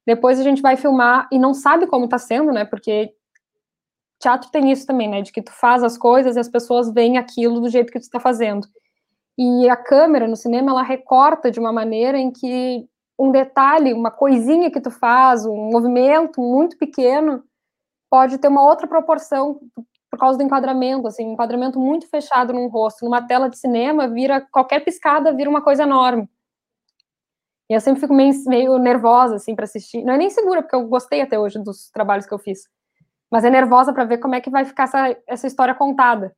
Depois 0.05 0.39
a 0.39 0.43
gente 0.43 0.61
vai 0.61 0.77
filmar 0.77 1.27
e 1.31 1.39
não 1.39 1.53
sabe 1.53 1.87
como 1.87 2.05
está 2.05 2.17
sendo, 2.17 2.51
né? 2.51 2.63
Porque 2.65 3.13
teatro 4.19 4.49
tem 4.51 4.71
isso 4.71 4.85
também, 4.85 5.09
né? 5.09 5.21
De 5.21 5.31
que 5.31 5.41
tu 5.41 5.51
faz 5.51 5.83
as 5.83 5.97
coisas 5.97 6.35
e 6.35 6.39
as 6.39 6.49
pessoas 6.49 6.91
veem 6.93 7.17
aquilo 7.17 7.59
do 7.59 7.69
jeito 7.69 7.91
que 7.91 7.99
tu 7.99 8.03
está 8.03 8.19
fazendo. 8.19 8.67
E 9.37 9.69
a 9.69 9.75
câmera 9.75 10.27
no 10.27 10.35
cinema, 10.35 10.71
ela 10.71 10.83
recorta 10.83 11.51
de 11.51 11.59
uma 11.59 11.73
maneira 11.73 12.17
em 12.17 12.31
que 12.31 12.87
um 13.17 13.31
detalhe, 13.31 13.93
uma 13.93 14.11
coisinha 14.11 14.71
que 14.71 14.81
tu 14.81 14.91
faz, 14.91 15.45
um 15.45 15.69
movimento 15.71 16.41
muito 16.41 16.77
pequeno, 16.77 17.43
pode 18.09 18.37
ter 18.37 18.47
uma 18.47 18.63
outra 18.63 18.87
proporção 18.87 19.59
por 20.09 20.19
causa 20.19 20.37
do 20.37 20.43
enquadramento, 20.43 21.07
assim, 21.07 21.27
um 21.27 21.33
enquadramento 21.33 21.79
muito 21.79 22.07
fechado 22.09 22.53
num 22.53 22.67
rosto, 22.67 23.03
numa 23.03 23.21
tela 23.21 23.49
de 23.49 23.57
cinema, 23.57 24.07
vira, 24.07 24.39
qualquer 24.39 24.79
piscada 24.79 25.33
vira 25.33 25.49
uma 25.49 25.61
coisa 25.61 25.83
enorme. 25.83 26.29
E 27.69 27.73
eu 27.73 27.81
sempre 27.81 28.01
fico 28.01 28.13
meio, 28.13 28.33
meio 28.45 28.77
nervosa, 28.77 29.35
assim, 29.35 29.55
para 29.55 29.65
assistir. 29.65 30.03
Não 30.03 30.13
é 30.13 30.17
nem 30.17 30.29
segura, 30.29 30.61
porque 30.61 30.75
eu 30.75 30.87
gostei 30.87 31.21
até 31.21 31.39
hoje 31.39 31.57
dos 31.59 31.89
trabalhos 31.89 32.25
que 32.25 32.33
eu 32.33 32.39
fiz 32.39 32.63
mas 33.31 33.43
é 33.43 33.49
nervosa 33.49 33.93
para 33.93 34.05
ver 34.05 34.19
como 34.19 34.35
é 34.35 34.41
que 34.41 34.49
vai 34.49 34.65
ficar 34.65 34.83
essa, 34.83 35.17
essa 35.27 35.47
história 35.47 35.75
contada. 35.75 36.35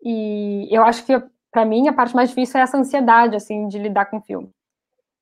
E 0.00 0.68
eu 0.70 0.84
acho 0.84 1.04
que, 1.04 1.20
para 1.50 1.64
mim, 1.64 1.88
a 1.88 1.92
parte 1.92 2.14
mais 2.14 2.28
difícil 2.28 2.60
é 2.60 2.62
essa 2.62 2.78
ansiedade, 2.78 3.34
assim, 3.34 3.66
de 3.66 3.78
lidar 3.78 4.06
com 4.06 4.18
o 4.18 4.22
filme. 4.22 4.48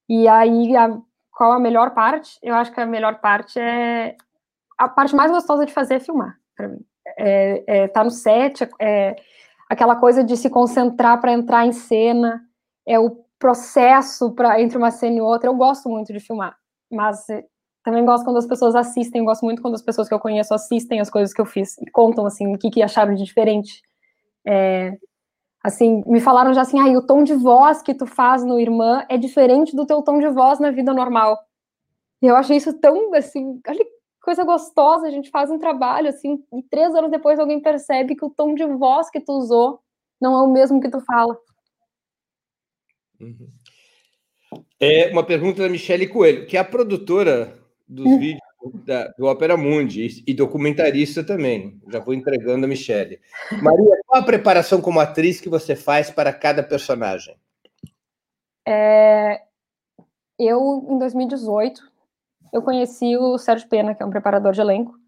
E 0.09 0.29
aí, 0.29 0.77
a, 0.77 0.99
qual 1.31 1.53
a 1.53 1.59
melhor 1.59 1.93
parte? 1.95 2.39
Eu 2.43 2.55
acho 2.55 2.73
que 2.73 2.81
a 2.81 2.87
melhor 2.87 3.21
parte 3.21 3.59
é. 3.59 4.17
A 4.77 4.89
parte 4.89 5.17
mais 5.17 5.31
gostosa 5.31 5.65
de 5.65 5.73
fazer 5.73 5.95
é 5.95 6.01
filmar, 6.01 6.37
para 6.55 6.69
mim. 6.69 6.85
É, 7.17 7.65
é 7.67 7.89
tá 7.89 8.05
no 8.05 8.11
set, 8.11 8.63
é, 8.63 8.69
é 8.79 9.17
aquela 9.71 9.97
coisa 9.97 10.23
de 10.23 10.37
se 10.37 10.51
concentrar 10.51 11.19
para 11.21 11.33
entrar 11.33 11.65
em 11.65 11.73
cena, 11.73 12.43
é 12.87 12.99
o 12.99 13.25
processo 13.39 14.33
para 14.33 14.61
entre 14.61 14.79
uma 14.79 14.91
cena 14.91 15.17
e 15.17 15.21
outra. 15.21 15.49
Eu 15.49 15.55
gosto 15.55 15.89
muito 15.89 16.13
de 16.13 16.21
filmar, 16.21 16.57
mas 16.91 17.27
também 17.87 18.05
gosto 18.05 18.25
quando 18.25 18.39
as 18.39 18.47
pessoas 18.47 18.75
assistem, 18.75 19.25
gosto 19.25 19.45
muito 19.45 19.63
quando 19.63 19.75
as 19.75 19.83
pessoas 19.83 20.09
que 20.09 20.15
eu 20.15 20.19
conheço 20.19 20.53
assistem 20.53 20.99
as 21.01 21.09
coisas 21.09 21.33
que 21.33 21.41
eu 21.41 21.47
fiz 21.47 21.79
e 21.79 21.89
contam, 21.91 22.27
assim, 22.27 22.53
o 22.53 22.59
que, 22.59 22.69
que 22.69 22.83
acharam 22.83 23.15
de 23.15 23.23
diferente. 23.23 23.81
É, 24.45 24.99
assim, 25.63 26.03
me 26.07 26.21
falaram 26.21 26.53
já 26.53 26.63
assim, 26.63 26.81
ah, 26.81 26.99
o 26.99 27.07
tom 27.07 27.23
de 27.23 27.35
voz 27.35 27.83
que 27.83 27.95
tu 27.95 28.07
faz 28.07 28.45
no 28.45 28.59
Irmã 28.59 29.05
é 29.09 29.17
diferente 29.17 29.77
do 29.77 29.87
teu 29.87 30.03
tom 30.03 30.19
de 30.19 30.29
voz 30.29 30.59
na 30.59 30.73
vida 30.73 30.93
normal. 30.93 31.39
E 32.21 32.27
eu 32.27 32.37
achei 32.37 32.57
isso 32.57 32.73
tão, 32.81 33.15
assim, 33.15 33.61
olha 33.69 33.85
que 33.85 33.97
coisa 34.21 34.43
gostosa, 34.45 35.07
a 35.07 35.11
gente 35.11 35.31
faz 35.31 35.49
um 35.51 35.59
trabalho, 35.59 36.09
assim, 36.09 36.43
e 36.53 36.63
três 36.65 36.93
anos 36.93 37.11
depois 37.11 37.39
alguém 37.39 37.61
percebe 37.61 38.17
que 38.17 38.25
o 38.25 38.31
tom 38.31 38.55
de 38.55 38.67
voz 38.67 39.09
que 39.11 39.21
tu 39.21 39.33
usou 39.33 39.81
não 40.21 40.35
é 40.35 40.43
o 40.43 40.51
mesmo 40.53 40.81
que 40.81 40.91
tu 40.91 41.01
fala. 41.03 41.39
Uhum. 43.21 43.49
É 44.81 45.11
uma 45.11 45.25
pergunta 45.25 45.63
da 45.63 45.69
Michelle 45.69 46.07
Coelho, 46.07 46.47
que 46.47 46.57
é 46.57 46.61
a 46.61 46.65
produtora 46.65 47.59
dos 47.89 48.07
hum. 48.07 48.19
vídeos 48.19 48.41
da, 48.85 49.09
do 49.19 49.27
Opera 49.27 49.57
Mundi 49.57 50.23
e 50.27 50.35
documentarista 50.35 51.23
também. 51.25 51.81
Já 51.89 52.01
vou 52.01 52.15
entregando 52.15 52.65
a 52.65 52.69
Michelle. 52.69 53.21
Maria, 53.63 54.01
qual 54.07 54.21
a 54.21 54.25
preparação 54.25 54.81
como 54.81 55.01
atriz 55.01 55.41
que 55.41 55.49
você 55.49 55.77
faz 55.77 56.11
para 56.11 56.33
cada 56.33 56.63
personagem? 56.63 57.37
É, 58.67 59.43
eu, 60.39 60.87
em 60.91 60.99
2018, 60.99 61.81
eu 62.53 62.63
conheci 62.63 63.17
o 63.17 63.39
Sérgio 63.39 63.69
Pena, 63.69 63.95
que 63.95 64.03
é 64.03 64.07
um 64.07 64.11
preparador 64.11 64.53
de 64.53 64.61
elenco, 64.61 64.99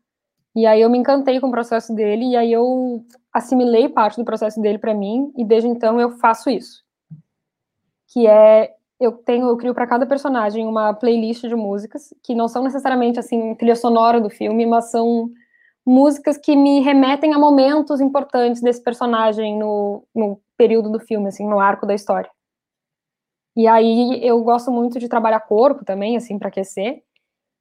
e 0.55 0.67
aí 0.67 0.81
eu 0.81 0.91
me 0.91 0.99
encantei 0.99 1.41
com 1.41 1.49
o 1.49 1.53
processo 1.53 1.95
dele, 1.95 2.31
e 2.31 2.37
aí 2.37 2.53
eu 2.53 3.05
assimilei 3.33 3.89
parte 3.89 4.17
do 4.17 4.25
processo 4.25 4.61
dele 4.61 4.79
para 4.79 4.95
mim, 4.95 5.33
e 5.37 5.45
desde 5.45 5.69
então 5.69 6.01
eu 6.01 6.11
faço 6.19 6.49
isso. 6.49 6.85
Que 8.13 8.27
é 8.27 8.75
eu 9.01 9.13
tenho, 9.13 9.49
eu 9.49 9.57
crio 9.57 9.75
para 9.75 9.87
cada 9.87 10.07
personagem 10.07 10.67
uma 10.67 10.93
playlist 10.93 11.43
de 11.47 11.55
músicas 11.55 12.13
que 12.23 12.35
não 12.35 12.49
são 12.49 12.65
necessariamente 12.65 13.19
assim 13.19 13.55
trilha 13.55 13.77
sonora 13.77 14.21
do 14.21 14.29
filme, 14.29 14.67
mas 14.67 14.91
são 14.91 15.31
músicas 15.87 16.37
que 16.37 16.57
me 16.57 16.81
remetem 16.81 17.33
a 17.33 17.39
momentos 17.39 18.01
importantes 18.01 18.61
desse 18.61 18.83
personagem 18.83 19.57
no, 19.59 20.05
no 20.15 20.41
período 20.57 20.91
do 20.91 21.01
filme, 21.01 21.29
assim, 21.29 21.49
no 21.49 21.61
arco 21.61 21.87
da 21.87 21.95
história. 21.95 22.31
E 23.57 23.67
aí 23.67 24.21
eu 24.23 24.43
gosto 24.43 24.71
muito 24.71 24.99
de 24.99 25.09
trabalhar 25.09 25.41
corpo 25.41 25.85
também, 25.85 26.17
assim, 26.17 26.39
para 26.39 26.49
aquecer. 26.49 27.03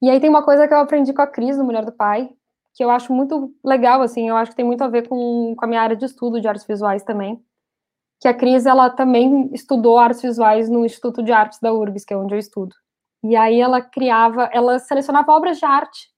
E 0.01 0.09
aí 0.09 0.19
tem 0.19 0.29
uma 0.29 0.43
coisa 0.43 0.67
que 0.67 0.73
eu 0.73 0.79
aprendi 0.79 1.13
com 1.13 1.21
a 1.21 1.27
Cris, 1.27 1.57
do 1.57 1.63
Mulher 1.63 1.85
do 1.85 1.91
Pai, 1.91 2.29
que 2.73 2.83
eu 2.83 2.89
acho 2.89 3.13
muito 3.13 3.53
legal, 3.63 4.01
assim, 4.01 4.27
eu 4.29 4.35
acho 4.35 4.51
que 4.51 4.57
tem 4.57 4.65
muito 4.65 4.83
a 4.83 4.87
ver 4.87 5.07
com, 5.07 5.55
com 5.55 5.65
a 5.65 5.67
minha 5.67 5.81
área 5.81 5.95
de 5.95 6.05
estudo 6.05 6.41
de 6.41 6.47
artes 6.47 6.65
visuais 6.65 7.03
também 7.03 7.41
que 8.19 8.27
a 8.27 8.33
Cris 8.33 8.65
ela 8.65 8.89
também 8.89 9.49
estudou 9.53 9.97
artes 9.97 10.21
visuais 10.21 10.69
no 10.69 10.85
Instituto 10.85 11.21
de 11.21 11.31
Artes 11.31 11.59
da 11.59 11.73
URBS, 11.73 12.05
que 12.05 12.13
é 12.13 12.17
onde 12.17 12.33
eu 12.33 12.39
estudo. 12.39 12.75
E 13.23 13.35
aí 13.35 13.59
ela 13.59 13.81
criava, 13.81 14.49
ela 14.51 14.79
selecionava 14.79 15.31
obras 15.31 15.59
de 15.59 15.65
arte, 15.65 16.09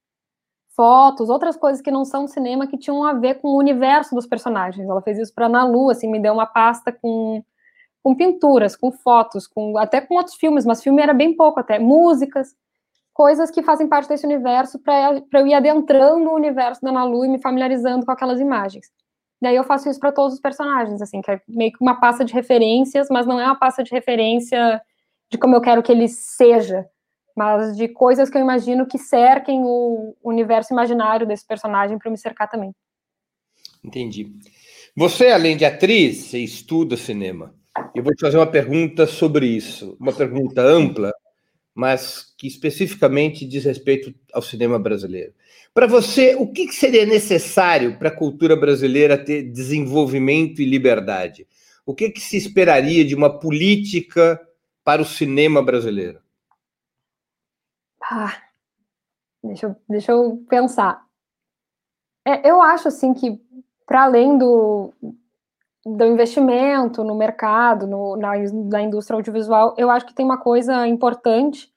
fotos, 0.75 1.29
outras 1.29 1.57
coisas 1.57 1.81
que 1.81 1.91
não 1.91 2.05
são 2.05 2.27
cinema 2.27 2.67
que 2.67 2.77
tinham 2.77 3.03
a 3.03 3.13
ver 3.13 3.35
com 3.35 3.49
o 3.49 3.57
universo 3.57 4.15
dos 4.15 4.25
personagens. 4.25 4.87
Ela 4.87 5.01
fez 5.01 5.17
isso 5.17 5.33
para 5.33 5.47
Ana 5.47 5.65
Lu, 5.65 5.89
assim, 5.89 6.09
me 6.09 6.19
deu 6.19 6.33
uma 6.33 6.45
pasta 6.45 6.91
com 6.91 7.43
com 8.03 8.15
pinturas, 8.15 8.75
com 8.75 8.91
fotos, 8.91 9.47
com 9.47 9.77
até 9.77 10.01
com 10.01 10.15
outros 10.15 10.35
filmes, 10.35 10.65
mas 10.65 10.81
filme 10.81 11.01
era 11.01 11.13
bem 11.13 11.35
pouco 11.35 11.59
até, 11.59 11.79
músicas, 11.79 12.55
coisas 13.13 13.51
que 13.51 13.61
fazem 13.61 13.87
parte 13.87 14.07
desse 14.07 14.25
universo 14.25 14.79
para 14.79 15.21
eu 15.33 15.47
ir 15.47 15.53
adentrando 15.53 16.29
o 16.29 16.35
universo 16.35 16.81
da 16.81 16.89
Ana 16.89 17.03
Lu 17.03 17.25
e 17.25 17.29
me 17.29 17.41
familiarizando 17.41 18.05
com 18.05 18.11
aquelas 18.11 18.39
imagens. 18.39 18.87
Daí 19.41 19.55
eu 19.55 19.63
faço 19.63 19.89
isso 19.89 19.99
para 19.99 20.11
todos 20.11 20.33
os 20.33 20.41
personagens, 20.41 21.01
assim, 21.01 21.21
que 21.21 21.31
é 21.31 21.41
meio 21.47 21.71
que 21.71 21.81
uma 21.81 21.99
pasta 21.99 22.25
de 22.25 22.33
referências, 22.33 23.07
mas 23.09 23.25
não 23.25 23.39
é 23.39 23.45
uma 23.45 23.57
pasta 23.57 23.83
de 23.83 23.91
referência 23.91 24.81
de 25.31 25.37
como 25.37 25.55
eu 25.55 25.61
quero 25.61 25.81
que 25.81 25.91
ele 25.91 26.07
seja, 26.07 26.85
mas 27.35 27.77
de 27.77 27.87
coisas 27.87 28.29
que 28.29 28.37
eu 28.37 28.41
imagino 28.41 28.85
que 28.85 28.97
cerquem 28.97 29.61
o 29.63 30.15
universo 30.23 30.73
imaginário 30.73 31.25
desse 31.25 31.45
personagem 31.45 31.97
para 31.97 32.11
me 32.11 32.17
cercar 32.17 32.49
também. 32.49 32.73
Entendi. 33.83 34.33
Você, 34.95 35.27
além 35.27 35.55
de 35.55 35.63
atriz, 35.63 36.17
você 36.17 36.39
estuda 36.39 36.97
cinema. 36.97 37.55
Eu 37.95 38.03
vou 38.03 38.13
te 38.13 38.19
fazer 38.19 38.37
uma 38.37 38.47
pergunta 38.47 39.07
sobre 39.07 39.45
isso, 39.47 39.95
uma 39.99 40.11
pergunta 40.11 40.61
ampla, 40.61 41.13
mas 41.73 42.33
que 42.37 42.45
especificamente 42.45 43.45
diz 43.45 43.63
respeito 43.63 44.13
ao 44.33 44.41
cinema 44.41 44.77
brasileiro. 44.77 45.33
Para 45.73 45.87
você, 45.87 46.35
o 46.35 46.51
que 46.51 46.71
seria 46.71 47.05
necessário 47.05 47.97
para 47.97 48.09
a 48.09 48.15
cultura 48.15 48.55
brasileira 48.55 49.17
ter 49.17 49.43
desenvolvimento 49.43 50.61
e 50.61 50.65
liberdade? 50.65 51.47
O 51.85 51.93
que, 51.93 52.09
que 52.09 52.19
se 52.19 52.37
esperaria 52.37 53.05
de 53.05 53.15
uma 53.15 53.39
política 53.39 54.39
para 54.83 55.01
o 55.01 55.05
cinema 55.05 55.63
brasileiro? 55.63 56.19
Ah, 58.03 58.41
deixa, 59.43 59.67
eu, 59.67 59.75
deixa 59.87 60.11
eu 60.11 60.43
pensar. 60.49 61.05
É, 62.25 62.49
eu 62.49 62.61
acho 62.61 62.87
assim 62.87 63.13
que, 63.13 63.39
para 63.85 64.03
além 64.03 64.37
do, 64.37 64.93
do 65.85 66.05
investimento 66.05 67.03
no 67.03 67.15
mercado, 67.15 67.87
no, 67.87 68.15
na, 68.17 68.33
na 68.37 68.81
indústria 68.81 69.15
audiovisual, 69.15 69.75
eu 69.77 69.89
acho 69.89 70.05
que 70.05 70.13
tem 70.13 70.25
uma 70.25 70.39
coisa 70.39 70.87
importante 70.87 71.71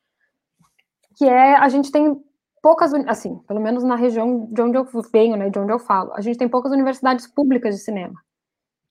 que 1.16 1.24
é 1.24 1.54
a 1.54 1.68
gente 1.68 1.92
tem 1.92 2.22
poucas, 2.62 2.94
assim, 2.94 3.36
pelo 3.48 3.60
menos 3.60 3.82
na 3.82 3.96
região 3.96 4.46
de 4.46 4.62
onde 4.62 4.78
eu 4.78 4.86
venho, 5.12 5.36
né, 5.36 5.50
de 5.50 5.58
onde 5.58 5.72
eu 5.72 5.80
falo, 5.80 6.12
a 6.14 6.20
gente 6.20 6.38
tem 6.38 6.48
poucas 6.48 6.70
universidades 6.72 7.26
públicas 7.26 7.74
de 7.74 7.82
cinema. 7.82 8.14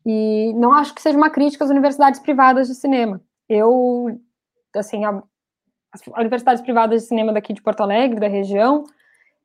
E 0.05 0.53
não 0.55 0.74
acho 0.74 0.93
que 0.93 1.01
seja 1.01 1.17
uma 1.17 1.30
crítica 1.30 1.63
às 1.63 1.69
universidades 1.69 2.19
privadas 2.19 2.67
de 2.67 2.76
cinema. 2.76 3.22
Eu, 3.47 4.19
assim, 4.76 5.05
a, 5.05 5.24
as 5.93 6.01
universidades 6.17 6.61
privadas 6.61 7.03
de 7.03 7.07
cinema 7.07 7.32
daqui 7.32 7.53
de 7.53 7.61
Porto 7.61 7.82
Alegre, 7.82 8.19
da 8.19 8.28
região, 8.28 8.84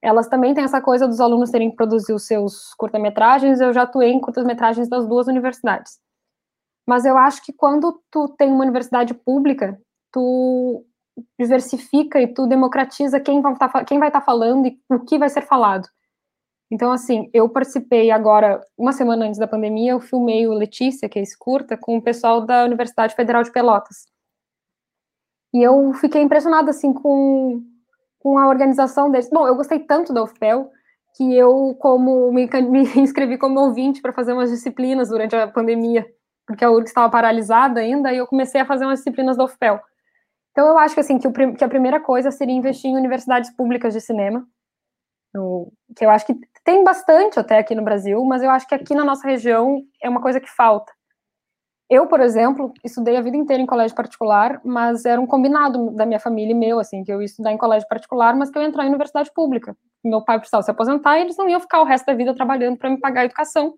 elas 0.02 0.28
também 0.28 0.54
têm 0.54 0.64
essa 0.64 0.80
coisa 0.80 1.06
dos 1.06 1.20
alunos 1.20 1.50
terem 1.50 1.70
que 1.70 1.76
produzir 1.76 2.12
os 2.12 2.26
seus 2.26 2.74
curta-metragens. 2.74 3.60
Eu 3.60 3.72
já 3.72 3.82
atuei 3.82 4.10
em 4.10 4.20
curta-metragens 4.20 4.88
das 4.88 5.06
duas 5.06 5.26
universidades. 5.26 5.98
Mas 6.86 7.04
eu 7.04 7.18
acho 7.18 7.44
que 7.44 7.52
quando 7.52 8.00
tu 8.10 8.28
tem 8.28 8.50
uma 8.50 8.62
universidade 8.62 9.12
pública, 9.12 9.78
tu 10.12 10.85
diversifica 11.38 12.20
e 12.20 12.26
tu 12.26 12.46
democratiza 12.46 13.20
quem 13.20 13.42
tá, 13.42 13.84
quem 13.84 13.98
vai 13.98 14.08
estar 14.08 14.20
tá 14.20 14.26
falando 14.26 14.66
e 14.66 14.78
o 14.90 15.00
que 15.00 15.18
vai 15.18 15.28
ser 15.28 15.42
falado. 15.42 15.88
Então, 16.70 16.90
assim, 16.90 17.30
eu 17.32 17.48
participei 17.48 18.10
agora, 18.10 18.60
uma 18.76 18.92
semana 18.92 19.24
antes 19.24 19.38
da 19.38 19.46
pandemia, 19.46 19.92
eu 19.92 20.00
filmei 20.00 20.46
o 20.46 20.52
Letícia, 20.52 21.08
que 21.08 21.18
é 21.18 21.22
esse 21.22 21.38
curta, 21.38 21.76
com 21.76 21.96
o 21.96 22.02
pessoal 22.02 22.40
da 22.40 22.64
Universidade 22.64 23.14
Federal 23.14 23.42
de 23.42 23.52
Pelotas. 23.52 24.06
E 25.54 25.62
eu 25.62 25.94
fiquei 25.94 26.22
impressionada, 26.22 26.70
assim, 26.70 26.92
com, 26.92 27.62
com 28.18 28.36
a 28.36 28.48
organização 28.48 29.10
deles. 29.10 29.30
Bom, 29.30 29.46
eu 29.46 29.54
gostei 29.54 29.78
tanto 29.78 30.12
da 30.12 30.24
UFPEL 30.24 30.70
que 31.16 31.34
eu 31.34 31.74
como 31.78 32.30
me, 32.32 32.46
me 32.68 32.82
inscrevi 32.96 33.38
como 33.38 33.60
ouvinte 33.60 34.02
para 34.02 34.12
fazer 34.12 34.32
umas 34.32 34.50
disciplinas 34.50 35.08
durante 35.08 35.36
a 35.36 35.46
pandemia, 35.46 36.04
porque 36.46 36.64
a 36.64 36.70
URGS 36.70 36.90
estava 36.90 37.08
paralisada 37.08 37.80
ainda, 37.80 38.12
e 38.12 38.18
eu 38.18 38.26
comecei 38.26 38.60
a 38.60 38.66
fazer 38.66 38.84
umas 38.84 38.98
disciplinas 38.98 39.36
do 39.36 39.44
UFPEL. 39.44 39.80
Então 40.56 40.68
eu 40.68 40.78
acho 40.78 40.94
que 40.94 41.00
assim 41.00 41.18
que, 41.18 41.28
o, 41.28 41.32
que 41.54 41.62
a 41.62 41.68
primeira 41.68 42.00
coisa 42.00 42.30
seria 42.30 42.54
investir 42.54 42.90
em 42.90 42.96
universidades 42.96 43.54
públicas 43.54 43.92
de 43.92 44.00
cinema, 44.00 44.42
que 45.94 46.02
eu 46.02 46.08
acho 46.08 46.24
que 46.24 46.34
tem 46.64 46.82
bastante 46.82 47.38
até 47.38 47.58
aqui 47.58 47.74
no 47.74 47.84
Brasil, 47.84 48.24
mas 48.24 48.42
eu 48.42 48.48
acho 48.48 48.66
que 48.66 48.74
aqui 48.74 48.94
na 48.94 49.04
nossa 49.04 49.28
região 49.28 49.82
é 50.02 50.08
uma 50.08 50.22
coisa 50.22 50.40
que 50.40 50.48
falta. 50.48 50.90
Eu, 51.90 52.06
por 52.06 52.20
exemplo, 52.20 52.72
estudei 52.82 53.18
a 53.18 53.20
vida 53.20 53.36
inteira 53.36 53.62
em 53.62 53.66
colégio 53.66 53.94
particular, 53.94 54.58
mas 54.64 55.04
era 55.04 55.20
um 55.20 55.26
combinado 55.26 55.90
da 55.90 56.06
minha 56.06 56.18
família 56.18 56.52
e 56.52 56.54
meu, 56.54 56.80
assim, 56.80 57.04
que 57.04 57.12
eu 57.12 57.20
ia 57.20 57.26
estudar 57.26 57.52
em 57.52 57.58
colégio 57.58 57.86
particular, 57.86 58.34
mas 58.34 58.50
que 58.50 58.56
eu 58.56 58.62
ia 58.62 58.68
entrar 58.68 58.86
em 58.86 58.88
universidade 58.88 59.30
pública. 59.34 59.76
Meu 60.02 60.24
pai 60.24 60.38
precisava 60.38 60.62
se 60.62 60.70
aposentar 60.70 61.18
e 61.18 61.20
eles 61.20 61.36
não 61.36 61.50
iam 61.50 61.60
ficar 61.60 61.82
o 61.82 61.84
resto 61.84 62.06
da 62.06 62.14
vida 62.14 62.34
trabalhando 62.34 62.78
para 62.78 62.88
me 62.88 62.98
pagar 62.98 63.20
a 63.20 63.24
educação. 63.26 63.74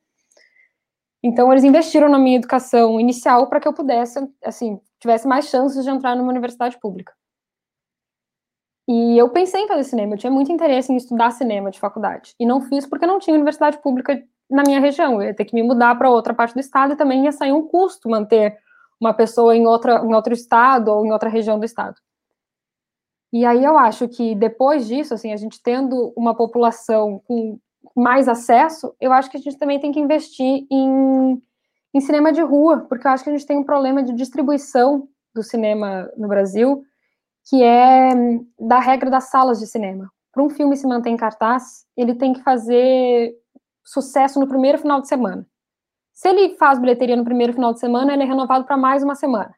Então, 1.24 1.50
eles 1.50 1.64
investiram 1.64 2.08
na 2.08 2.20
minha 2.20 2.36
educação 2.36 3.00
inicial 3.00 3.48
para 3.48 3.58
que 3.58 3.66
eu 3.66 3.72
pudesse, 3.72 4.20
assim, 4.44 4.80
tivesse 5.00 5.26
mais 5.26 5.46
chances 5.48 5.84
de 5.84 5.90
entrar 5.90 6.16
numa 6.16 6.30
universidade 6.30 6.78
pública. 6.78 7.12
E 8.88 9.18
eu 9.18 9.28
pensei 9.28 9.60
em 9.60 9.68
fazer 9.68 9.84
cinema, 9.84 10.14
eu 10.14 10.18
tinha 10.18 10.30
muito 10.30 10.50
interesse 10.50 10.90
em 10.90 10.96
estudar 10.96 11.30
cinema 11.30 11.70
de 11.70 11.78
faculdade. 11.78 12.34
E 12.40 12.46
não 12.46 12.62
fiz 12.62 12.86
porque 12.86 13.06
não 13.06 13.18
tinha 13.18 13.34
universidade 13.34 13.78
pública 13.82 14.24
na 14.50 14.62
minha 14.62 14.80
região. 14.80 15.20
Eu 15.20 15.28
ia 15.28 15.34
ter 15.34 15.44
que 15.44 15.54
me 15.54 15.62
mudar 15.62 15.94
para 15.96 16.10
outra 16.10 16.32
parte 16.32 16.54
do 16.54 16.60
estado 16.60 16.94
e 16.94 16.96
também 16.96 17.24
ia 17.24 17.32
sair 17.32 17.52
um 17.52 17.66
custo 17.68 18.08
manter 18.08 18.58
uma 18.98 19.12
pessoa 19.12 19.54
em, 19.54 19.66
outra, 19.66 20.02
em 20.04 20.14
outro 20.14 20.32
estado 20.32 20.88
ou 20.88 21.04
em 21.04 21.12
outra 21.12 21.28
região 21.28 21.58
do 21.58 21.66
estado. 21.66 21.96
E 23.30 23.44
aí 23.44 23.62
eu 23.62 23.76
acho 23.76 24.08
que 24.08 24.34
depois 24.34 24.86
disso, 24.86 25.12
assim, 25.12 25.32
a 25.32 25.36
gente 25.36 25.62
tendo 25.62 26.12
uma 26.16 26.34
população 26.34 27.20
com 27.26 27.58
mais 27.94 28.26
acesso, 28.26 28.94
eu 28.98 29.12
acho 29.12 29.30
que 29.30 29.36
a 29.36 29.40
gente 29.40 29.58
também 29.58 29.78
tem 29.78 29.92
que 29.92 30.00
investir 30.00 30.66
em, 30.70 31.42
em 31.94 32.00
cinema 32.00 32.32
de 32.32 32.42
rua, 32.42 32.86
porque 32.88 33.06
eu 33.06 33.10
acho 33.10 33.24
que 33.24 33.30
a 33.30 33.32
gente 33.32 33.46
tem 33.46 33.58
um 33.58 33.64
problema 33.64 34.02
de 34.02 34.12
distribuição 34.12 35.08
do 35.34 35.42
cinema 35.42 36.10
no 36.16 36.28
Brasil, 36.28 36.82
que 37.48 37.62
é 37.62 38.10
da 38.58 38.78
regra 38.78 39.10
das 39.10 39.30
salas 39.30 39.58
de 39.58 39.66
cinema. 39.66 40.10
Para 40.32 40.42
um 40.42 40.50
filme 40.50 40.76
se 40.76 40.86
manter 40.86 41.10
em 41.10 41.16
cartaz, 41.16 41.86
ele 41.96 42.14
tem 42.14 42.32
que 42.32 42.42
fazer 42.42 43.34
sucesso 43.84 44.38
no 44.38 44.46
primeiro 44.46 44.78
final 44.78 45.00
de 45.00 45.08
semana. 45.08 45.46
Se 46.12 46.28
ele 46.28 46.56
faz 46.56 46.78
bilheteria 46.78 47.16
no 47.16 47.24
primeiro 47.24 47.52
final 47.52 47.72
de 47.72 47.80
semana, 47.80 48.12
ele 48.12 48.22
é 48.22 48.26
renovado 48.26 48.64
para 48.64 48.76
mais 48.76 49.02
uma 49.02 49.14
semana. 49.14 49.54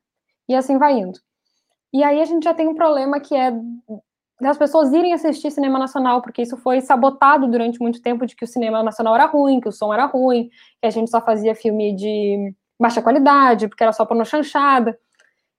E 0.49 0.55
assim 0.55 0.78
vai 0.78 0.99
indo. 0.99 1.18
E 1.93 2.05
aí 2.05 2.20
a 2.20 2.24
gente 2.24 2.45
já 2.45 2.55
tem 2.55 2.68
um 2.68 2.74
problema 2.74 3.18
que 3.18 3.35
é 3.35 3.53
das 4.41 4.57
pessoas 4.57 4.93
irem 4.93 5.12
assistir 5.12 5.51
cinema 5.51 5.78
nacional, 5.78 6.22
porque 6.22 6.43
isso 6.43 6.57
foi 6.57 6.80
sabotado 6.80 7.47
durante 7.49 7.80
muito 7.80 8.01
tempo 8.01 8.26
de 8.26 8.34
que 8.34 8.45
o 8.45 8.49
cinema 8.49 8.82
nacional 8.82 9.14
era 9.14 9.26
ruim, 9.26 9.61
que 9.61 9.68
o 9.68 9.72
som 9.72 9.93
era 9.93 10.07
ruim, 10.07 10.49
que 10.80 10.86
a 10.86 10.91
gente 10.91 11.11
só 11.11 11.20
fazia 11.20 11.55
filme 11.55 11.95
de 11.95 12.55
baixa 12.80 13.03
qualidade, 13.03 13.68
porque 13.68 13.82
era 13.82 13.93
só 13.93 14.07
no 14.07 14.24
chanchada. 14.24 14.99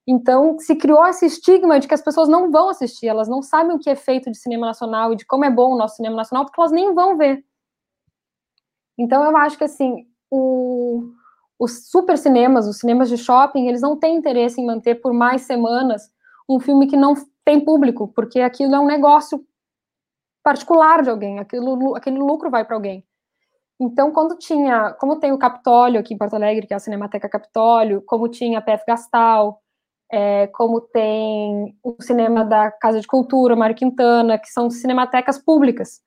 Então, 0.07 0.57
se 0.57 0.75
criou 0.75 1.05
esse 1.05 1.27
estigma 1.27 1.79
de 1.79 1.87
que 1.87 1.93
as 1.93 2.01
pessoas 2.01 2.27
não 2.27 2.51
vão 2.51 2.69
assistir, 2.69 3.07
elas 3.07 3.29
não 3.29 3.43
sabem 3.43 3.75
o 3.75 3.79
que 3.79 3.89
é 3.89 3.95
feito 3.95 4.31
de 4.31 4.37
cinema 4.37 4.65
nacional 4.65 5.13
e 5.13 5.15
de 5.15 5.25
como 5.25 5.45
é 5.45 5.49
bom 5.49 5.73
o 5.73 5.77
nosso 5.77 5.97
cinema 5.97 6.15
nacional, 6.15 6.45
porque 6.45 6.59
elas 6.59 6.71
nem 6.71 6.93
vão 6.93 7.15
ver. 7.15 7.45
Então, 8.97 9.23
eu 9.23 9.37
acho 9.37 9.57
que, 9.57 9.63
assim, 9.63 10.07
o, 10.29 11.03
os 11.59 11.89
super 11.89 12.17
cinemas, 12.17 12.67
os 12.67 12.79
cinemas 12.79 13.09
de 13.09 13.17
shopping, 13.17 13.67
eles 13.67 13.81
não 13.81 13.95
têm 13.95 14.15
interesse 14.17 14.59
em 14.59 14.65
manter 14.65 14.95
por 14.95 15.13
mais 15.13 15.43
semanas 15.43 16.11
um 16.49 16.59
filme 16.59 16.87
que 16.87 16.97
não 16.97 17.13
tem 17.45 17.63
público, 17.63 18.07
porque 18.09 18.39
aquilo 18.39 18.75
é 18.75 18.79
um 18.79 18.85
negócio 18.85 19.45
particular 20.43 21.03
de 21.03 21.09
alguém, 21.09 21.39
aquilo, 21.39 21.95
aquele 21.95 22.19
lucro 22.19 22.49
vai 22.49 22.65
para 22.65 22.75
alguém. 22.75 23.05
Então, 23.79 24.11
quando 24.11 24.37
tinha, 24.37 24.93
como 24.99 25.19
tem 25.19 25.31
o 25.31 25.39
Capitólio 25.39 25.99
aqui 25.99 26.13
em 26.13 26.17
Porto 26.17 26.35
Alegre, 26.35 26.67
que 26.67 26.73
é 26.73 26.77
a 26.77 26.79
Cinemateca 26.79 27.27
Capitólio, 27.27 28.01
como 28.03 28.29
tinha 28.29 28.59
a 28.59 28.61
PF 28.61 28.83
Gastal, 28.87 29.59
é, 30.11 30.47
como 30.47 30.81
tem 30.81 31.75
o 31.81 31.95
cinema 32.01 32.45
da 32.45 32.69
Casa 32.69 32.99
de 32.99 33.07
Cultura, 33.07 33.55
Mário 33.55 33.75
Quintana, 33.75 34.37
que 34.37 34.49
são 34.49 34.69
cinematecas 34.69 35.39
públicas. 35.39 36.01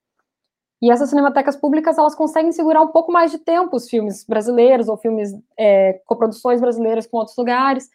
E 0.81 0.91
essas 0.91 1.09
cinematecas 1.09 1.57
públicas, 1.57 1.97
elas 1.97 2.15
conseguem 2.15 2.53
segurar 2.53 2.83
um 2.83 2.89
pouco 2.89 3.11
mais 3.11 3.31
de 3.31 3.39
tempo 3.39 3.75
os 3.75 3.89
filmes 3.89 4.25
brasileiros 4.25 4.89
ou 4.89 4.97
filmes, 4.97 5.31
é, 5.59 5.95
coproduções 6.05 6.61
brasileiras 6.61 7.07
com 7.07 7.17
outros 7.17 7.37
lugares. 7.37 7.89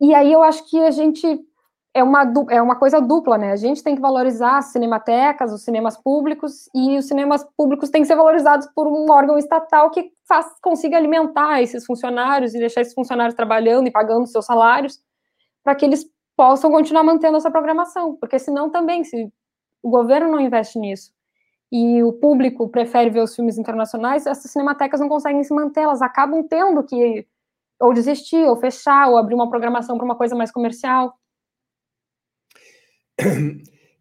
E 0.00 0.14
aí 0.14 0.32
eu 0.32 0.42
acho 0.42 0.68
que 0.68 0.80
a 0.80 0.90
gente 0.90 1.38
é 1.94 2.02
uma, 2.02 2.22
é 2.50 2.62
uma 2.62 2.76
coisa 2.76 3.00
dupla, 3.00 3.36
né? 3.36 3.52
A 3.52 3.56
gente 3.56 3.82
tem 3.82 3.94
que 3.94 4.00
valorizar 4.00 4.58
as 4.58 4.66
cinematecas, 4.66 5.52
os 5.52 5.62
cinemas 5.62 5.96
públicos, 5.96 6.68
e 6.74 6.96
os 6.96 7.06
cinemas 7.06 7.44
públicos 7.56 7.90
têm 7.90 8.02
que 8.02 8.08
ser 8.08 8.16
valorizados 8.16 8.66
por 8.74 8.86
um 8.86 9.10
órgão 9.10 9.36
estatal 9.36 9.90
que 9.90 10.10
faz, 10.26 10.46
consiga 10.62 10.96
alimentar 10.96 11.60
esses 11.60 11.84
funcionários 11.84 12.54
e 12.54 12.58
deixar 12.58 12.80
esses 12.80 12.94
funcionários 12.94 13.34
trabalhando 13.34 13.86
e 13.88 13.90
pagando 13.90 14.26
seus 14.26 14.46
salários, 14.46 15.00
para 15.62 15.74
que 15.74 15.84
eles 15.84 16.06
possam 16.34 16.70
continuar 16.70 17.02
mantendo 17.02 17.36
essa 17.36 17.50
programação, 17.50 18.16
porque 18.16 18.38
senão 18.38 18.70
também, 18.70 19.04
se 19.04 19.30
o 19.82 19.90
governo 19.90 20.30
não 20.30 20.40
investe 20.40 20.78
nisso 20.78 21.12
e 21.70 22.02
o 22.02 22.12
público 22.12 22.68
prefere 22.68 23.10
ver 23.10 23.22
os 23.22 23.34
filmes 23.34 23.58
internacionais, 23.58 24.26
essas 24.26 24.50
cinematecas 24.50 25.00
não 25.00 25.08
conseguem 25.08 25.42
se 25.44 25.54
manter, 25.54 25.80
elas 25.80 26.02
acabam 26.02 26.42
tendo 26.42 26.82
que 26.82 27.26
ou 27.80 27.92
desistir, 27.92 28.44
ou 28.44 28.56
fechar, 28.56 29.08
ou 29.08 29.18
abrir 29.18 29.34
uma 29.34 29.50
programação 29.50 29.96
para 29.96 30.04
uma 30.04 30.14
coisa 30.14 30.36
mais 30.36 30.52
comercial. 30.52 31.18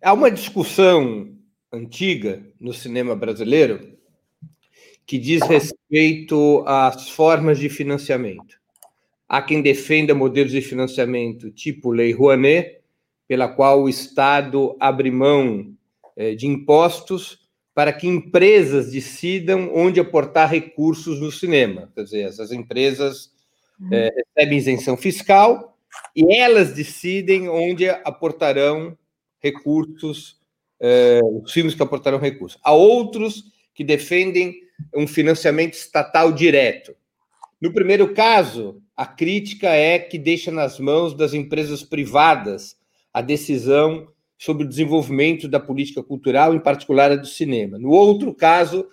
Há 0.02 0.14
uma 0.14 0.32
discussão 0.32 1.36
antiga 1.72 2.44
no 2.60 2.74
cinema 2.74 3.16
brasileiro 3.16 3.98
que 5.06 5.18
diz 5.18 5.42
respeito 5.42 6.64
às 6.66 7.10
formas 7.10 7.60
de 7.60 7.70
financiamento. 7.70 8.60
Há 9.28 9.42
quem 9.42 9.62
defenda 9.62 10.14
modelos 10.14 10.52
de 10.52 10.62
financiamento 10.62 11.52
tipo 11.52 11.92
Lei 11.92 12.12
Rouanet, 12.12 12.82
pela 13.28 13.48
qual 13.48 13.84
o 13.84 13.90
Estado 13.90 14.76
abre 14.80 15.10
mão 15.10 15.74
eh, 16.18 16.36
de 16.36 16.48
impostos 16.48 17.42
para 17.74 17.94
que 17.94 18.08
empresas 18.08 18.92
decidam 18.92 19.72
onde 19.74 20.00
aportar 20.00 20.50
recursos 20.50 21.20
no 21.20 21.32
cinema. 21.32 21.90
Quer 21.96 22.04
dizer, 22.04 22.22
essas 22.22 22.52
empresas 22.52 23.32
uhum. 23.80 23.90
é, 23.94 24.10
recebem 24.36 24.58
isenção 24.58 24.98
fiscal 24.98 25.78
e 26.16 26.36
elas 26.36 26.74
decidem 26.74 27.48
onde 27.48 27.90
aportarão 27.90 28.98
recursos, 29.42 30.40
eh, 30.80 31.20
os 31.44 31.52
filmes 31.52 31.76
que 31.76 31.84
aportaram 31.84 32.20
recursos. 32.20 32.60
Há 32.64 32.72
outros 32.72 33.46
que 33.74 33.84
defendem 33.84 34.56
um 34.96 35.08
financiamento 35.08 35.74
estatal 35.74 36.32
direto. 36.32 36.96
No 37.60 37.74
primeiro 37.74 38.14
caso, 38.14 38.82
a 38.96 39.06
crítica 39.06 39.70
é 39.70 40.00
que 40.00 40.18
deixa 40.18 40.52
nas 40.52 40.80
mãos 40.80 41.16
das 41.16 41.34
empresas 41.34 41.84
privadas 41.84 42.76
a 43.14 43.22
decisão 43.22 44.08
sobre 44.38 44.66
o 44.66 44.68
desenvolvimento 44.68 45.48
da 45.48 45.60
política 45.60 46.02
cultural, 46.02 46.56
em 46.56 46.60
particular 46.60 47.12
a 47.12 47.16
do 47.16 47.28
cinema. 47.28 47.78
No 47.78 47.90
outro 47.90 48.34
caso, 48.34 48.88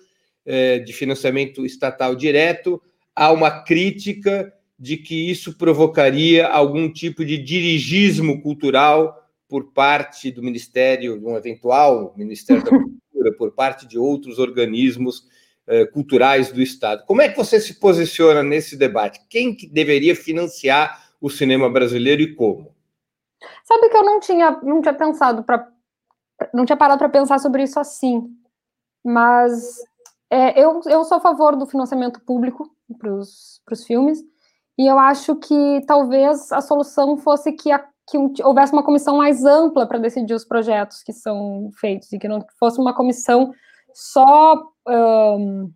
eh, 0.45 0.79
de 0.79 0.93
financiamento 0.93 1.65
estatal 1.65 2.15
direto, 2.15 2.79
há 3.15 3.31
uma 3.31 3.63
crítica 3.63 4.53
de 4.77 4.97
que 4.97 5.29
isso 5.29 5.57
provocaria 5.57 6.47
algum 6.47 6.91
tipo 6.91 7.25
de 7.25 7.37
dirigismo 7.37 8.41
cultural 8.41 9.15
por 9.49 9.73
parte 9.73 10.31
do 10.31 10.43
Ministério, 10.43 11.19
de 11.19 11.25
um 11.25 11.35
eventual 11.35 12.13
Ministério 12.15 12.63
da 12.63 12.69
Cultura, 12.69 13.35
por 13.35 13.51
parte 13.51 13.87
de 13.87 13.97
outros 13.97 14.37
organismos 14.37 15.27
eh, 15.67 15.85
culturais 15.87 16.51
do 16.51 16.61
Estado. 16.61 17.03
Como 17.05 17.21
é 17.21 17.27
que 17.27 17.35
você 17.35 17.59
se 17.59 17.79
posiciona 17.79 18.43
nesse 18.43 18.77
debate? 18.77 19.19
Quem 19.27 19.53
que 19.55 19.67
deveria 19.67 20.15
financiar 20.15 21.11
o 21.19 21.29
cinema 21.29 21.69
brasileiro 21.69 22.21
e 22.21 22.35
como? 22.35 22.73
Sabe 23.63 23.89
que 23.89 23.97
eu 23.97 24.03
não 24.03 24.19
tinha, 24.19 24.51
não 24.63 24.81
tinha 24.81 24.93
pensado 24.93 25.43
para, 25.43 25.67
não 26.53 26.65
tinha 26.65 26.77
parado 26.77 26.99
para 26.99 27.09
pensar 27.09 27.39
sobre 27.39 27.63
isso 27.63 27.79
assim, 27.79 28.29
mas 29.03 29.77
é, 30.29 30.61
eu, 30.61 30.81
eu 30.85 31.03
sou 31.03 31.17
a 31.17 31.21
favor 31.21 31.55
do 31.55 31.65
financiamento 31.65 32.21
público 32.21 32.69
para 32.97 33.13
os 33.13 33.61
filmes, 33.85 34.23
e 34.77 34.87
eu 34.87 34.97
acho 34.97 35.35
que 35.35 35.81
talvez 35.85 36.51
a 36.51 36.61
solução 36.61 37.17
fosse 37.17 37.51
que 37.51 37.71
a 37.71 37.85
que 38.09 38.43
houvesse 38.43 38.73
uma 38.73 38.83
comissão 38.83 39.17
mais 39.17 39.45
ampla 39.45 39.87
para 39.87 39.99
decidir 39.99 40.33
os 40.33 40.45
projetos 40.45 41.03
que 41.03 41.13
são 41.13 41.69
feitos 41.79 42.11
e 42.11 42.19
que 42.19 42.27
não 42.27 42.45
fosse 42.57 42.79
uma 42.79 42.93
comissão 42.93 43.53
só 43.93 44.71
um, 44.87 45.71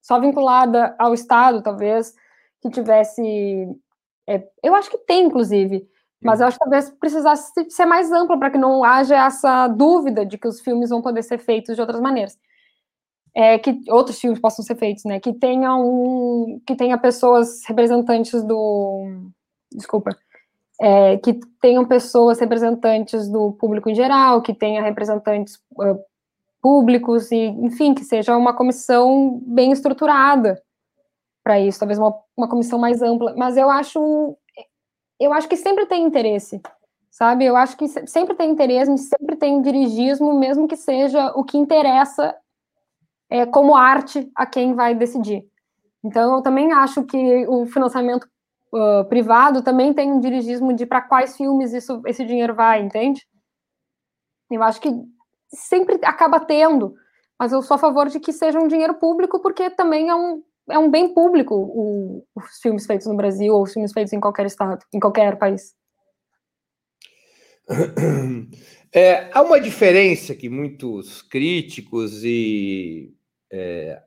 só 0.00 0.20
vinculada 0.20 0.94
ao 0.98 1.14
Estado, 1.14 1.62
talvez 1.62 2.14
que 2.60 2.70
tivesse, 2.70 3.22
é, 4.26 4.46
eu 4.62 4.74
acho 4.74 4.90
que 4.90 4.98
tem, 4.98 5.24
inclusive, 5.24 5.86
mas 6.22 6.40
eu 6.40 6.46
acho 6.46 6.58
que 6.58 6.64
talvez 6.64 6.90
precisasse 6.90 7.52
ser 7.68 7.86
mais 7.86 8.10
ampla 8.10 8.38
para 8.38 8.50
que 8.50 8.58
não 8.58 8.82
haja 8.84 9.16
essa 9.26 9.68
dúvida 9.68 10.24
de 10.24 10.38
que 10.38 10.48
os 10.48 10.60
filmes 10.60 10.90
vão 10.90 11.02
poder 11.02 11.22
ser 11.22 11.38
feitos 11.38 11.74
de 11.74 11.80
outras 11.80 12.00
maneiras. 12.00 12.38
É, 13.36 13.58
que 13.58 13.80
outros 13.90 14.20
filmes 14.20 14.40
possam 14.40 14.64
ser 14.64 14.76
feitos, 14.76 15.04
né? 15.04 15.18
Que 15.18 15.32
tenha 15.32 15.74
um, 15.74 16.62
que 16.66 16.76
tenha 16.76 16.96
pessoas 16.96 17.64
representantes 17.66 18.44
do, 18.44 19.28
desculpa, 19.72 20.16
é, 20.84 21.16
que 21.16 21.40
tenham 21.62 21.82
pessoas 21.86 22.38
representantes 22.38 23.26
do 23.26 23.52
público 23.52 23.88
em 23.88 23.94
geral, 23.94 24.42
que 24.42 24.52
tenha 24.52 24.82
representantes 24.82 25.54
uh, 25.78 25.98
públicos 26.60 27.32
e, 27.32 27.38
enfim, 27.38 27.94
que 27.94 28.04
seja 28.04 28.36
uma 28.36 28.52
comissão 28.52 29.40
bem 29.46 29.72
estruturada 29.72 30.62
para 31.42 31.58
isso, 31.58 31.78
talvez 31.78 31.98
uma, 31.98 32.14
uma 32.36 32.46
comissão 32.46 32.78
mais 32.78 33.00
ampla. 33.00 33.34
Mas 33.34 33.56
eu 33.56 33.70
acho, 33.70 34.36
eu 35.18 35.32
acho 35.32 35.48
que 35.48 35.56
sempre 35.56 35.86
tem 35.86 36.04
interesse, 36.04 36.60
sabe? 37.10 37.46
Eu 37.46 37.56
acho 37.56 37.78
que 37.78 37.88
sempre 38.06 38.34
tem 38.34 38.50
interesse, 38.50 38.98
sempre 38.98 39.36
tem 39.36 39.62
dirigismo, 39.62 40.38
mesmo 40.38 40.68
que 40.68 40.76
seja 40.76 41.32
o 41.34 41.44
que 41.44 41.56
interessa 41.56 42.36
é, 43.30 43.46
como 43.46 43.74
arte 43.74 44.30
a 44.36 44.44
quem 44.44 44.74
vai 44.74 44.94
decidir. 44.94 45.48
Então, 46.04 46.36
eu 46.36 46.42
também 46.42 46.74
acho 46.74 47.04
que 47.04 47.46
o 47.46 47.64
financiamento 47.64 48.28
uh, 48.74 49.04
privado 49.08 49.62
também 49.62 49.94
tem 49.94 50.12
um 50.12 50.20
dirigismo 50.20 50.74
de 50.74 50.84
para 50.84 51.00
quais 51.00 51.36
filmes 51.36 51.72
isso, 51.72 52.02
esse 52.06 52.24
dinheiro 52.24 52.54
vai, 52.54 52.82
entende? 52.82 53.26
Eu 54.50 54.62
acho 54.62 54.80
que 54.80 54.90
sempre 55.48 55.98
acaba 56.02 56.40
tendo, 56.40 56.94
mas 57.38 57.52
eu 57.52 57.62
sou 57.62 57.76
a 57.76 57.78
favor 57.78 58.08
de 58.08 58.20
que 58.20 58.32
seja 58.32 58.58
um 58.58 58.68
dinheiro 58.68 58.94
público, 58.94 59.40
porque 59.40 59.70
também 59.70 60.08
é 60.08 60.14
um, 60.14 60.42
é 60.68 60.78
um 60.78 60.90
bem 60.90 61.14
público 61.14 61.54
o, 61.54 62.26
os 62.34 62.58
filmes 62.60 62.86
feitos 62.86 63.06
no 63.06 63.16
Brasil 63.16 63.54
ou 63.54 63.62
os 63.62 63.72
filmes 63.72 63.92
feitos 63.92 64.12
em 64.12 64.20
qualquer 64.20 64.46
estado, 64.46 64.84
em 64.92 65.00
qualquer 65.00 65.38
país. 65.38 65.74
É, 68.96 69.28
há 69.32 69.42
uma 69.42 69.60
diferença 69.60 70.36
que 70.36 70.48
muitos 70.48 71.20
críticos 71.20 72.22
e 72.22 73.12
é, 73.50 74.00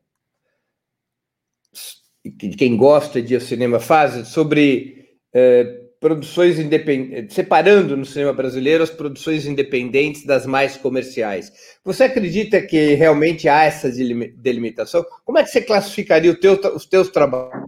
quem 2.31 2.77
gosta 2.77 3.21
de 3.21 3.39
cinema 3.39 3.79
fazem 3.79 4.25
sobre 4.25 5.05
é, 5.33 5.87
produções 5.99 6.59
independentes, 6.59 7.35
separando 7.35 7.97
no 7.97 8.05
cinema 8.05 8.33
brasileiro 8.33 8.83
as 8.83 8.89
produções 8.89 9.45
independentes 9.45 10.25
das 10.25 10.45
mais 10.45 10.77
comerciais. 10.77 11.51
Você 11.83 12.03
acredita 12.03 12.61
que 12.61 12.93
realmente 12.93 13.49
há 13.49 13.63
essa 13.63 13.89
delimitação? 13.89 15.05
Como 15.25 15.37
é 15.37 15.43
que 15.43 15.49
você 15.49 15.61
classificaria 15.61 16.39
teu, 16.39 16.53
os 16.75 16.85
teus 16.85 17.09
trabalhos? 17.09 17.67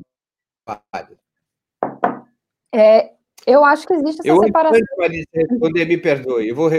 É, 2.73 3.09
eu 3.47 3.65
acho 3.65 3.87
que 3.87 3.93
existe 3.93 4.19
essa 4.19 4.29
eu, 4.29 4.43
separação. 4.43 4.79
Antes 5.01 5.25
de 5.33 5.47
responder, 5.47 5.85
me 5.85 5.97
perdoe. 5.97 6.49
Eu 6.49 6.55
vou 6.55 6.69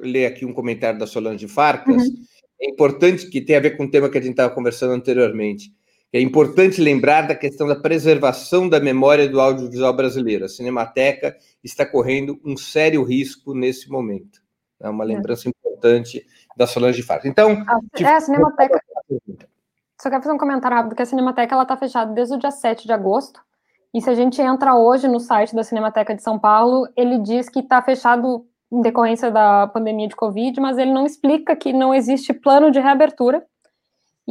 ler 0.00 0.26
aqui 0.26 0.44
um 0.44 0.52
comentário 0.52 0.98
da 0.98 1.06
Solange 1.06 1.46
Farcas. 1.46 2.02
Uhum. 2.02 2.24
É 2.60 2.70
importante 2.70 3.28
que 3.28 3.40
tem 3.40 3.56
a 3.56 3.60
ver 3.60 3.76
com 3.76 3.84
o 3.84 3.90
tema 3.90 4.08
que 4.08 4.18
a 4.18 4.20
gente 4.20 4.32
estava 4.32 4.54
conversando 4.54 4.94
anteriormente. 4.94 5.72
É 6.12 6.20
importante 6.20 6.78
lembrar 6.78 7.22
da 7.22 7.34
questão 7.34 7.66
da 7.66 7.74
preservação 7.74 8.68
da 8.68 8.78
memória 8.78 9.26
do 9.26 9.40
audiovisual 9.40 9.94
brasileiro. 9.94 10.44
A 10.44 10.48
Cinemateca 10.48 11.34
está 11.64 11.86
correndo 11.86 12.38
um 12.44 12.54
sério 12.54 13.02
risco 13.02 13.54
nesse 13.54 13.88
momento. 13.88 14.42
É 14.78 14.90
uma 14.90 15.04
lembrança 15.04 15.48
é. 15.48 15.50
importante 15.50 16.26
da 16.54 16.66
Solange 16.66 17.02
Farcas. 17.02 17.30
Então, 17.30 17.64
a, 17.66 17.78
te... 17.96 18.04
é, 18.04 18.14
a 18.14 18.20
Cinemateca. 18.20 18.78
Só 19.98 20.10
quero 20.10 20.22
fazer 20.22 20.34
um 20.34 20.38
comentário 20.38 20.76
rápido, 20.76 20.94
que 20.94 21.02
a 21.02 21.06
Cinemateca 21.06 21.62
está 21.62 21.76
fechada 21.78 22.12
desde 22.12 22.34
o 22.34 22.38
dia 22.38 22.50
7 22.50 22.86
de 22.86 22.92
agosto. 22.92 23.40
E 23.94 24.02
se 24.02 24.10
a 24.10 24.14
gente 24.14 24.40
entra 24.42 24.74
hoje 24.74 25.08
no 25.08 25.18
site 25.18 25.54
da 25.54 25.64
Cinemateca 25.64 26.14
de 26.14 26.22
São 26.22 26.38
Paulo, 26.38 26.86
ele 26.94 27.18
diz 27.18 27.48
que 27.48 27.60
está 27.60 27.80
fechado 27.80 28.44
em 28.70 28.82
decorrência 28.82 29.30
da 29.30 29.66
pandemia 29.66 30.08
de 30.08 30.16
Covid, 30.16 30.60
mas 30.60 30.76
ele 30.76 30.92
não 30.92 31.06
explica 31.06 31.56
que 31.56 31.72
não 31.72 31.94
existe 31.94 32.34
plano 32.34 32.70
de 32.70 32.80
reabertura 32.80 33.42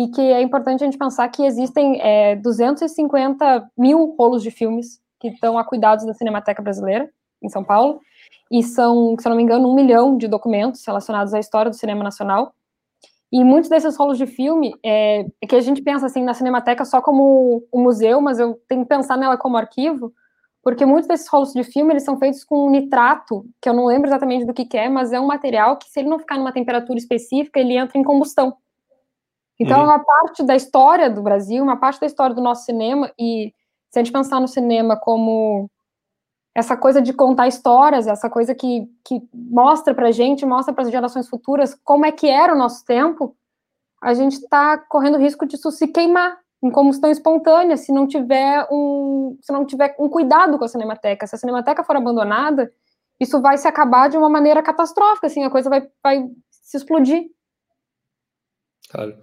e 0.02 0.08
que 0.08 0.22
é 0.22 0.42
importante 0.42 0.84
a 0.84 0.86
gente 0.86 0.98
pensar 0.98 1.30
que 1.30 1.44
existem 1.44 2.02
é, 2.02 2.36
250 2.38 3.70
mil 3.78 4.16
rolos 4.18 4.42
de 4.42 4.50
filmes 4.50 5.00
que 5.20 5.28
estão 5.28 5.60
a 5.60 5.64
cuidados 5.64 6.06
da 6.08 6.14
Cinemateca 6.16 6.60
Brasileira, 6.60 7.08
em 7.40 7.50
São 7.50 7.64
Paulo, 7.64 8.00
e 8.52 8.64
são, 8.64 9.16
se 9.20 9.28
eu 9.28 9.30
não 9.30 9.38
me 9.38 9.44
engano, 9.44 9.70
um 9.70 9.76
milhão 9.76 10.18
de 10.18 10.28
documentos 10.28 10.84
relacionados 10.84 11.36
à 11.36 11.40
história 11.40 11.70
do 11.70 11.78
cinema 11.78 12.04
nacional. 12.04 12.52
E 13.32 13.44
muitos 13.44 13.70
desses 13.70 13.96
rolos 13.96 14.18
de 14.18 14.26
filme, 14.26 14.74
é, 14.84 15.28
é 15.40 15.48
que 15.48 15.56
a 15.56 15.62
gente 15.62 15.84
pensa 15.84 16.08
assim 16.08 16.24
na 16.24 16.34
Cinemateca 16.34 16.84
só 16.84 17.00
como 17.00 17.64
um 17.72 17.84
museu, 17.84 18.20
mas 18.20 18.40
eu 18.40 18.60
tenho 18.68 18.82
que 18.82 18.90
pensar 18.90 19.18
nela 19.18 19.38
como 19.38 19.56
arquivo, 19.56 20.12
porque 20.64 20.84
muitos 20.84 21.08
desses 21.08 21.28
rolos 21.28 21.54
de 21.54 21.64
filme 21.64 21.94
eles 21.94 22.04
são 22.04 22.18
feitos 22.18 22.44
com 22.44 22.72
nitrato, 22.72 23.46
que 23.62 23.70
eu 23.70 23.74
não 23.74 23.86
lembro 23.86 24.10
exatamente 24.10 24.46
do 24.46 24.54
que, 24.54 24.66
que 24.66 24.78
é, 24.78 24.90
mas 24.90 25.14
é 25.14 25.20
um 25.20 25.28
material 25.28 25.78
que 25.78 25.88
se 25.90 26.00
ele 26.00 26.10
não 26.10 26.18
ficar 26.18 26.40
numa 26.40 26.52
temperatura 26.52 26.98
específica, 26.98 27.60
ele 27.60 27.78
entra 27.78 28.00
em 28.00 28.04
combustão. 28.04 28.58
Então, 29.62 29.78
uhum. 29.78 29.84
é 29.84 29.88
uma 29.90 30.00
parte 30.04 30.44
da 30.44 30.56
história 30.56 31.08
do 31.08 31.22
Brasil, 31.22 31.64
uma 31.64 31.78
parte 31.78 32.00
da 32.00 32.08
história 32.08 32.36
do 32.36 32.42
nosso 32.42 32.66
cinema, 32.66 33.12
e 33.18 33.54
se 33.92 34.00
a 34.00 34.04
gente 34.04 34.12
pensar 34.12 34.40
no 34.40 34.48
cinema 34.48 34.98
como 34.98 35.70
essa 36.56 36.76
coisa 36.76 37.00
de 37.00 37.14
contar 37.14 37.48
histórias, 37.48 38.08
essa 38.08 38.28
coisa 38.28 38.56
que, 38.56 38.90
que 39.06 39.22
mostra 39.34 39.94
pra 39.94 40.12
gente, 40.12 40.46
mostra 40.48 40.74
para 40.74 40.84
as 40.84 40.92
gerações 40.92 41.30
futuras 41.30 41.78
como 41.84 42.08
é 42.08 42.12
que 42.12 42.28
era 42.28 42.56
o 42.56 42.58
nosso 42.58 42.84
tempo, 42.84 43.36
a 44.02 44.16
gente 44.16 44.34
está 44.34 44.80
correndo 44.80 45.20
risco 45.20 45.46
disso 45.46 45.72
se 45.72 45.88
queimar 45.88 46.40
em 46.64 46.72
combustão 46.72 47.12
espontânea, 47.12 47.78
se 47.78 47.92
não 47.92 48.08
tiver 48.08 48.68
um, 48.72 49.38
se 49.42 49.54
não 49.54 49.64
tiver 49.64 49.96
um 50.00 50.10
cuidado 50.10 50.58
com 50.58 50.66
a 50.66 50.68
cinemateca. 50.68 51.28
Se 51.28 51.36
a 51.36 51.38
cinemateca 51.38 51.84
for 51.84 51.96
abandonada, 51.96 52.72
isso 53.20 53.40
vai 53.40 53.60
se 53.60 53.68
acabar 53.68 54.10
de 54.10 54.18
uma 54.18 54.30
maneira 54.30 54.64
catastrófica, 54.64 55.28
assim, 55.28 55.44
a 55.44 55.50
coisa 55.52 55.70
vai, 55.70 55.88
vai 56.04 56.28
se 56.50 56.78
explodir. 56.78 57.30
Claro. 58.90 59.16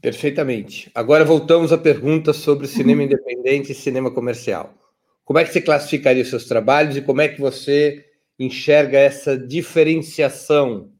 Perfeitamente. 0.00 0.90
Agora 0.94 1.24
voltamos 1.24 1.72
à 1.72 1.78
pergunta 1.78 2.32
sobre 2.32 2.66
cinema 2.66 3.02
independente 3.02 3.72
e 3.72 3.74
cinema 3.74 4.10
comercial. 4.10 4.74
Como 5.24 5.38
é 5.38 5.44
que 5.44 5.52
você 5.52 5.60
classificaria 5.60 6.22
os 6.22 6.30
seus 6.30 6.46
trabalhos 6.46 6.96
e 6.96 7.02
como 7.02 7.20
é 7.20 7.28
que 7.28 7.40
você 7.40 8.04
enxerga 8.38 8.98
essa 8.98 9.36
diferenciação? 9.36 10.90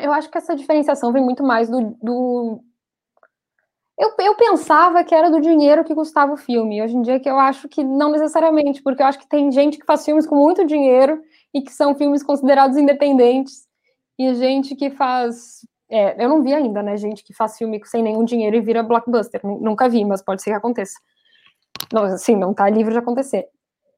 Eu 0.00 0.12
acho 0.12 0.30
que 0.30 0.38
essa 0.38 0.56
diferenciação 0.56 1.12
vem 1.12 1.22
muito 1.22 1.42
mais 1.42 1.68
do, 1.68 1.96
do 2.02 2.60
eu, 3.98 4.12
eu 4.18 4.34
pensava 4.34 5.02
que 5.02 5.14
era 5.14 5.30
do 5.30 5.40
dinheiro 5.40 5.82
que 5.82 5.94
custava 5.94 6.34
o 6.34 6.36
filme. 6.36 6.82
Hoje 6.82 6.94
em 6.94 7.02
dia 7.02 7.18
que 7.18 7.28
eu 7.28 7.38
acho 7.38 7.66
que 7.66 7.82
não 7.82 8.10
necessariamente, 8.10 8.82
porque 8.82 9.02
eu 9.02 9.06
acho 9.06 9.18
que 9.18 9.28
tem 9.28 9.50
gente 9.50 9.78
que 9.78 9.86
faz 9.86 10.04
filmes 10.04 10.26
com 10.26 10.36
muito 10.36 10.66
dinheiro 10.66 11.22
e 11.54 11.62
que 11.62 11.72
são 11.72 11.94
filmes 11.94 12.22
considerados 12.22 12.76
independentes, 12.76 13.66
e 14.18 14.34
gente 14.34 14.74
que 14.74 14.90
faz. 14.90 15.66
É, 15.88 16.24
eu 16.24 16.28
não 16.28 16.42
vi 16.42 16.52
ainda, 16.52 16.82
né? 16.82 16.96
Gente 16.96 17.22
que 17.22 17.34
faz 17.34 17.56
filme 17.56 17.80
sem 17.84 18.02
nenhum 18.02 18.24
dinheiro 18.24 18.56
e 18.56 18.60
vira 18.60 18.82
blockbuster. 18.82 19.40
Nunca 19.44 19.88
vi, 19.88 20.04
mas 20.04 20.22
pode 20.22 20.42
ser 20.42 20.50
que 20.50 20.56
aconteça. 20.56 20.98
Não, 21.92 22.02
assim, 22.04 22.36
não 22.36 22.52
tá 22.54 22.68
livre 22.68 22.92
de 22.92 22.98
acontecer. 22.98 23.46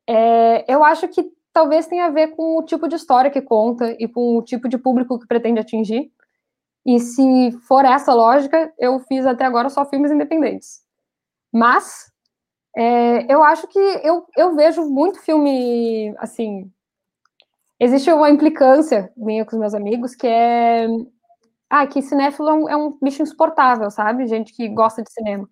É, 0.06 0.64
eu 0.72 0.84
acho 0.84 1.08
que 1.08 1.30
talvez 1.52 1.86
tenha 1.86 2.06
a 2.06 2.10
ver 2.10 2.28
com 2.28 2.58
o 2.58 2.62
tipo 2.62 2.88
de 2.88 2.96
história 2.96 3.30
que 3.30 3.40
conta 3.40 3.96
e 3.98 4.06
com 4.08 4.36
o 4.38 4.42
tipo 4.42 4.68
de 4.68 4.78
público 4.78 5.18
que 5.18 5.26
pretende 5.26 5.60
atingir. 5.60 6.10
E 6.86 6.98
se 7.00 7.52
for 7.66 7.84
essa 7.84 8.14
lógica, 8.14 8.72
eu 8.78 8.98
fiz 9.00 9.26
até 9.26 9.44
agora 9.44 9.68
só 9.68 9.84
filmes 9.84 10.10
independentes. 10.10 10.82
Mas 11.52 12.10
é, 12.76 13.32
eu 13.32 13.42
acho 13.42 13.66
que 13.66 13.78
eu, 13.78 14.26
eu 14.36 14.54
vejo 14.54 14.88
muito 14.88 15.20
filme 15.20 16.14
assim. 16.18 16.70
Existe 17.80 18.10
uma 18.12 18.30
implicância 18.30 19.12
minha 19.16 19.44
com 19.44 19.56
os 19.56 19.60
meus 19.60 19.74
amigos 19.74 20.14
que 20.14 20.26
é. 20.26 20.86
Ah, 21.70 21.86
que 21.86 22.00
cinéfilo 22.00 22.48
é 22.48 22.54
um, 22.54 22.68
é 22.68 22.76
um 22.76 22.98
bicho 23.00 23.22
insuportável, 23.22 23.90
sabe? 23.90 24.26
Gente 24.26 24.54
que 24.54 24.68
gosta 24.68 25.02
de 25.02 25.12
cinema. 25.12 25.48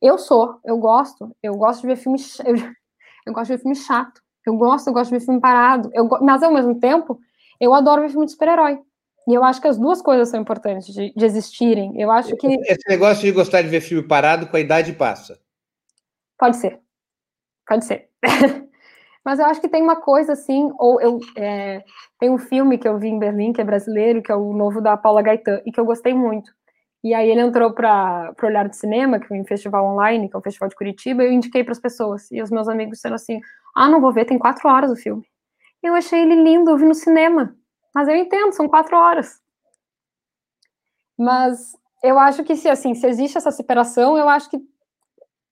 Eu 0.00 0.18
sou, 0.18 0.60
eu 0.64 0.78
gosto, 0.78 1.34
eu 1.42 1.54
gosto 1.54 1.80
de 1.80 1.86
ver 1.88 1.96
filme, 1.96 2.18
eu, 2.44 2.54
eu 3.26 3.32
gosto 3.32 3.50
de 3.50 3.56
ver 3.56 3.62
filme 3.62 3.76
chato, 3.76 4.20
eu 4.46 4.56
gosto, 4.56 4.86
eu 4.86 4.92
gosto 4.92 5.10
de 5.10 5.18
ver 5.18 5.24
filme 5.24 5.40
parado, 5.40 5.90
eu, 5.92 6.08
mas 6.20 6.42
ao 6.42 6.52
mesmo 6.52 6.78
tempo, 6.78 7.18
eu 7.60 7.74
adoro 7.74 8.02
ver 8.02 8.10
filme 8.10 8.26
de 8.26 8.32
super-herói. 8.32 8.78
E 9.28 9.34
eu 9.34 9.42
acho 9.42 9.60
que 9.60 9.66
as 9.66 9.76
duas 9.76 10.00
coisas 10.00 10.28
são 10.28 10.40
importantes 10.40 10.94
de, 10.94 11.12
de, 11.12 11.24
existirem. 11.24 12.00
Eu 12.00 12.12
acho 12.12 12.36
que. 12.36 12.46
Esse 12.46 12.88
negócio 12.88 13.22
de 13.22 13.32
gostar 13.32 13.62
de 13.62 13.68
ver 13.68 13.80
filme 13.80 14.06
parado 14.06 14.46
com 14.46 14.56
a 14.56 14.60
idade 14.60 14.92
passa. 14.92 15.40
Pode 16.38 16.56
ser. 16.58 16.80
Pode 17.66 17.84
ser. 17.84 18.08
Mas 19.26 19.40
eu 19.40 19.46
acho 19.46 19.60
que 19.60 19.68
tem 19.68 19.82
uma 19.82 19.96
coisa 19.96 20.34
assim, 20.34 20.72
ou 20.78 21.00
eu 21.00 21.18
é, 21.36 21.82
tem 22.16 22.30
um 22.30 22.38
filme 22.38 22.78
que 22.78 22.86
eu 22.86 22.96
vi 22.96 23.08
em 23.08 23.18
Berlim, 23.18 23.52
que 23.52 23.60
é 23.60 23.64
brasileiro, 23.64 24.22
que 24.22 24.30
é 24.30 24.36
o 24.36 24.52
novo 24.52 24.80
da 24.80 24.96
Paula 24.96 25.20
Gaetan, 25.20 25.60
e 25.66 25.72
que 25.72 25.80
eu 25.80 25.84
gostei 25.84 26.14
muito. 26.14 26.52
E 27.02 27.12
aí 27.12 27.28
ele 27.28 27.40
entrou 27.40 27.72
para 27.72 28.32
o 28.40 28.46
Olhar 28.46 28.68
de 28.68 28.76
Cinema, 28.76 29.18
que 29.18 29.34
é 29.34 29.36
um 29.36 29.44
festival 29.44 29.84
online, 29.84 30.28
que 30.28 30.36
é 30.36 30.38
o 30.38 30.38
um 30.38 30.42
festival 30.44 30.68
de 30.68 30.76
Curitiba, 30.76 31.24
e 31.24 31.26
eu 31.26 31.32
indiquei 31.32 31.64
para 31.64 31.72
as 31.72 31.80
pessoas. 31.80 32.30
E 32.30 32.40
os 32.40 32.52
meus 32.52 32.68
amigos 32.68 32.98
disseram 32.98 33.16
assim: 33.16 33.40
ah, 33.74 33.88
não 33.88 34.00
vou 34.00 34.12
ver, 34.12 34.26
tem 34.26 34.38
quatro 34.38 34.68
horas 34.68 34.92
o 34.92 34.96
filme. 34.96 35.26
Eu 35.82 35.94
achei 35.94 36.22
ele 36.22 36.36
lindo, 36.36 36.70
eu 36.70 36.76
vi 36.76 36.84
no 36.84 36.94
cinema. 36.94 37.52
Mas 37.92 38.06
eu 38.06 38.14
entendo, 38.14 38.52
são 38.52 38.68
quatro 38.68 38.96
horas. 38.96 39.40
Mas 41.18 41.72
eu 42.00 42.16
acho 42.16 42.44
que 42.44 42.54
se 42.54 42.68
assim, 42.68 42.94
se 42.94 43.04
existe 43.08 43.36
essa 43.36 43.50
separação, 43.50 44.16
eu 44.16 44.28
acho 44.28 44.48
que 44.48 44.58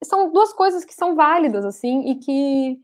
são 0.04 0.30
duas 0.30 0.52
coisas 0.52 0.84
que 0.84 0.94
são 0.94 1.16
válidas, 1.16 1.64
assim, 1.64 2.08
e 2.08 2.14
que 2.14 2.83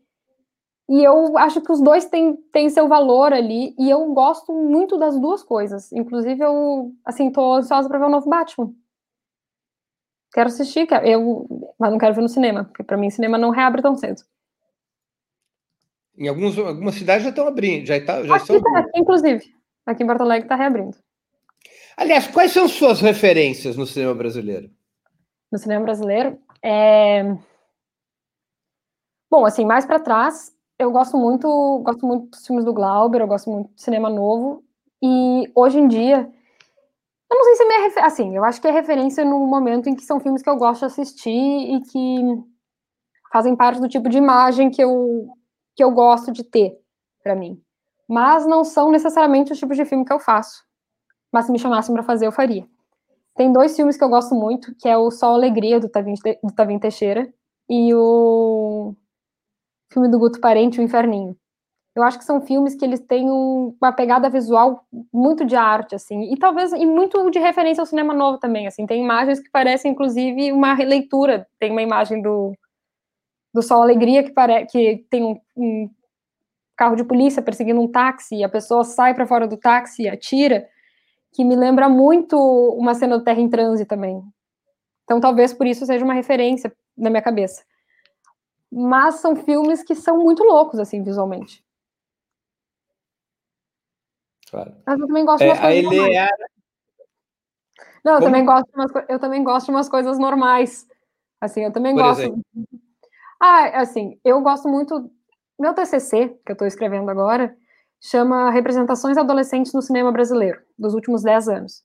e 0.91 1.01
eu 1.05 1.37
acho 1.37 1.61
que 1.61 1.71
os 1.71 1.81
dois 1.81 2.03
têm, 2.03 2.35
têm 2.51 2.69
seu 2.69 2.85
valor 2.85 3.31
ali, 3.31 3.73
e 3.79 3.89
eu 3.89 4.13
gosto 4.13 4.51
muito 4.51 4.97
das 4.97 5.17
duas 5.17 5.41
coisas. 5.41 5.89
Inclusive, 5.93 6.43
eu, 6.43 6.91
assim, 7.05 7.31
tô 7.31 7.53
ansiosa 7.53 7.87
para 7.87 7.97
ver 7.97 8.07
o 8.07 8.09
novo 8.09 8.29
Batman. 8.29 8.73
Quero 10.33 10.49
assistir, 10.49 10.89
eu, 11.05 11.47
mas 11.79 11.91
não 11.91 11.97
quero 11.97 12.13
ver 12.13 12.19
no 12.19 12.27
cinema, 12.27 12.65
porque 12.65 12.83
para 12.83 12.97
mim 12.97 13.09
cinema 13.09 13.37
não 13.37 13.51
reabre 13.51 13.81
tão 13.81 13.95
cedo. 13.95 14.21
Em 16.17 16.27
alguns, 16.27 16.57
algumas 16.57 16.95
cidades 16.95 17.23
já 17.23 17.29
estão 17.29 17.47
abrindo, 17.47 17.85
já, 17.85 18.05
tá, 18.05 18.21
já 18.23 18.35
aqui, 18.35 18.53
estão. 18.53 18.61
Tá, 18.61 18.79
aqui, 18.79 18.99
inclusive. 18.99 19.55
Aqui 19.85 20.03
em 20.03 20.07
Porto 20.07 20.23
Alegre 20.23 20.45
está 20.45 20.57
reabrindo. 20.57 20.97
Aliás, 21.95 22.27
quais 22.27 22.51
são 22.51 22.67
suas 22.67 22.99
referências 22.99 23.77
no 23.77 23.85
cinema 23.85 24.13
brasileiro? 24.13 24.69
No 25.49 25.57
cinema 25.57 25.85
brasileiro, 25.85 26.37
é... 26.61 27.33
bom, 29.29 29.45
assim, 29.45 29.63
mais 29.65 29.85
para 29.85 29.97
trás, 29.97 30.53
eu 30.81 30.91
gosto 30.91 31.17
muito, 31.17 31.47
gosto 31.83 32.05
muito 32.05 32.29
dos 32.31 32.45
filmes 32.45 32.65
do 32.65 32.73
Glauber, 32.73 33.21
eu 33.21 33.27
gosto 33.27 33.49
muito 33.49 33.73
de 33.73 33.81
cinema 33.81 34.09
novo. 34.09 34.63
E 35.01 35.51
hoje 35.55 35.79
em 35.79 35.87
dia, 35.87 36.31
eu 37.31 37.37
não 37.37 37.43
sei 37.43 37.55
se 37.55 37.63
é 37.63 37.67
minha 37.67 37.81
refer... 37.81 38.03
assim, 38.03 38.35
eu 38.35 38.43
acho 38.43 38.59
que 38.59 38.67
é 38.67 38.71
referência 38.71 39.23
no 39.23 39.39
momento 39.45 39.87
em 39.87 39.95
que 39.95 40.03
são 40.03 40.19
filmes 40.19 40.41
que 40.41 40.49
eu 40.49 40.57
gosto 40.57 40.79
de 40.79 40.85
assistir 40.85 41.29
e 41.29 41.81
que 41.81 42.43
fazem 43.31 43.55
parte 43.55 43.79
do 43.79 43.87
tipo 43.87 44.09
de 44.09 44.17
imagem 44.17 44.69
que 44.69 44.83
eu 44.83 45.29
que 45.75 45.83
eu 45.83 45.91
gosto 45.91 46.31
de 46.31 46.43
ter 46.43 46.77
para 47.23 47.35
mim. 47.35 47.61
Mas 48.07 48.45
não 48.45 48.63
são 48.63 48.91
necessariamente 48.91 49.53
os 49.53 49.59
tipos 49.59 49.77
de 49.77 49.85
filme 49.85 50.03
que 50.03 50.11
eu 50.11 50.19
faço. 50.19 50.63
Mas 51.31 51.45
se 51.45 51.51
me 51.51 51.59
chamassem 51.59 51.93
para 51.93 52.03
fazer, 52.03 52.27
eu 52.27 52.31
faria. 52.31 52.67
Tem 53.35 53.53
dois 53.53 53.75
filmes 53.75 53.95
que 53.95 54.03
eu 54.03 54.09
gosto 54.09 54.35
muito, 54.35 54.75
que 54.75 54.89
é 54.89 54.97
o 54.97 55.09
Sol 55.09 55.35
Alegria, 55.35 55.79
do 55.79 55.87
Tavim, 55.87 56.15
do 56.43 56.53
Tavim 56.53 56.77
Teixeira, 56.77 57.33
e 57.69 57.93
o 57.95 58.93
filme 59.91 60.09
do 60.09 60.17
Guto 60.17 60.39
Parente, 60.39 60.79
O 60.79 60.83
Inferninho. 60.83 61.35
Eu 61.93 62.03
acho 62.03 62.17
que 62.17 62.23
são 62.23 62.39
filmes 62.39 62.73
que 62.73 62.85
eles 62.85 63.01
têm 63.01 63.29
uma 63.29 63.91
pegada 63.91 64.29
visual 64.29 64.85
muito 65.13 65.43
de 65.43 65.57
arte, 65.57 65.93
assim, 65.93 66.31
e 66.31 66.37
talvez 66.37 66.71
e 66.71 66.85
muito 66.85 67.29
de 67.29 67.37
referência 67.37 67.81
ao 67.81 67.85
cinema 67.85 68.13
novo 68.13 68.37
também, 68.37 68.65
assim. 68.65 68.85
Tem 68.85 69.03
imagens 69.03 69.41
que 69.41 69.49
parecem, 69.49 69.91
inclusive, 69.91 70.53
uma 70.53 70.73
releitura. 70.73 71.45
Tem 71.59 71.69
uma 71.69 71.81
imagem 71.81 72.21
do, 72.21 72.53
do 73.53 73.61
Sol 73.61 73.81
Alegria 73.81 74.23
que, 74.23 74.31
pare, 74.31 74.65
que 74.67 75.05
tem 75.09 75.21
um, 75.21 75.37
um 75.57 75.89
carro 76.77 76.95
de 76.95 77.03
polícia 77.03 77.41
perseguindo 77.41 77.81
um 77.81 77.91
táxi, 77.91 78.37
e 78.37 78.43
a 78.43 78.49
pessoa 78.49 78.85
sai 78.85 79.13
para 79.13 79.27
fora 79.27 79.45
do 79.45 79.57
táxi 79.57 80.03
e 80.03 80.09
atira, 80.09 80.65
que 81.33 81.43
me 81.43 81.57
lembra 81.57 81.89
muito 81.89 82.37
uma 82.77 82.93
cena 82.93 83.17
do 83.17 83.23
Terra 83.23 83.41
em 83.41 83.49
Transe 83.49 83.85
também. 83.85 84.23
Então, 85.03 85.19
talvez 85.19 85.53
por 85.53 85.67
isso 85.67 85.85
seja 85.85 86.05
uma 86.05 86.13
referência 86.13 86.73
na 86.97 87.09
minha 87.09 87.21
cabeça. 87.21 87.63
Mas 88.71 89.15
são 89.15 89.35
filmes 89.35 89.83
que 89.83 89.93
são 89.95 90.17
muito 90.17 90.43
loucos, 90.43 90.79
assim, 90.79 91.03
visualmente. 91.03 91.63
Claro. 94.49 94.73
Mas 94.85 94.99
eu 94.99 95.07
também 95.07 95.25
gosto 95.25 95.43
de 95.43 95.49
umas 95.49 95.59
É, 95.59 95.61
a 95.61 95.65
coisas 95.67 95.83
normais. 95.83 96.07
Eleara. 96.09 96.51
Não, 98.03 98.13
eu 98.13 98.19
Como? 98.19 98.25
também, 98.31 98.45
gosto 98.45 98.65
de 98.65 98.75
umas, 98.75 98.91
eu 99.09 99.19
também 99.19 99.43
gosto 99.43 99.65
de 99.67 99.71
umas 99.71 99.89
coisas 99.89 100.17
normais. 100.19 100.87
Assim, 101.39 101.61
eu 101.63 101.71
também 101.71 101.93
Por 101.93 102.03
gosto. 102.03 102.21
exemplo? 102.21 102.41
Ah, 103.41 103.81
assim, 103.81 104.19
eu 104.23 104.41
gosto 104.41 104.67
muito. 104.67 105.09
Meu 105.59 105.73
TCC, 105.73 106.29
que 106.45 106.51
eu 106.51 106.53
estou 106.53 106.67
escrevendo 106.67 107.09
agora, 107.09 107.55
chama 107.99 108.49
Representações 108.49 109.17
Adolescentes 109.17 109.73
no 109.73 109.81
Cinema 109.81 110.11
Brasileiro, 110.11 110.59
dos 110.77 110.93
últimos 110.93 111.23
10 111.23 111.47
anos. 111.47 111.83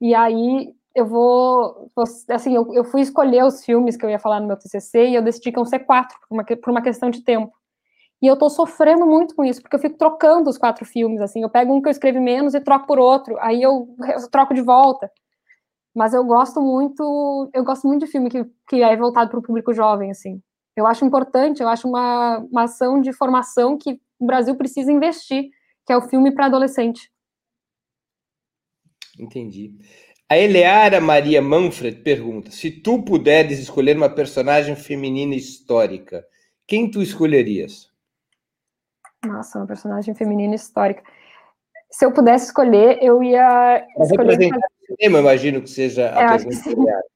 E 0.00 0.14
aí 0.14 0.72
eu 0.98 1.06
vou. 1.06 1.90
Assim, 2.30 2.54
eu, 2.54 2.72
eu 2.74 2.84
fui 2.84 3.00
escolher 3.00 3.44
os 3.44 3.64
filmes 3.64 3.96
que 3.96 4.04
eu 4.04 4.10
ia 4.10 4.18
falar 4.18 4.40
no 4.40 4.46
meu 4.46 4.56
TCC 4.56 5.08
e 5.08 5.14
eu 5.14 5.22
decidi 5.22 5.52
que 5.52 5.58
iam 5.58 5.64
ser 5.64 5.80
quatro, 5.80 6.18
por 6.28 6.34
uma, 6.34 6.44
por 6.44 6.70
uma 6.70 6.82
questão 6.82 7.10
de 7.10 7.22
tempo. 7.22 7.52
E 8.20 8.26
eu 8.26 8.36
tô 8.36 8.50
sofrendo 8.50 9.06
muito 9.06 9.34
com 9.34 9.44
isso, 9.44 9.62
porque 9.62 9.76
eu 9.76 9.80
fico 9.80 9.96
trocando 9.96 10.50
os 10.50 10.58
quatro 10.58 10.84
filmes, 10.84 11.20
assim, 11.20 11.42
eu 11.42 11.48
pego 11.48 11.72
um 11.72 11.80
que 11.80 11.88
eu 11.88 11.92
escrevi 11.92 12.18
menos 12.18 12.52
e 12.52 12.60
troco 12.60 12.86
por 12.86 12.98
outro, 12.98 13.36
aí 13.38 13.62
eu, 13.62 13.94
eu 14.12 14.28
troco 14.28 14.52
de 14.52 14.60
volta. 14.60 15.10
Mas 15.94 16.14
eu 16.14 16.24
gosto 16.24 16.60
muito, 16.60 17.50
eu 17.54 17.64
gosto 17.64 17.86
muito 17.86 18.04
de 18.04 18.10
filme 18.10 18.28
que, 18.28 18.44
que 18.68 18.82
é 18.82 18.96
voltado 18.96 19.30
para 19.30 19.38
o 19.38 19.42
público 19.42 19.72
jovem, 19.72 20.10
assim. 20.10 20.42
Eu 20.76 20.86
acho 20.86 21.04
importante, 21.04 21.62
eu 21.62 21.68
acho 21.68 21.88
uma, 21.88 22.38
uma 22.38 22.64
ação 22.64 23.00
de 23.00 23.12
formação 23.12 23.78
que 23.78 24.00
o 24.18 24.26
Brasil 24.26 24.56
precisa 24.56 24.92
investir, 24.92 25.50
que 25.86 25.92
é 25.92 25.96
o 25.96 26.02
filme 26.02 26.32
para 26.32 26.46
adolescente. 26.46 27.10
Entendi. 29.18 29.74
A 30.30 30.36
Eleara 30.36 31.00
Maria 31.00 31.40
Manfred 31.40 32.02
pergunta: 32.02 32.50
se 32.50 32.70
tu 32.70 33.02
puderes 33.02 33.58
escolher 33.58 33.96
uma 33.96 34.10
personagem 34.10 34.76
feminina 34.76 35.34
histórica, 35.34 36.24
quem 36.66 36.90
tu 36.90 37.00
escolherias? 37.00 37.90
Nossa, 39.24 39.58
uma 39.58 39.66
personagem 39.66 40.14
feminina 40.14 40.54
histórica. 40.54 41.02
Se 41.90 42.04
eu 42.04 42.12
pudesse 42.12 42.46
escolher, 42.46 42.98
eu 43.02 43.22
ia 43.22 43.86
Pra 43.94 44.04
escolher 44.04 44.52
o 44.52 44.96
cinema, 44.96 45.18
imagino 45.20 45.62
que 45.62 45.70
seja 45.70 46.14
a 46.14 46.36
Eleara. 46.36 47.02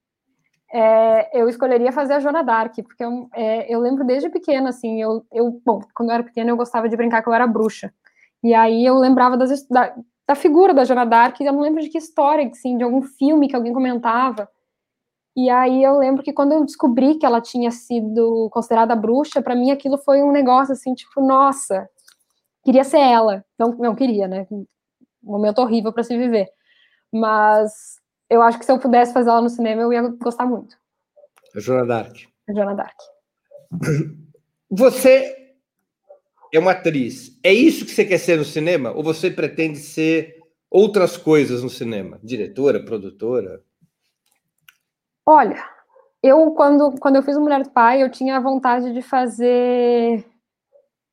É, 0.74 1.38
eu 1.38 1.50
escolheria 1.50 1.92
fazer 1.92 2.14
a 2.14 2.18
Joana 2.18 2.42
Dark, 2.42 2.74
porque 2.76 3.04
eu, 3.04 3.28
é, 3.34 3.72
eu 3.72 3.78
lembro 3.78 4.06
desde 4.06 4.30
pequena, 4.30 4.70
assim, 4.70 5.02
eu, 5.02 5.22
eu, 5.30 5.60
bom, 5.62 5.82
quando 5.94 6.08
eu 6.08 6.14
era 6.14 6.24
pequena 6.24 6.48
eu 6.48 6.56
gostava 6.56 6.88
de 6.88 6.96
brincar 6.96 7.22
que 7.22 7.28
eu 7.28 7.34
era 7.34 7.46
bruxa, 7.46 7.92
e 8.42 8.54
aí 8.54 8.82
eu 8.82 8.94
lembrava 8.94 9.36
das, 9.36 9.68
da, 9.68 9.94
da 10.26 10.34
figura 10.34 10.72
da 10.72 10.84
Joana 10.84 11.04
Dark, 11.04 11.40
eu 11.40 11.52
não 11.52 11.60
lembro 11.60 11.82
de 11.82 11.88
que 11.88 11.98
história, 11.98 12.46
assim, 12.48 12.76
de 12.76 12.84
algum 12.84 13.02
filme 13.02 13.48
que 13.48 13.56
alguém 13.56 13.72
comentava, 13.72 14.48
e 15.34 15.48
aí 15.48 15.82
eu 15.82 15.98
lembro 15.98 16.22
que 16.22 16.32
quando 16.32 16.52
eu 16.52 16.64
descobri 16.64 17.16
que 17.16 17.24
ela 17.24 17.40
tinha 17.40 17.70
sido 17.70 18.48
considerada 18.50 18.94
bruxa, 18.94 19.40
para 19.42 19.54
mim 19.54 19.70
aquilo 19.70 19.96
foi 19.98 20.22
um 20.22 20.30
negócio, 20.30 20.72
assim, 20.72 20.94
tipo, 20.94 21.20
nossa, 21.20 21.88
queria 22.62 22.84
ser 22.84 23.00
ela, 23.00 23.44
não, 23.58 23.72
não 23.76 23.94
queria, 23.94 24.28
né, 24.28 24.46
um 24.50 24.66
momento 25.22 25.60
horrível 25.60 25.92
para 25.92 26.04
se 26.04 26.16
viver, 26.16 26.48
mas 27.12 28.00
eu 28.28 28.42
acho 28.42 28.58
que 28.58 28.64
se 28.64 28.72
eu 28.72 28.78
pudesse 28.78 29.12
fazer 29.12 29.30
ela 29.30 29.42
no 29.42 29.50
cinema, 29.50 29.82
eu 29.82 29.92
ia 29.92 30.02
gostar 30.02 30.46
muito. 30.46 30.76
A 31.54 31.60
Joana 31.60 31.86
Dark. 31.86 32.16
A 32.48 32.52
Joana 32.52 32.74
Dark. 32.74 32.96
Você 34.70 35.41
é 36.53 36.59
uma 36.59 36.72
atriz. 36.72 37.38
É 37.42 37.53
isso 37.53 37.84
que 37.84 37.90
você 37.90 38.05
quer 38.05 38.18
ser 38.18 38.36
no 38.36 38.44
cinema? 38.44 38.92
Ou 38.92 39.03
você 39.03 39.30
pretende 39.30 39.78
ser 39.78 40.36
outras 40.70 41.16
coisas 41.16 41.62
no 41.62 41.70
cinema? 41.70 42.20
Diretora, 42.22 42.84
produtora? 42.84 43.62
Olha, 45.26 45.64
eu 46.22 46.50
quando, 46.53 46.92
quando 47.00 47.16
eu 47.16 47.22
fiz 47.22 47.38
Mulher 47.38 47.62
do 47.62 47.70
Pai, 47.70 48.03
eu 48.03 48.11
tinha 48.11 48.36
a 48.36 48.40
vontade 48.40 48.92
de 48.92 49.00
fazer 49.00 50.24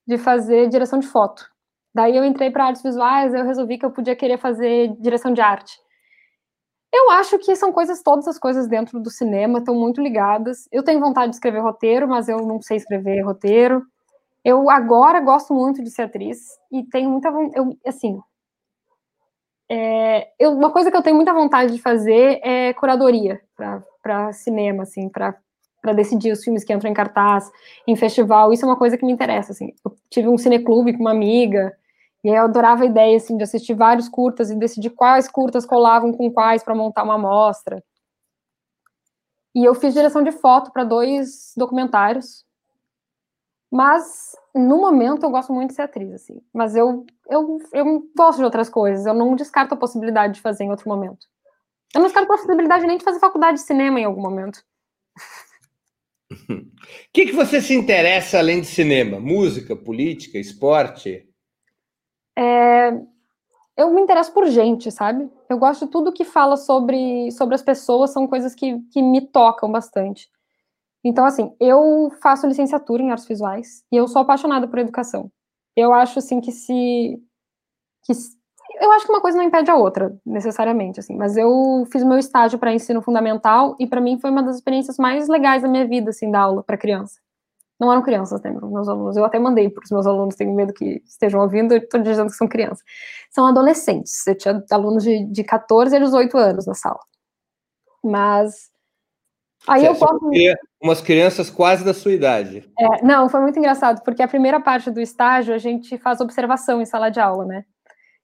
de 0.05 0.17
fazer 0.17 0.67
direção 0.69 0.99
de 0.99 1.07
foto. 1.07 1.47
Daí 1.93 2.17
eu 2.17 2.25
entrei 2.25 2.49
para 2.49 2.65
artes 2.65 2.81
visuais, 2.81 3.33
eu 3.33 3.45
resolvi 3.45 3.77
que 3.77 3.85
eu 3.85 3.91
podia 3.91 4.15
querer 4.15 4.39
fazer 4.39 4.95
direção 4.99 5.31
de 5.31 5.39
arte. 5.39 5.79
Eu 6.91 7.11
acho 7.11 7.37
que 7.37 7.55
são 7.55 7.71
coisas, 7.71 8.01
todas 8.01 8.27
as 8.27 8.39
coisas 8.39 8.67
dentro 8.67 8.99
do 8.99 9.11
cinema 9.11 9.59
estão 9.59 9.75
muito 9.75 10.01
ligadas. 10.01 10.67
Eu 10.71 10.83
tenho 10.83 10.99
vontade 10.99 11.29
de 11.29 11.35
escrever 11.35 11.59
roteiro, 11.59 12.07
mas 12.07 12.27
eu 12.27 12.39
não 12.39 12.59
sei 12.59 12.77
escrever 12.77 13.21
roteiro. 13.21 13.85
Eu 14.43 14.69
agora 14.69 15.19
gosto 15.19 15.53
muito 15.53 15.83
de 15.83 15.89
ser 15.89 16.03
atriz 16.03 16.39
e 16.71 16.83
tenho 16.83 17.09
muita 17.09 17.29
vontade, 17.29 17.77
assim, 17.85 18.21
é, 19.71 20.31
eu, 20.39 20.51
uma 20.51 20.71
coisa 20.71 20.89
que 20.89 20.97
eu 20.97 21.03
tenho 21.03 21.15
muita 21.15 21.31
vontade 21.31 21.71
de 21.71 21.81
fazer 21.81 22.39
é 22.43 22.73
curadoria 22.73 23.39
para 24.01 24.33
cinema, 24.33 24.81
assim, 24.83 25.07
para 25.07 25.37
decidir 25.95 26.31
os 26.31 26.43
filmes 26.43 26.63
que 26.63 26.73
entram 26.73 26.89
em 26.89 26.93
cartaz, 26.93 27.51
em 27.85 27.95
festival. 27.95 28.51
Isso 28.51 28.65
é 28.65 28.67
uma 28.67 28.77
coisa 28.77 28.97
que 28.97 29.05
me 29.05 29.11
interessa, 29.11 29.51
assim. 29.51 29.71
Eu 29.85 29.95
tive 30.09 30.27
um 30.27 30.37
cineclube 30.37 30.93
com 30.93 31.01
uma 31.01 31.11
amiga 31.11 31.71
e 32.23 32.29
eu 32.29 32.43
adorava 32.43 32.83
a 32.83 32.87
ideia, 32.87 33.15
assim, 33.15 33.37
de 33.37 33.43
assistir 33.43 33.75
vários 33.75 34.09
curtas 34.09 34.49
e 34.49 34.55
decidir 34.55 34.89
quais 34.89 35.27
curtas 35.27 35.65
colavam 35.65 36.11
com 36.11 36.31
quais 36.31 36.63
para 36.63 36.73
montar 36.73 37.03
uma 37.03 37.15
amostra. 37.15 37.83
E 39.53 39.63
eu 39.63 39.75
fiz 39.75 39.93
direção 39.93 40.23
de 40.23 40.31
foto 40.31 40.71
para 40.71 40.83
dois 40.83 41.53
documentários. 41.55 42.43
Mas 43.71 44.35
no 44.53 44.77
momento 44.77 45.23
eu 45.23 45.29
gosto 45.29 45.53
muito 45.53 45.69
de 45.69 45.75
ser 45.75 45.83
atriz, 45.83 46.11
assim. 46.13 46.41
Mas 46.53 46.75
eu, 46.75 47.05
eu, 47.29 47.59
eu 47.71 48.03
gosto 48.15 48.39
de 48.39 48.45
outras 48.45 48.69
coisas. 48.69 49.05
Eu 49.05 49.13
não 49.13 49.35
descarto 49.35 49.73
a 49.73 49.77
possibilidade 49.77 50.35
de 50.35 50.41
fazer 50.41 50.63
em 50.63 50.71
outro 50.71 50.89
momento. 50.89 51.27
Eu 51.93 51.99
não 51.99 52.07
descarto 52.07 52.31
a 52.31 52.35
possibilidade 52.35 52.87
nem 52.87 52.97
de 52.97 53.03
fazer 53.03 53.19
faculdade 53.19 53.57
de 53.57 53.63
cinema 53.63 53.99
em 53.99 54.05
algum 54.05 54.21
momento. 54.21 54.63
O 56.31 56.35
que, 57.13 57.27
que 57.27 57.31
você 57.31 57.61
se 57.61 57.75
interessa 57.75 58.39
além 58.39 58.61
de 58.61 58.67
cinema? 58.67 59.19
Música, 59.19 59.75
política, 59.75 60.37
esporte? 60.37 61.27
É, 62.37 62.91
eu 63.77 63.91
me 63.91 64.01
interesso 64.01 64.33
por 64.33 64.45
gente, 64.47 64.91
sabe? 64.91 65.29
Eu 65.49 65.57
gosto 65.57 65.85
de 65.85 65.91
tudo 65.91 66.13
que 66.13 66.25
fala 66.25 66.57
sobre, 66.57 67.31
sobre 67.31 67.55
as 67.55 67.61
pessoas, 67.61 68.11
são 68.11 68.27
coisas 68.27 68.53
que, 68.55 68.79
que 68.91 69.01
me 69.01 69.21
tocam 69.21 69.71
bastante. 69.71 70.29
Então, 71.03 71.25
assim, 71.25 71.55
eu 71.59 72.11
faço 72.21 72.47
licenciatura 72.47 73.01
em 73.01 73.11
artes 73.11 73.27
visuais 73.27 73.83
e 73.91 73.95
eu 73.95 74.07
sou 74.07 74.21
apaixonada 74.21 74.67
por 74.67 74.79
educação. 74.79 75.31
Eu 75.75 75.93
acho, 75.93 76.19
assim, 76.19 76.41
que 76.41 76.51
se. 76.51 77.21
Que, 78.05 78.13
eu 78.81 78.91
acho 78.91 79.05
que 79.05 79.11
uma 79.11 79.21
coisa 79.21 79.37
não 79.37 79.45
impede 79.45 79.71
a 79.71 79.75
outra, 79.75 80.15
necessariamente, 80.25 80.99
assim, 80.99 81.15
mas 81.15 81.35
eu 81.35 81.85
fiz 81.91 82.03
meu 82.03 82.17
estágio 82.17 82.59
para 82.59 82.73
ensino 82.73 83.01
fundamental 83.01 83.75
e 83.79 83.87
para 83.87 83.99
mim 84.01 84.19
foi 84.19 84.29
uma 84.29 84.43
das 84.43 84.57
experiências 84.57 84.97
mais 84.97 85.27
legais 85.27 85.63
da 85.63 85.67
minha 85.67 85.87
vida, 85.87 86.11
assim, 86.11 86.29
da 86.31 86.39
aula 86.41 86.63
para 86.63 86.77
criança. 86.77 87.19
Não 87.79 87.91
eram 87.91 88.01
crianças, 88.01 88.41
né, 88.41 88.51
meus 88.51 88.89
alunos. 88.89 89.15
Eu 89.15 89.23
até 89.23 89.39
mandei 89.39 89.69
para 89.69 89.83
os 89.83 89.89
meus 89.91 90.05
alunos, 90.05 90.35
tenho 90.35 90.53
medo 90.53 90.73
que 90.73 91.01
estejam 91.05 91.39
ouvindo, 91.41 91.73
eu 91.73 91.79
estou 91.79 92.01
dizendo 92.01 92.29
que 92.29 92.35
são 92.35 92.47
crianças. 92.47 92.83
São 93.31 93.47
adolescentes. 93.47 94.27
Eu 94.27 94.37
tinha 94.37 94.63
alunos 94.69 95.03
de, 95.03 95.25
de 95.31 95.43
14 95.45 95.95
a 95.95 95.99
18 95.99 96.37
anos 96.37 96.65
na 96.67 96.73
sala. 96.73 96.99
Mas. 98.03 98.69
Aí 99.69 99.85
eu 99.85 99.95
posso. 99.95 100.19
Umas 100.81 101.01
crianças 101.01 101.49
quase 101.49 101.83
da 101.83 101.93
sua 101.93 102.13
idade. 102.13 102.69
É, 102.79 103.03
não, 103.03 103.27
foi 103.27 103.41
muito 103.41 103.59
engraçado, 103.59 104.01
porque 104.03 104.23
a 104.23 104.27
primeira 104.27 104.59
parte 104.59 104.89
do 104.89 105.01
estágio 105.01 105.53
a 105.53 105.57
gente 105.57 105.97
faz 105.97 106.21
observação 106.21 106.81
em 106.81 106.85
sala 106.85 107.09
de 107.09 107.19
aula, 107.19 107.45
né? 107.45 107.65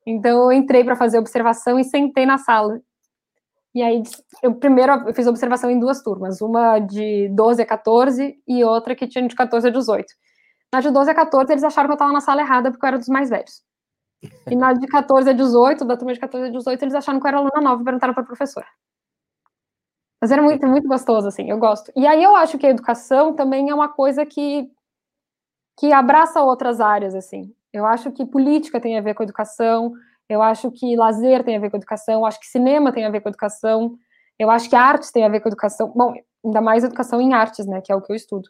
Então 0.06 0.44
eu 0.44 0.52
entrei 0.52 0.84
para 0.84 0.96
fazer 0.96 1.18
observação 1.18 1.80
e 1.80 1.84
sentei 1.84 2.26
na 2.26 2.38
sala. 2.38 2.80
E 3.74 3.84
aí, 3.84 4.02
eu 4.42 4.56
primeiro 4.56 4.94
eu 5.06 5.14
fiz 5.14 5.28
observação 5.28 5.70
em 5.70 5.78
duas 5.78 6.02
turmas, 6.02 6.40
uma 6.42 6.80
de 6.80 7.28
12 7.30 7.62
a 7.62 7.66
14 7.66 8.36
e 8.48 8.64
outra 8.64 8.96
que 8.96 9.06
tinha 9.06 9.28
de 9.28 9.36
14 9.36 9.68
a 9.68 9.72
18. 9.72 10.06
Na 10.74 10.80
de 10.80 10.90
12 10.90 11.12
a 11.12 11.16
14, 11.16 11.52
eles 11.52 11.64
acharam 11.64 11.90
que 11.90 11.92
eu 11.92 11.96
estava 11.96 12.14
na 12.14 12.22
sala 12.22 12.42
errada 12.42 12.72
porque 12.72 12.86
eu 12.86 12.88
era 12.88 12.98
dos 12.98 13.10
mais 13.10 13.30
velhos. 13.30 13.64
E 14.50 14.56
na 14.56 14.74
de 14.74 14.88
14 14.88 15.30
a 15.30 15.34
18, 15.34 15.84
da 15.84 15.98
turma 15.98 16.14
de 16.14 16.20
14 16.20 16.48
a 16.48 16.52
18, 16.52 16.84
eles 16.84 16.96
acharam 16.96 17.20
que 17.20 17.26
eu 17.26 17.30
era 17.30 17.38
aluna 17.38 17.62
nova 17.62 17.82
e 17.82 17.86
perguntaram 17.86 18.14
para 18.14 18.24
a 18.24 18.26
professora. 18.26 18.68
Mas 20.22 20.32
era 20.32 20.42
muito, 20.42 20.66
muito 20.68 20.88
gostoso, 20.88 21.28
assim, 21.28 21.50
eu 21.50 21.58
gosto. 21.58 21.92
E 21.96 22.08
aí 22.08 22.24
eu 22.24 22.36
acho 22.36 22.58
que 22.58 22.66
a 22.66 22.70
educação 22.70 23.36
também 23.36 23.70
é 23.70 23.76
uma 23.76 23.90
coisa 23.90 24.26
que, 24.26 24.70
que 25.78 25.92
abraça 25.92 26.42
outras 26.42 26.80
áreas, 26.80 27.14
assim. 27.14 27.54
Eu 27.74 27.86
acho 27.86 28.12
que 28.12 28.26
política 28.26 28.80
tem 28.80 28.98
a 28.98 29.02
ver 29.02 29.14
com 29.14 29.24
educação, 29.24 29.94
eu 30.30 30.42
acho 30.42 30.72
que 30.72 30.96
lazer 30.96 31.44
tem 31.44 31.58
a 31.58 31.60
ver 31.60 31.70
com 31.70 31.78
educação, 31.78 32.16
eu 32.16 32.26
acho 32.26 32.40
que 32.40 32.48
cinema 32.48 32.92
tem 32.92 33.06
a 33.06 33.10
ver 33.10 33.22
com 33.22 33.30
educação, 33.30 33.98
eu 34.40 34.50
acho 34.50 34.70
que 34.70 34.76
artes 34.76 35.12
tem 35.12 35.26
a 35.26 35.30
ver 35.30 35.40
com 35.42 35.50
educação. 35.50 35.92
Bom, 35.96 36.14
ainda 36.44 36.62
mais 36.62 36.84
educação 36.84 37.22
em 37.22 37.34
artes, 37.34 37.66
né, 37.66 37.82
que 37.82 37.92
é 37.92 37.96
o 37.96 38.02
que 38.02 38.12
eu 38.12 38.16
estudo. 38.16 38.48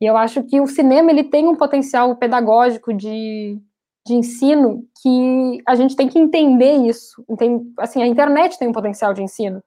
E 0.00 0.06
eu 0.06 0.16
acho 0.16 0.44
que 0.44 0.60
o 0.60 0.66
cinema 0.66 1.10
ele 1.10 1.24
tem 1.24 1.48
um 1.48 1.56
potencial 1.56 2.14
pedagógico 2.16 2.94
de, 2.94 3.58
de 4.06 4.14
ensino 4.14 4.84
que 5.02 5.62
a 5.66 5.74
gente 5.74 5.96
tem 5.96 6.08
que 6.08 6.18
entender 6.18 6.86
isso. 6.86 7.24
Tem, 7.36 7.72
assim, 7.78 8.02
a 8.02 8.06
internet 8.06 8.58
tem 8.58 8.68
um 8.68 8.72
potencial 8.72 9.12
de 9.12 9.22
ensino. 9.22 9.62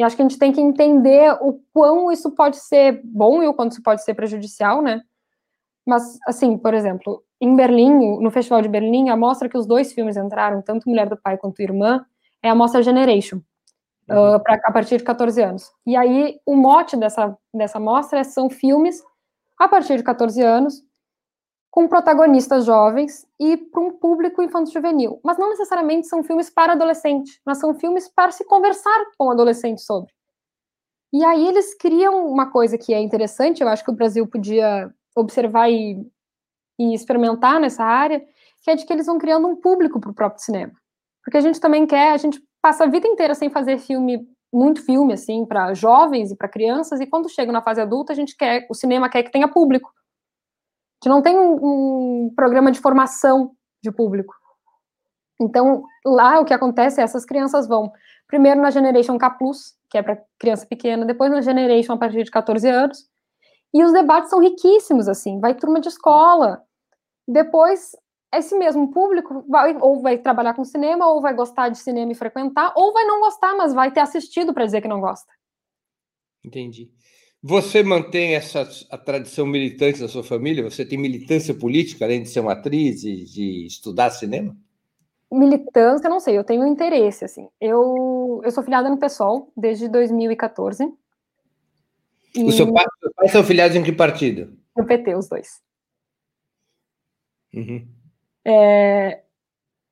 E 0.00 0.02
acho 0.02 0.16
que 0.16 0.22
a 0.22 0.24
gente 0.24 0.38
tem 0.38 0.50
que 0.50 0.62
entender 0.62 1.30
o 1.42 1.60
quão 1.74 2.10
isso 2.10 2.30
pode 2.30 2.56
ser 2.56 3.02
bom 3.04 3.42
e 3.42 3.46
o 3.46 3.52
quanto 3.52 3.72
isso 3.72 3.82
pode 3.82 4.02
ser 4.02 4.14
prejudicial, 4.14 4.80
né? 4.80 5.02
Mas, 5.86 6.18
assim, 6.26 6.56
por 6.56 6.72
exemplo, 6.72 7.22
em 7.38 7.54
Berlim, 7.54 8.18
no 8.18 8.30
Festival 8.30 8.62
de 8.62 8.68
Berlim, 8.70 9.10
a 9.10 9.16
mostra 9.16 9.46
que 9.46 9.58
os 9.58 9.66
dois 9.66 9.92
filmes 9.92 10.16
entraram, 10.16 10.62
tanto 10.62 10.88
Mulher 10.88 11.06
do 11.06 11.18
Pai 11.18 11.36
quanto 11.36 11.60
Irmã, 11.60 12.02
é 12.42 12.48
a 12.48 12.54
mostra 12.54 12.82
Generation, 12.82 13.42
uhum. 14.08 14.36
uh, 14.36 14.40
pra, 14.40 14.58
a 14.64 14.72
partir 14.72 14.96
de 14.96 15.04
14 15.04 15.42
anos. 15.42 15.70
E 15.86 15.94
aí, 15.94 16.40
o 16.46 16.56
mote 16.56 16.96
dessa, 16.96 17.36
dessa 17.52 17.78
mostra 17.78 18.24
são 18.24 18.48
filmes 18.48 19.02
a 19.58 19.68
partir 19.68 19.98
de 19.98 20.02
14 20.02 20.40
anos, 20.40 20.82
com 21.70 21.86
protagonistas 21.86 22.64
jovens 22.64 23.26
e 23.38 23.56
para 23.56 23.80
um 23.80 23.92
público 23.92 24.42
infanto-juvenil. 24.42 25.20
Mas 25.22 25.38
não 25.38 25.50
necessariamente 25.50 26.08
são 26.08 26.22
filmes 26.22 26.50
para 26.50 26.72
adolescente, 26.72 27.40
mas 27.46 27.58
são 27.58 27.74
filmes 27.74 28.08
para 28.08 28.32
se 28.32 28.44
conversar 28.44 29.06
com 29.16 29.30
adolescentes 29.30 29.84
sobre. 29.84 30.12
E 31.12 31.24
aí 31.24 31.46
eles 31.46 31.74
criam 31.74 32.26
uma 32.26 32.50
coisa 32.50 32.76
que 32.76 32.92
é 32.92 33.00
interessante, 33.00 33.62
eu 33.62 33.68
acho 33.68 33.84
que 33.84 33.90
o 33.90 33.94
Brasil 33.94 34.26
podia 34.26 34.92
observar 35.16 35.70
e, 35.70 36.04
e 36.78 36.94
experimentar 36.94 37.60
nessa 37.60 37.84
área, 37.84 38.24
que 38.62 38.70
é 38.70 38.74
de 38.74 38.84
que 38.84 38.92
eles 38.92 39.06
vão 39.06 39.18
criando 39.18 39.46
um 39.46 39.56
público 39.56 40.00
para 40.00 40.10
o 40.10 40.14
próprio 40.14 40.42
cinema. 40.42 40.72
Porque 41.24 41.36
a 41.36 41.40
gente 41.40 41.60
também 41.60 41.86
quer, 41.86 42.12
a 42.12 42.16
gente 42.16 42.40
passa 42.62 42.84
a 42.84 42.86
vida 42.86 43.06
inteira 43.06 43.34
sem 43.34 43.50
fazer 43.50 43.78
filme, 43.78 44.26
muito 44.52 44.84
filme, 44.84 45.12
assim, 45.12 45.44
para 45.44 45.74
jovens 45.74 46.30
e 46.30 46.36
para 46.36 46.48
crianças, 46.48 47.00
e 47.00 47.06
quando 47.06 47.28
chega 47.28 47.52
na 47.52 47.62
fase 47.62 47.80
adulta, 47.80 48.12
a 48.12 48.16
gente 48.16 48.36
quer, 48.36 48.66
o 48.70 48.74
cinema 48.74 49.08
quer 49.08 49.22
que 49.22 49.32
tenha 49.32 49.48
público 49.48 49.92
gente 51.02 51.08
não 51.08 51.22
tem 51.22 51.38
um, 51.38 52.26
um 52.26 52.34
programa 52.34 52.70
de 52.70 52.80
formação 52.80 53.52
de 53.82 53.90
público. 53.90 54.34
Então, 55.40 55.84
lá 56.04 56.38
o 56.38 56.44
que 56.44 56.52
acontece 56.52 57.00
é 57.00 57.04
essas 57.04 57.24
crianças 57.24 57.66
vão 57.66 57.90
primeiro 58.26 58.60
na 58.60 58.70
Generation 58.70 59.18
K+, 59.18 59.30
que 59.88 59.98
é 59.98 60.02
para 60.02 60.22
criança 60.38 60.66
pequena, 60.66 61.04
depois 61.04 61.30
na 61.30 61.40
Generation 61.40 61.94
a 61.94 61.98
partir 61.98 62.22
de 62.22 62.30
14 62.30 62.68
anos, 62.68 63.08
e 63.72 63.82
os 63.82 63.92
debates 63.92 64.30
são 64.30 64.40
riquíssimos, 64.40 65.08
assim, 65.08 65.40
vai 65.40 65.54
turma 65.54 65.80
de 65.80 65.88
escola, 65.88 66.62
depois 67.26 67.92
esse 68.32 68.56
mesmo 68.56 68.92
público 68.92 69.44
vai, 69.48 69.76
ou 69.80 70.00
vai 70.00 70.18
trabalhar 70.18 70.54
com 70.54 70.64
cinema, 70.64 71.08
ou 71.08 71.20
vai 71.20 71.34
gostar 71.34 71.68
de 71.68 71.78
cinema 71.78 72.12
e 72.12 72.14
frequentar, 72.14 72.72
ou 72.76 72.92
vai 72.92 73.04
não 73.04 73.20
gostar, 73.20 73.56
mas 73.56 73.72
vai 73.72 73.90
ter 73.90 74.00
assistido 74.00 74.52
para 74.52 74.64
dizer 74.64 74.80
que 74.80 74.88
não 74.88 75.00
gosta. 75.00 75.32
Entendi. 76.44 76.92
Você 77.42 77.82
mantém 77.82 78.34
essa 78.34 78.68
a 78.90 78.98
tradição 78.98 79.46
militante 79.46 80.00
da 80.00 80.08
sua 80.08 80.22
família? 80.22 80.62
Você 80.62 80.84
tem 80.84 80.98
militância 80.98 81.54
política, 81.54 82.04
além 82.04 82.22
de 82.22 82.28
ser 82.28 82.40
uma 82.40 82.52
atriz 82.52 83.02
e 83.02 83.24
de 83.24 83.66
estudar 83.66 84.10
cinema? 84.10 84.54
Militância, 85.32 86.10
não 86.10 86.20
sei, 86.20 86.36
eu 86.36 86.44
tenho 86.44 86.66
interesse, 86.66 87.24
assim. 87.24 87.48
Eu, 87.60 88.40
eu 88.44 88.50
sou 88.50 88.62
filiada 88.62 88.90
no 88.90 88.98
PSOL 88.98 89.50
desde 89.56 89.88
2014. 89.88 90.92
E... 92.34 92.44
O 92.44 92.52
seu 92.52 92.70
pai, 92.72 92.84
seu 93.00 93.12
pai 93.14 93.28
são 93.28 93.42
filiados 93.42 93.76
em 93.76 93.82
que 93.82 93.92
partido? 93.92 94.52
No 94.76 94.84
PT, 94.84 95.14
os 95.14 95.28
dois. 95.28 95.62
Uhum. 97.54 97.88
É, 98.44 99.22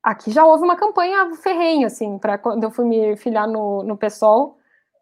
aqui 0.03 0.31
já 0.31 0.45
houve 0.45 0.63
uma 0.63 0.75
campanha 0.75 1.35
ferrenha, 1.37 1.87
assim, 1.87 2.19
para 2.19 2.37
quando 2.37 2.63
eu 2.63 2.71
fui 2.71 2.85
me 2.85 3.17
filiar 3.17 3.47
no, 3.47 3.83
no 3.83 3.97
PSOL, 3.97 4.58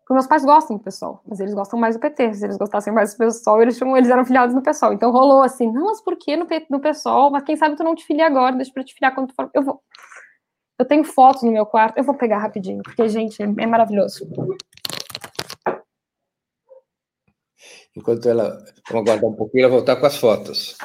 porque 0.07 0.13
meus 0.13 0.27
pais 0.27 0.45
gostam 0.45 0.77
do 0.77 0.83
pessoal, 0.83 1.21
mas 1.27 1.41
eles 1.41 1.53
gostam 1.53 1.77
mais 1.77 1.97
do 1.97 1.99
PT. 1.99 2.33
Se 2.33 2.45
eles 2.45 2.55
gostassem 2.55 2.93
mais 2.93 3.13
do 3.13 3.17
pessoal, 3.17 3.61
eles, 3.61 3.75
chamam, 3.75 3.97
eles 3.97 4.09
eram 4.09 4.23
filiados 4.23 4.55
no 4.55 4.61
pessoal. 4.61 4.93
Então 4.93 5.11
rolou 5.11 5.43
assim, 5.43 5.69
não, 5.69 5.87
mas 5.87 5.99
por 5.99 6.15
que 6.15 6.37
no, 6.37 6.47
no 6.69 6.79
pessoal? 6.79 7.29
Mas 7.29 7.43
quem 7.43 7.57
sabe 7.57 7.75
tu 7.75 7.83
não 7.83 7.93
te 7.93 8.05
filia 8.05 8.25
agora, 8.25 8.55
deixa 8.55 8.71
pra 8.71 8.85
te 8.85 8.93
filiar 8.93 9.13
quando 9.13 9.27
tu 9.27 9.35
for. 9.35 9.49
Eu 9.53 9.63
vou. 9.63 9.81
Eu 10.79 10.85
tenho 10.85 11.03
fotos 11.03 11.43
no 11.43 11.51
meu 11.51 11.65
quarto, 11.65 11.97
eu 11.97 12.05
vou 12.05 12.15
pegar 12.15 12.37
rapidinho, 12.37 12.83
porque, 12.83 13.09
gente, 13.09 13.43
é, 13.43 13.65
maravilhoso. 13.65 14.25
Enquanto 17.93 18.29
ela. 18.29 18.63
Vamos 18.89 19.09
aguardar 19.09 19.29
um 19.29 19.35
pouquinho 19.35 19.65
ela 19.65 19.73
voltar 19.73 19.97
com 19.97 20.05
as 20.05 20.15
fotos. 20.15 20.77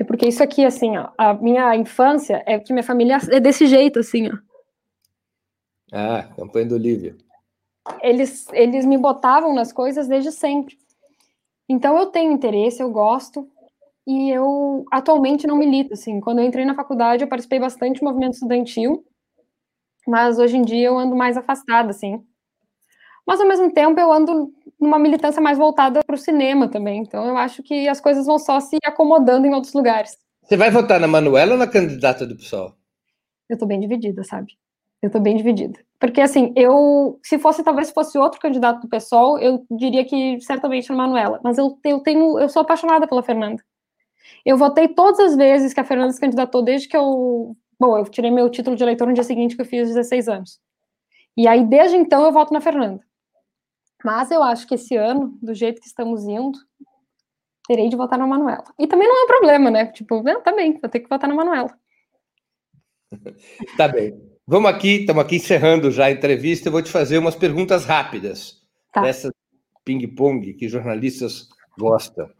É 0.00 0.04
porque 0.04 0.26
isso 0.26 0.42
aqui, 0.42 0.64
assim, 0.64 0.96
ó, 0.96 1.10
a 1.18 1.34
minha 1.34 1.76
infância 1.76 2.42
é 2.46 2.58
que 2.58 2.72
minha 2.72 2.82
família 2.82 3.18
é 3.30 3.40
desse 3.40 3.66
jeito, 3.66 3.98
assim, 3.98 4.30
ó. 4.30 4.47
Ah, 5.92 6.28
campanha 6.36 6.66
do 6.66 6.78
Lívia. 6.78 7.16
Eles, 8.02 8.46
eles 8.52 8.84
me 8.84 8.98
botavam 8.98 9.54
nas 9.54 9.72
coisas 9.72 10.06
desde 10.06 10.30
sempre. 10.30 10.76
Então 11.68 11.98
eu 11.98 12.06
tenho 12.06 12.32
interesse, 12.32 12.82
eu 12.82 12.90
gosto, 12.90 13.48
e 14.06 14.30
eu 14.30 14.84
atualmente 14.90 15.46
não 15.46 15.56
milito, 15.56 15.92
assim. 15.92 16.20
Quando 16.20 16.38
eu 16.38 16.44
entrei 16.46 16.64
na 16.64 16.74
faculdade, 16.74 17.22
eu 17.22 17.28
participei 17.28 17.60
bastante 17.60 18.00
do 18.00 18.04
movimento 18.04 18.34
estudantil, 18.34 19.04
mas 20.06 20.38
hoje 20.38 20.56
em 20.56 20.62
dia 20.62 20.88
eu 20.88 20.98
ando 20.98 21.14
mais 21.14 21.36
afastada, 21.36 21.90
assim. 21.90 22.22
Mas 23.26 23.40
ao 23.40 23.46
mesmo 23.46 23.70
tempo 23.70 24.00
eu 24.00 24.10
ando 24.10 24.50
numa 24.80 24.98
militância 24.98 25.42
mais 25.42 25.58
voltada 25.58 26.00
para 26.02 26.14
o 26.14 26.18
cinema 26.18 26.68
também. 26.68 27.02
Então 27.02 27.26
eu 27.26 27.36
acho 27.36 27.62
que 27.62 27.86
as 27.86 28.00
coisas 28.00 28.24
vão 28.24 28.38
só 28.38 28.58
se 28.60 28.78
acomodando 28.82 29.46
em 29.46 29.52
outros 29.52 29.74
lugares. 29.74 30.16
Você 30.42 30.56
vai 30.56 30.70
votar 30.70 30.98
na 30.98 31.06
Manuela 31.06 31.52
ou 31.52 31.58
na 31.58 31.66
candidata 31.66 32.26
do 32.26 32.34
PSOL? 32.34 32.72
Eu 33.50 33.58
tô 33.58 33.66
bem 33.66 33.78
dividida, 33.78 34.24
sabe? 34.24 34.54
Eu 35.00 35.10
tô 35.10 35.20
bem 35.20 35.36
dividida. 35.36 35.78
Porque, 36.00 36.20
assim, 36.20 36.52
eu. 36.56 37.18
Se 37.22 37.38
fosse, 37.38 37.62
talvez 37.62 37.90
fosse 37.90 38.18
outro 38.18 38.40
candidato 38.40 38.80
do 38.80 38.88
PSOL, 38.88 39.38
eu 39.38 39.64
diria 39.70 40.04
que 40.04 40.40
certamente 40.40 40.90
a 40.90 40.94
Manuela. 40.94 41.40
Mas 41.42 41.58
eu, 41.58 41.78
eu 41.84 42.00
tenho. 42.00 42.38
Eu 42.38 42.48
sou 42.48 42.62
apaixonada 42.62 43.06
pela 43.06 43.22
Fernanda. 43.22 43.62
Eu 44.44 44.56
votei 44.56 44.88
todas 44.88 45.20
as 45.20 45.36
vezes 45.36 45.72
que 45.72 45.80
a 45.80 45.84
Fernanda 45.84 46.12
se 46.12 46.20
candidatou, 46.20 46.62
desde 46.62 46.88
que 46.88 46.96
eu. 46.96 47.56
Bom, 47.78 47.96
eu 47.96 48.04
tirei 48.06 48.30
meu 48.30 48.50
título 48.50 48.74
de 48.74 48.82
eleitor 48.82 49.06
no 49.06 49.14
dia 49.14 49.22
seguinte 49.22 49.54
que 49.54 49.62
eu 49.62 49.66
fiz 49.66 49.88
16 49.88 50.28
anos. 50.28 50.60
E 51.36 51.46
aí, 51.46 51.64
desde 51.64 51.96
então, 51.96 52.24
eu 52.24 52.32
voto 52.32 52.52
na 52.52 52.60
Fernanda. 52.60 53.00
Mas 54.04 54.30
eu 54.30 54.42
acho 54.42 54.66
que 54.66 54.74
esse 54.74 54.96
ano, 54.96 55.38
do 55.40 55.54
jeito 55.54 55.80
que 55.80 55.86
estamos 55.86 56.24
indo, 56.24 56.58
terei 57.68 57.88
de 57.88 57.96
votar 57.96 58.18
na 58.18 58.26
Manuela. 58.26 58.64
E 58.78 58.86
também 58.86 59.06
não 59.06 59.20
é 59.20 59.24
um 59.24 59.28
problema, 59.28 59.70
né? 59.70 59.86
Tipo, 59.86 60.22
tá 60.42 60.52
bem, 60.52 60.78
vou 60.80 60.90
ter 60.90 61.00
que 61.00 61.08
votar 61.08 61.28
na 61.28 61.36
Manuela. 61.36 61.76
tá 63.76 63.86
bem. 63.86 64.27
Vamos 64.50 64.70
aqui, 64.70 65.00
estamos 65.00 65.22
aqui 65.22 65.36
encerrando 65.36 65.90
já 65.90 66.06
a 66.06 66.10
entrevista. 66.10 66.68
Eu 66.68 66.72
vou 66.72 66.82
te 66.82 66.90
fazer 66.90 67.18
umas 67.18 67.36
perguntas 67.36 67.84
rápidas. 67.84 68.66
Tá. 68.90 69.02
Dessas 69.02 69.30
ping-pong 69.84 70.54
que 70.54 70.70
jornalistas 70.70 71.50
gostam. 71.78 72.30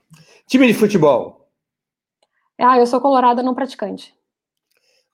Time 0.46 0.66
de 0.66 0.72
futebol. 0.72 1.50
Ah, 2.56 2.78
eu 2.78 2.86
sou 2.86 2.98
colorada 2.98 3.42
não 3.42 3.54
praticante. 3.54 4.14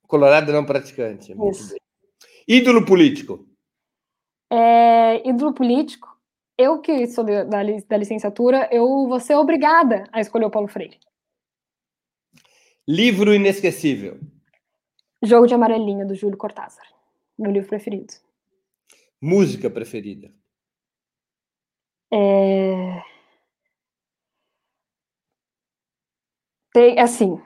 Colorada 0.07 0.53
não 0.53 0.65
praticante. 0.65 1.35
Ídolo 2.47 2.87
político. 2.87 3.45
É, 4.49 5.29
ídolo 5.29 5.53
político. 5.53 6.17
Eu 6.57 6.81
que 6.81 7.09
sou 7.09 7.25
da, 7.25 7.43
da 7.43 7.97
licenciatura, 7.97 8.69
eu 8.71 9.09
vou 9.09 9.19
ser 9.19 9.35
obrigada 9.35 10.05
a 10.13 10.21
escolher 10.21 10.45
o 10.45 10.51
Paulo 10.51 10.69
Freire. 10.69 11.01
Livro 12.87 13.35
inesquecível. 13.35 14.21
Jogo 15.25 15.47
de 15.47 15.55
Amarelinha, 15.55 16.05
do 16.05 16.15
Júlio 16.15 16.37
Cortázar. 16.37 16.87
Meu 17.39 17.51
livro 17.51 17.69
preferido. 17.69 18.13
Música 19.21 19.71
preferida? 19.71 20.31
É... 22.13 23.03
Tem, 26.73 26.99
assim, 26.99 27.41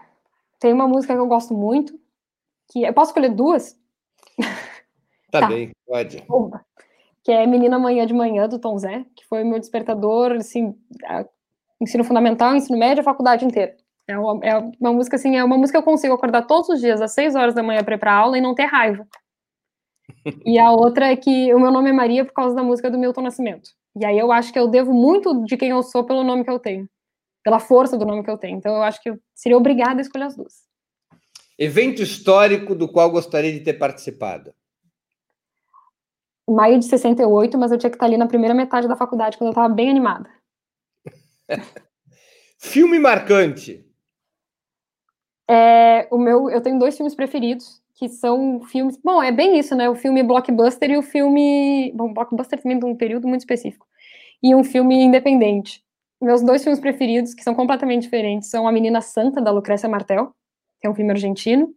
tem 0.59 0.73
uma 0.73 0.89
música 0.89 1.15
que 1.15 1.21
eu 1.21 1.27
gosto 1.27 1.55
muito, 1.55 1.99
que 2.71 2.83
eu 2.83 2.93
posso 2.93 3.11
escolher 3.11 3.35
duas? 3.35 3.79
Tá, 5.31 5.41
tá. 5.41 5.49
bem, 5.49 5.73
pode. 5.87 6.25
Uma, 6.27 6.65
que 7.23 7.31
é 7.31 7.47
Menina 7.47 7.79
Manhã 7.79 8.07
de 8.07 8.15
Manhã, 8.15 8.49
do 8.49 8.59
Tom 8.59 8.79
Zé, 8.79 9.05
que 9.15 9.27
foi 9.27 9.45
meu 9.45 9.59
despertador, 9.59 10.33
assim, 10.33 10.75
ensino 11.79 12.03
fundamental, 12.03 12.57
ensino 12.57 12.79
médio, 12.79 13.03
a 13.03 13.05
faculdade 13.05 13.45
inteira. 13.45 13.77
É 14.09 14.19
uma, 14.19 14.47
é 14.47 14.59
uma 14.81 14.93
música 14.93 15.17
assim, 15.17 15.37
é 15.37 15.45
uma 15.45 15.59
música 15.59 15.79
que 15.79 15.83
eu 15.83 15.91
consigo 15.91 16.15
acordar 16.15 16.47
todos 16.47 16.71
os 16.71 16.81
dias 16.81 17.01
às 17.03 17.13
6 17.13 17.35
horas 17.35 17.55
da 17.55 17.63
manhã 17.63 17.85
para 17.85 17.95
ir 17.95 17.99
para 17.99 18.15
aula 18.15 18.39
e 18.39 18.41
não 18.41 18.55
ter 18.55 18.65
raiva. 18.65 19.07
E 20.45 20.59
a 20.59 20.73
outra 20.73 21.13
é 21.13 21.17
que 21.17 21.55
o 21.55 21.61
meu 21.61 21.71
nome 21.71 21.91
é 21.91 21.93
Maria 21.93 22.25
por 22.25 22.33
causa 22.33 22.55
da 22.55 22.63
música 22.63 22.91
do 22.91 22.99
Milton 22.99 23.23
Nascimento. 23.23 23.71
E 23.95 24.05
aí 24.05 24.19
eu 24.19 24.33
acho 24.33 24.53
que 24.53 24.59
eu 24.59 24.69
devo 24.69 24.93
muito 24.93 25.45
de 25.45 25.57
quem 25.57 25.71
eu 25.71 25.83
sou 25.83 26.05
pelo 26.05 26.25
nome 26.25 26.45
que 26.45 26.51
eu 26.51 26.59
tenho, 26.59 26.89
pela 27.45 27.59
força 27.59 27.97
do 27.97 28.05
nome 28.05 28.23
que 28.23 28.31
eu 28.31 28.39
tenho. 28.39 28.57
Então 28.57 28.75
eu 28.75 28.83
acho 28.83 29.03
que 29.03 29.11
eu 29.11 29.19
seria 29.35 29.57
obrigada 29.57 30.01
a 30.01 30.03
escolher 30.03 30.25
as 30.25 30.37
duas. 30.37 30.55
Evento 31.59 32.03
histórico 32.03 32.75
do 32.75 32.91
qual 32.91 33.11
gostaria 33.11 33.53
de 33.53 33.61
ter 33.61 33.75
participado? 33.75 34.55
Maio 36.49 36.79
de 36.79 36.87
68, 36.87 37.59
mas 37.59 37.73
eu 37.73 37.79
tinha 37.79 37.91
que 37.91 37.97
estar 37.97 38.07
ali 38.07 38.17
na 38.17 38.27
primeira 38.27 38.55
metade 38.55 38.89
da 38.89 38.97
faculdade, 38.97 39.37
quando 39.37 39.49
eu 39.49 39.53
estava 39.53 39.69
bem 39.73 39.91
animada. 39.91 40.31
Filme 42.59 42.99
marcante. 42.99 43.88
É, 45.49 46.07
o 46.11 46.19
meu, 46.19 46.51
eu 46.51 46.61
tenho 46.61 46.79
dois 46.79 46.97
filmes 46.97 47.15
preferidos, 47.15 47.81
que 47.95 48.09
são 48.09 48.61
filmes. 48.61 48.99
Bom, 49.03 49.23
é 49.23 49.33
bem 49.33 49.59
isso, 49.59 49.75
né? 49.75 49.89
O 49.89 49.95
filme 49.95 50.23
blockbuster 50.23 50.91
e 50.91 50.97
o 50.97 51.03
filme. 51.03 51.93
Bom, 51.95 52.13
blockbuster 52.13 52.61
também 52.61 52.79
de 52.79 52.85
um 52.85 52.95
período 52.95 53.27
muito 53.27 53.41
específico. 53.41 53.87
E 54.43 54.55
um 54.55 54.63
filme 54.63 54.95
independente. 55.03 55.83
Meus 56.21 56.43
dois 56.43 56.63
filmes 56.63 56.81
preferidos, 56.81 57.35
que 57.35 57.43
são 57.43 57.55
completamente 57.55 58.03
diferentes, 58.03 58.51
são 58.51 58.67
A 58.69 58.73
Menina 58.73 59.01
Santa, 59.01 59.41
da 59.41 59.51
Lucrécia 59.51 59.89
Martel, 59.89 60.35
que 60.81 60.87
é 60.87 60.91
um 60.91 60.95
filme 60.95 61.13
argentino, 61.13 61.69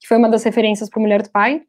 que 0.00 0.08
foi 0.08 0.16
uma 0.16 0.28
das 0.28 0.44
referências 0.44 0.90
para 0.90 1.00
Mulher 1.00 1.22
do 1.22 1.30
Pai. 1.30 1.62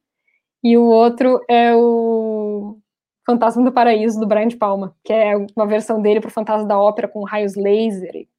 E 0.63 0.77
o 0.77 0.83
outro 0.85 1.39
é 1.49 1.75
o 1.75 2.77
Fantasma 3.25 3.63
do 3.63 3.71
Paraíso, 3.71 4.19
do 4.19 4.27
Brian 4.27 4.47
de 4.47 4.57
Palma, 4.57 4.95
que 5.03 5.13
é 5.13 5.35
uma 5.55 5.67
versão 5.67 6.01
dele 6.01 6.19
para 6.19 6.29
o 6.29 6.31
Fantasma 6.31 6.67
da 6.67 6.79
Ópera 6.79 7.07
com 7.07 7.23
raios 7.23 7.55
laser 7.55 8.15
e 8.15 8.29